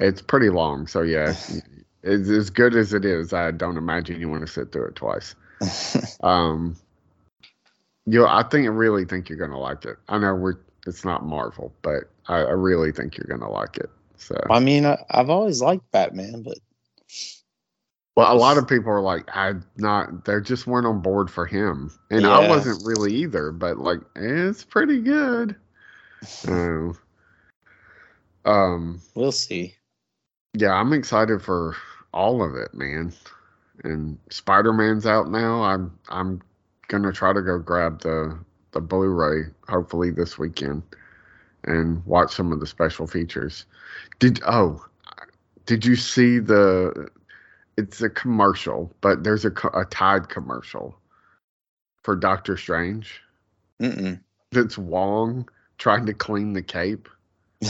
it's 0.00 0.20
pretty 0.20 0.50
long. 0.50 0.86
So 0.86 1.02
yeah, 1.02 1.34
it's 2.02 2.28
as 2.28 2.50
good 2.50 2.74
as 2.74 2.92
it 2.92 3.04
is. 3.04 3.32
I 3.32 3.52
don't 3.52 3.76
imagine 3.76 4.20
you 4.20 4.28
want 4.28 4.42
to 4.46 4.52
sit 4.52 4.72
through 4.72 4.88
it 4.88 4.96
twice. 4.96 5.34
Um, 6.22 6.76
you, 8.06 8.26
I 8.26 8.42
think 8.44 8.66
I 8.66 8.70
really 8.70 9.04
think 9.04 9.28
you're 9.28 9.38
gonna 9.38 9.58
like 9.58 9.84
it. 9.84 9.96
I 10.08 10.18
know 10.18 10.34
we're 10.34 10.56
it's 10.86 11.04
not 11.04 11.24
Marvel, 11.24 11.72
but 11.82 12.04
I, 12.28 12.36
I 12.36 12.50
really 12.50 12.92
think 12.92 13.16
you're 13.16 13.26
gonna 13.26 13.50
like 13.50 13.76
it. 13.76 13.90
So, 14.16 14.36
I 14.50 14.60
mean, 14.60 14.86
I, 14.86 15.02
I've 15.10 15.30
always 15.30 15.60
liked 15.60 15.90
Batman, 15.90 16.42
but 16.42 16.58
well, 18.16 18.32
a 18.32 18.36
lot 18.36 18.58
of 18.58 18.68
people 18.68 18.90
are 18.90 19.00
like, 19.00 19.28
I 19.34 19.54
not, 19.76 20.24
they 20.24 20.40
just 20.40 20.66
weren't 20.66 20.86
on 20.86 21.00
board 21.00 21.30
for 21.30 21.46
him, 21.46 21.90
and 22.10 22.26
I 22.26 22.48
wasn't 22.48 22.84
really 22.86 23.12
either. 23.14 23.50
But 23.50 23.78
like, 23.78 24.00
it's 24.16 24.64
pretty 24.64 25.00
good. 25.00 25.56
Um, 28.46 29.00
we'll 29.14 29.32
see. 29.32 29.74
yeah, 30.54 30.72
I'm 30.72 30.92
excited 30.92 31.40
for 31.40 31.76
all 32.12 32.42
of 32.42 32.54
it, 32.54 32.74
man. 32.74 33.12
And 33.82 34.18
Spider 34.30 34.72
Man's 34.72 35.06
out 35.06 35.30
now. 35.30 35.62
I'm 35.62 35.98
I'm 36.08 36.40
gonna 36.88 37.12
try 37.12 37.32
to 37.32 37.42
go 37.42 37.58
grab 37.58 38.00
the 38.02 38.38
the 38.72 38.80
Blu-ray 38.80 39.44
hopefully 39.68 40.10
this 40.10 40.38
weekend 40.38 40.82
and 41.64 42.04
watch 42.06 42.34
some 42.34 42.52
of 42.52 42.60
the 42.60 42.66
special 42.66 43.06
features. 43.06 43.64
Did 44.18 44.40
oh, 44.46 44.84
did 45.66 45.84
you 45.84 45.96
see 45.96 46.38
the? 46.38 47.08
It's 47.76 48.00
a 48.00 48.10
commercial, 48.10 48.94
but 49.00 49.24
there's 49.24 49.44
a 49.44 49.52
a 49.72 49.84
Tide 49.86 50.28
commercial 50.28 50.96
for 52.02 52.14
Doctor 52.14 52.56
Strange. 52.56 53.20
Mm-mm. 53.80 54.20
That's 54.52 54.78
Wong 54.78 55.48
trying 55.78 56.06
to 56.06 56.14
clean 56.14 56.52
the 56.52 56.62
cape. 56.62 57.08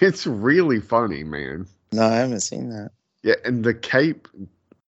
It's 0.00 0.26
really 0.26 0.80
funny, 0.80 1.24
man. 1.24 1.66
no, 1.92 2.04
I 2.04 2.14
haven't 2.14 2.40
seen 2.40 2.70
that. 2.70 2.90
Yeah, 3.22 3.34
and 3.44 3.62
the 3.62 3.74
cape 3.74 4.26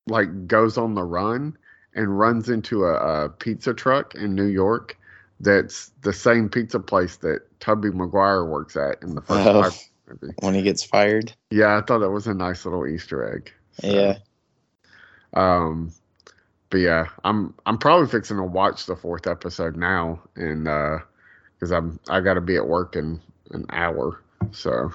like 0.08 0.48
goes 0.48 0.78
on 0.78 0.94
the 0.96 1.04
run 1.04 1.58
and 1.94 2.18
runs 2.20 2.50
into 2.50 2.84
a, 2.86 3.26
a 3.26 3.30
pizza 3.30 3.74
truck 3.74 4.16
in 4.16 4.36
New 4.36 4.48
York. 4.48 4.98
That's 5.40 5.92
the 6.02 6.14
same 6.14 6.50
pizza 6.50 6.80
place 6.80 7.18
that 7.18 7.42
Tobey 7.60 7.90
Maguire 7.92 8.46
works 8.46 8.78
at 8.78 9.02
in 9.02 9.16
the 9.16 9.22
first 9.22 9.48
Oh. 9.48 9.72
Movie. 10.22 10.34
When 10.40 10.54
he 10.54 10.62
gets 10.62 10.84
fired. 10.84 11.34
Yeah, 11.50 11.78
I 11.78 11.82
thought 11.82 12.00
that 12.00 12.12
was 12.12 12.28
a 12.28 12.34
nice 12.34 12.64
little 12.64 12.86
Easter 12.86 13.34
egg. 13.36 13.52
So, 13.82 13.88
Yeah. 13.88 14.18
Um, 15.34 15.92
but 16.70 16.78
yeah, 16.78 17.08
I'm 17.24 17.54
I'm 17.66 17.78
probably 17.78 18.08
fixing 18.08 18.38
to 18.38 18.44
watch 18.44 18.86
the 18.86 18.96
fourth 18.96 19.28
episode 19.28 19.76
now, 19.76 20.22
and 20.36 20.68
uh, 20.68 21.00
because 21.56 21.72
I'm 21.72 22.00
I 22.10 22.22
got 22.22 22.36
to 22.36 22.42
be 22.42 22.56
at 22.56 22.68
work 22.68 22.96
in 22.96 23.20
an 23.52 23.66
hour, 23.72 24.22
so 24.52 24.92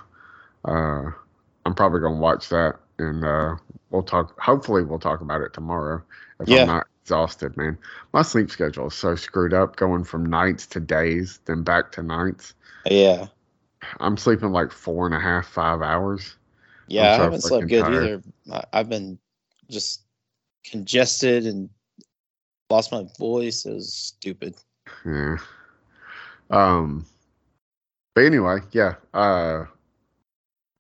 uh, 0.65 1.11
I'm 1.67 1.75
probably 1.75 2.01
gonna 2.01 2.21
watch 2.21 2.49
that, 2.51 2.77
and 3.01 3.25
uh, 3.25 3.57
we'll 3.91 4.03
talk. 4.03 4.39
Hopefully, 4.41 4.85
we'll 4.85 4.99
talk 4.99 5.21
about 5.21 5.41
it 5.41 5.53
tomorrow 5.53 6.03
if 6.41 6.49
Yeah. 6.49 6.63
I'm 6.63 6.67
not 6.69 6.87
exhausted, 7.03 7.57
man. 7.57 7.77
My 8.13 8.23
sleep 8.23 8.51
schedule 8.51 8.87
is 8.89 8.95
so 8.95 9.15
screwed 9.15 9.53
up, 9.55 9.77
going 9.77 10.05
from 10.05 10.25
nights 10.27 10.67
to 10.69 10.81
days, 10.81 11.41
then 11.47 11.63
back 11.63 11.93
to 11.93 12.03
nights. 12.03 12.55
Yeah. 12.87 13.27
I'm 13.99 14.17
sleeping 14.17 14.53
like 14.53 14.71
four 14.73 15.07
and 15.07 15.15
a 15.15 15.21
half, 15.21 15.47
five 15.49 15.83
hours. 15.83 16.37
Yeah, 16.87 17.13
I 17.13 17.17
haven't 17.17 17.43
slept 17.43 17.69
good 17.69 17.83
tired. 17.85 18.23
either. 18.49 18.65
I've 18.73 18.89
been 18.89 19.19
just 19.71 20.03
congested 20.65 21.47
and 21.47 21.71
lost 22.69 22.93
my 22.93 23.05
voice. 23.19 23.65
It 23.65 23.75
was 23.75 23.93
stupid. 23.93 24.57
Yeah. 25.07 25.37
Um. 26.51 27.07
But 28.15 28.25
anyway, 28.25 28.59
yeah. 28.73 28.95
Uh. 29.15 29.65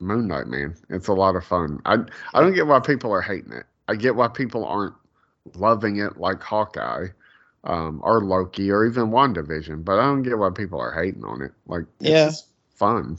Moon 0.00 0.26
Knight, 0.28 0.46
man, 0.46 0.74
it's 0.88 1.08
a 1.08 1.12
lot 1.12 1.36
of 1.36 1.44
fun. 1.44 1.80
I 1.84 1.98
I 2.34 2.40
don't 2.40 2.54
get 2.54 2.66
why 2.66 2.80
people 2.80 3.12
are 3.12 3.20
hating 3.22 3.52
it. 3.52 3.66
I 3.88 3.94
get 3.96 4.16
why 4.16 4.28
people 4.28 4.64
aren't 4.64 4.94
loving 5.54 5.96
it 5.96 6.16
like 6.18 6.42
Hawkeye, 6.42 7.08
um, 7.64 8.00
or 8.04 8.22
Loki, 8.22 8.70
or 8.70 8.86
even 8.86 9.10
WandaVision. 9.10 9.84
But 9.84 9.98
I 9.98 10.02
don't 10.02 10.22
get 10.22 10.38
why 10.38 10.50
people 10.50 10.80
are 10.80 10.92
hating 10.92 11.24
on 11.24 11.42
it. 11.42 11.52
Like, 11.66 11.84
it's 12.00 12.08
Yeah. 12.08 12.30
fun. 12.76 13.18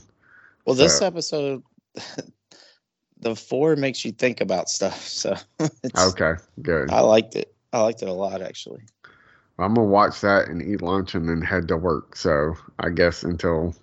Well, 0.64 0.74
this 0.76 1.02
episode, 1.02 1.62
the 3.20 3.34
four 3.36 3.76
makes 3.76 4.04
you 4.04 4.12
think 4.12 4.40
about 4.40 4.68
stuff. 4.68 5.08
So 5.08 5.36
it's, 5.84 6.14
Okay, 6.14 6.34
good. 6.62 6.90
I 6.90 7.00
liked 7.00 7.36
it. 7.36 7.54
I 7.72 7.80
liked 7.82 8.02
it 8.02 8.08
a 8.08 8.12
lot, 8.12 8.42
actually. 8.42 8.82
I'm 9.58 9.74
gonna 9.74 9.86
watch 9.86 10.20
that 10.22 10.48
and 10.48 10.62
eat 10.62 10.82
lunch 10.82 11.14
and 11.14 11.28
then 11.28 11.40
head 11.42 11.68
to 11.68 11.76
work. 11.76 12.16
So 12.16 12.56
I 12.78 12.88
guess 12.90 13.22
until 13.22 13.74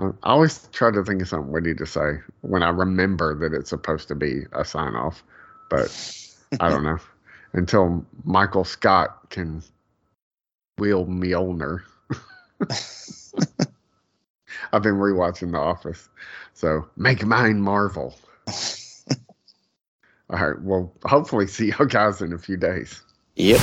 I 0.00 0.12
always 0.22 0.66
try 0.72 0.90
to 0.90 1.04
think 1.04 1.20
of 1.20 1.28
something 1.28 1.52
witty 1.52 1.74
to 1.74 1.86
say 1.86 2.20
when 2.40 2.62
I 2.62 2.70
remember 2.70 3.34
that 3.38 3.54
it's 3.54 3.70
supposed 3.70 4.08
to 4.08 4.14
be 4.14 4.44
a 4.52 4.64
sign 4.64 4.94
off, 4.94 5.22
but 5.68 5.90
I 6.58 6.70
don't 6.70 6.84
know 6.84 6.98
until 7.52 8.04
Michael 8.24 8.64
Scott 8.64 9.28
can 9.30 9.62
wield 10.78 11.08
Mjolnir. 11.08 11.82
I've 14.72 14.82
been 14.82 14.94
rewatching 14.94 15.52
The 15.52 15.58
Office, 15.58 16.08
so 16.54 16.88
make 16.96 17.24
mine 17.24 17.60
Marvel. 17.60 18.18
All 20.30 20.38
right, 20.38 20.60
well, 20.62 20.92
hopefully 21.04 21.46
see 21.46 21.72
you 21.78 21.86
guys 21.86 22.22
in 22.22 22.32
a 22.32 22.38
few 22.38 22.56
days. 22.56 23.02
Yep. 23.36 23.60